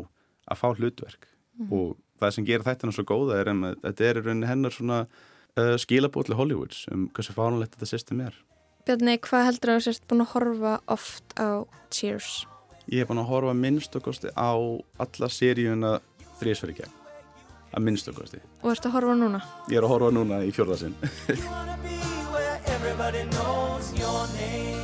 að 0.51 0.61
fá 0.61 0.68
hlutverk 0.76 1.26
Mhm. 1.61 1.72
og 1.76 1.97
það 2.20 2.31
sem 2.33 2.45
gerir 2.47 2.64
þættina 2.64 2.93
svo 2.95 3.03
góða 3.05 3.41
er 3.41 3.49
að 3.51 3.81
þetta 3.83 4.05
er 4.07 4.20
rauninni 4.22 4.47
hennar 4.49 4.70
svona 4.72 5.07
uh, 5.59 5.74
skilabótli 5.80 6.36
Hollywoods 6.38 6.86
um 6.94 7.09
hversu 7.14 7.34
fánulegt 7.36 7.76
þetta 7.76 7.90
system 7.90 8.22
er 8.28 8.38
Bjarni, 8.86 9.18
hvað 9.20 9.46
heldur 9.51 9.72
að 9.74 9.80
þú 9.80 9.84
sérst 9.86 10.07
búin 10.09 10.24
að 10.24 10.32
horfa 10.34 10.76
oft 10.90 11.34
á 11.36 11.66
Cheers? 11.92 12.30
Ég 12.90 13.03
hef 13.03 13.11
búin 13.11 13.20
að 13.22 13.30
horfa 13.30 13.55
minnst 13.55 13.96
okkosti 13.98 14.32
á 14.34 14.53
alla 15.05 15.28
seríuna 15.30 15.98
þrísverði 16.40 16.80
gegn 16.80 16.96
að 17.70 17.84
minnst 17.86 18.09
okkosti 18.11 18.40
Og 18.62 18.72
ertu 18.72 18.90
að 18.90 18.96
horfa 18.98 19.18
núna? 19.20 19.42
Ég 19.70 19.78
er 19.80 19.86
að 19.86 19.94
horfa 19.94 20.14
núna 20.16 20.42
í 20.46 20.55
fjórðasinn 20.55 20.96
Where 22.30 22.57
everybody 22.66 23.24
knows 23.34 23.92
your 23.98 24.26
name. 24.38 24.80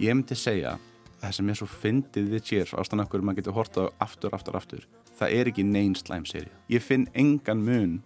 Ég 0.00 0.14
myndi 0.16 0.32
segja 0.38 0.78
það 1.20 1.34
sem 1.36 1.50
er 1.52 1.58
svo 1.58 1.66
fyndið 1.68 2.30
við 2.32 2.44
Cheers 2.48 2.70
ástæðan 2.72 3.04
okkur 3.04 3.24
maður 3.24 3.42
getur 3.42 3.56
horta 3.58 3.82
á 3.84 3.88
aftur, 4.06 4.32
aftur, 4.32 4.56
aftur 4.56 4.86
það 5.20 5.36
er 5.38 5.52
ekki 5.52 5.66
neyn 5.68 5.94
slæm 5.98 6.26
seri 6.28 6.50
ég 6.72 6.84
finn 6.84 7.08
engan 7.14 7.62
mun 7.64 7.98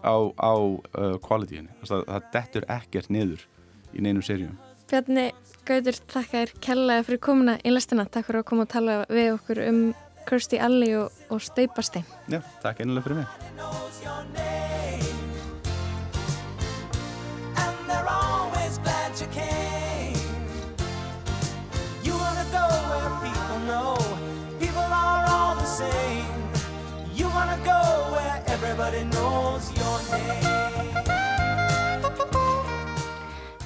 á, 0.00 0.16
á 0.38 0.54
uh, 0.56 1.16
qualityinu 1.22 1.70
það, 1.84 2.06
það 2.06 2.28
dettur 2.34 2.68
ekkert 2.78 3.12
niður 3.12 3.46
í 3.92 4.04
neinum 4.04 4.24
serjum 4.24 4.58
Bjarni 4.90 5.30
Gautur, 5.68 5.94
þakka 6.10 6.30
þér 6.32 6.52
kellaði 6.64 7.04
fyrir 7.06 7.20
komuna 7.22 7.52
í 7.62 7.70
lestina. 7.70 8.08
Takk 8.10 8.26
fyrir 8.26 8.42
að 8.42 8.48
koma 8.48 8.66
að 8.66 8.72
tala 8.72 8.96
við 9.12 9.28
okkur 9.36 9.62
um 9.68 9.82
Kirstie 10.26 10.58
Alley 10.62 10.96
og, 10.98 11.22
og 11.30 11.44
Staupastein. 11.46 12.08
Já, 12.26 12.40
takk 12.64 12.82
einlega 12.82 13.06
fyrir 13.06 13.22
mig 13.22 13.69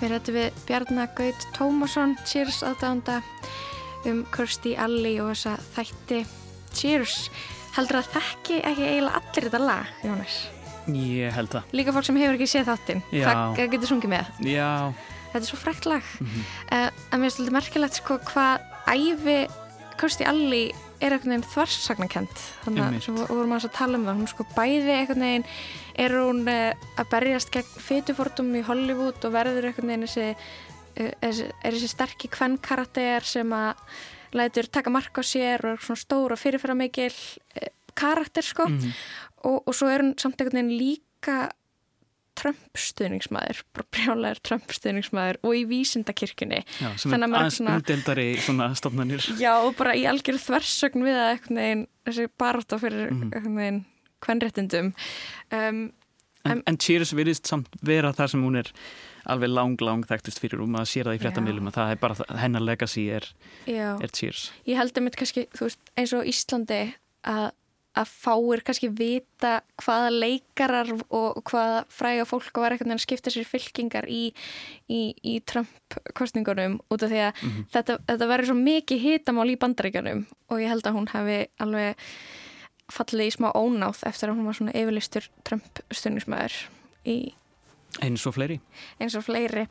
Við 0.05 0.11
rættum 0.13 0.35
við 0.37 0.57
Bjarnar 0.69 1.07
Gaut 1.17 1.45
Tómasson, 1.57 2.11
Cheers 2.29 2.59
aðdánda 2.69 3.23
um 4.05 4.19
Kirstie 4.35 4.75
Alley 4.77 5.15
og 5.23 5.31
þessa 5.31 5.55
þætti 5.73 6.19
Cheers. 6.77 7.15
Heldur 7.79 8.03
að 8.03 8.11
þekki 8.13 8.59
ekki 8.69 8.85
eiginlega 8.85 9.23
allir 9.23 9.47
þetta 9.47 9.61
lag, 9.63 9.95
Jónas? 10.05 10.37
Ég 10.93 11.33
held 11.33 11.55
það. 11.55 11.73
Líka 11.81 11.95
fólk 11.97 12.05
sem 12.11 12.19
hefur 12.21 12.37
ekki 12.37 12.51
séð 12.53 12.69
þáttinn. 12.69 13.01
Það 13.15 13.41
það 13.57 13.73
getur 13.79 13.93
sungið 13.95 14.13
með. 14.13 14.29
Já, 14.53 14.69
Þetta 15.33 15.41
er 15.41 15.49
svo 15.49 15.61
frækt 15.63 15.89
lag. 15.89 16.13
Mhm. 16.21 16.45
uh, 16.69 16.91
en 17.09 17.21
mér 17.25 17.31
er 17.31 17.35
svolítið 17.39 17.57
merkilegt 17.57 17.97
sko 18.03 18.19
hvað 18.29 18.69
æfi 18.93 19.39
Kirstie 19.97 20.29
Alley 20.29 20.69
er 21.01 21.15
einhvern 21.15 21.35
veginn 21.35 21.47
þvarsagnakent. 21.53 22.43
Þannig 22.65 23.09
að 23.09 23.23
vorum 23.29 23.55
að 23.57 23.67
tala 23.77 23.99
um 23.99 24.05
það. 24.07 24.19
Hún 24.21 24.31
sko 24.31 24.47
bæði 24.55 24.93
einhvern 24.95 25.25
veginn 25.27 25.47
er 26.05 26.17
hún 26.19 26.43
uh, 26.49 26.89
að 27.01 27.11
berjast 27.13 27.53
gegn 27.55 27.83
fytufordum 27.89 28.53
í 28.59 28.63
Hollywood 28.67 29.25
og 29.25 29.35
verður 29.35 29.69
einhvern 29.71 29.93
veginn 29.93 30.07
þessi, 30.07 30.29
uh, 31.01 31.13
þessi 31.23 31.49
er 31.63 31.79
þessi 31.79 31.91
sterkir 31.93 32.33
kvennkarakter 32.35 33.27
sem 33.27 33.53
að 33.57 33.83
lætur 34.35 34.67
taka 34.67 34.91
mark 34.91 35.15
á 35.15 35.23
sér 35.23 35.63
og 35.63 35.77
er 35.77 35.85
svona 35.85 36.03
stór 36.03 36.35
og 36.35 36.41
fyrirfæra 36.41 36.75
mikil 36.79 37.13
uh, 37.15 37.69
karakter 37.95 38.43
sko 38.43 38.67
Mhm. 38.69 38.95
og, 39.45 39.63
og 39.69 39.75
svo 39.75 39.87
er 39.93 40.03
hún 40.03 40.15
samt 40.19 40.41
einhvern 40.41 40.59
veginn 40.63 40.79
líka 40.81 41.51
Bara 43.75 43.87
brjálæður 43.95 44.41
Trump 44.43 44.67
stuðningsmæður 44.75 45.39
og 45.43 45.55
í 45.55 45.65
vísindakirkjunni 45.71 46.61
já 46.81 46.89
sem 46.99 47.15
er 47.15 47.25
aðeins 47.29 47.59
svona- 47.61 47.77
umdeldari 47.81 48.27
svona 48.43 48.69
stofnanir. 48.75 49.21
Já, 49.41 49.53
og 49.65 49.77
bara 49.77 49.95
í 49.95 50.05
algjör 50.11 50.39
þversögn 50.43 51.05
við 51.07 51.17
að 51.19 51.33
einhvern 51.35 51.61
veginn, 51.63 51.87
þessi 52.07 52.29
barátta 52.39 52.79
fyrir 52.83 53.11
Mhm. 53.11 53.33
einhvern 53.33 53.57
veginn 53.57 53.85
kvenréttindum 54.25 54.95
um, 55.53 55.93
En, 56.47 56.63
en 56.67 56.77
Cheers 56.77 57.15
virðist 57.17 57.47
samt 57.49 57.69
vera 57.81 58.11
þar 58.13 58.29
sem 58.29 58.43
hún 58.45 58.59
er 58.59 58.69
alveg 59.33 59.49
lang, 59.49 59.81
lang 59.81 60.03
þekktust 60.05 60.39
fyrir 60.43 60.61
og 60.61 60.69
maður 60.69 60.91
sér 60.91 61.05
það 61.09 61.17
í 61.17 61.21
fréttamilum 61.23 61.69
að 61.71 61.77
það 61.79 61.93
er 61.95 61.97
bara 62.03 62.39
hennar 62.43 62.61
legacy 62.61 63.07
er, 63.17 63.25
er 63.67 64.09
Cheers. 64.13 64.51
ég 64.69 64.77
held 64.77 64.99
um 64.99 65.07
þetta 65.09 65.17
kannski, 65.23 65.47
þú 65.57 65.65
veist, 65.71 65.79
eins 65.97 66.13
og 66.13 66.25
Íslandi 66.29 66.81
að, 67.25 67.47
að 67.95 68.09
fáir 68.11 68.63
kannski 68.67 68.89
vita 68.91 69.61
hvaða 69.79 70.09
leikarar 70.11 70.89
og 71.15 71.43
hvaða 71.47 71.85
fræga 71.95 72.25
fólk 72.27 72.57
var 72.59 72.73
einhvern 72.75 72.91
veginn 72.91 72.99
að 72.99 73.05
skipta 73.07 73.31
sér 73.31 73.47
fylkingar 73.47 74.09
í, 74.11 74.33
í, 74.91 75.15
í 75.23 75.35
Trump-kostningunum 75.47 76.81
út 76.91 77.03
af 77.07 77.11
því 77.13 77.21
að 77.29 77.43
Mhm. 77.45 77.67
þetta, 77.73 77.99
þetta 78.09 78.29
verður 78.33 78.47
svo 78.51 78.57
mikið 78.59 79.05
hitamál 79.05 79.51
í 79.51 79.59
bandaríkjanum 79.59 80.27
og 80.51 80.59
ég 80.59 80.69
held 80.69 80.83
að 80.87 80.97
hún 80.99 81.09
hefði 81.13 81.39
alveg 81.61 81.97
fallið 82.93 83.27
í 83.27 83.35
smá 83.37 83.49
ónáð 83.55 84.03
eftir 84.07 84.29
að 84.29 84.37
hún 84.37 84.45
var 84.51 84.55
svona 84.59 84.75
yfirlistur 84.75 85.29
Trump-stunningsmæður 85.45 86.59
í 87.07 87.33
Eins 88.03 88.27
og 88.27 88.35
fleiri. 88.35 88.61
eins 89.01 89.15
og 89.15 89.23
fleiri 89.25 89.69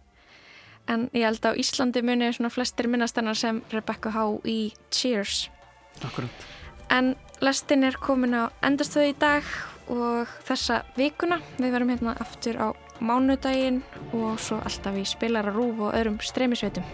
en 0.88 1.10
ég 1.14 1.24
held 1.28 1.42
að 1.44 1.56
á 1.56 1.60
Íslandi 1.60 2.02
muni 2.04 2.32
svona 2.34 2.50
flestir 2.52 2.88
minnast 2.88 3.16
hennar 3.20 3.36
sem 3.36 3.62
Rebecca 3.72 4.10
Há 4.12 4.24
í 4.48 4.74
Cheers 4.92 5.50
Akkurat. 6.04 6.32
En 6.94 7.14
lestin 7.44 7.84
er 7.84 7.98
komin 8.00 8.38
á 8.38 8.44
endastöðu 8.66 9.12
í 9.12 9.20
dag 9.20 9.48
og 9.92 10.30
þessa 10.48 10.84
vikuna 10.96 11.42
við 11.58 11.76
verum 11.76 11.92
hérna 11.92 12.16
aftur 12.24 12.60
á 12.62 12.68
mánudaginn 13.04 13.82
og 14.14 14.40
svo 14.40 14.62
alltaf 14.64 14.96
í 14.96 15.06
spilara 15.08 15.52
rúf 15.52 15.82
og 15.82 15.98
öðrum 15.98 16.22
streymisveitum 16.24 16.86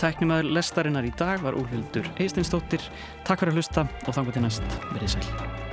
Tæknimaður 0.00 0.50
lestarinnar 0.58 1.06
í 1.08 1.12
dag 1.16 1.40
var 1.44 1.56
Úlfildur 1.56 2.10
Eistinsdóttir. 2.20 2.84
Takk 3.24 3.40
fyrir 3.40 3.54
að 3.54 3.62
hlusta 3.62 3.86
og 4.04 4.18
þangu 4.18 4.36
til 4.36 4.44
næst. 4.44 4.82
Verðið 4.92 5.16
sæl. 5.16 5.65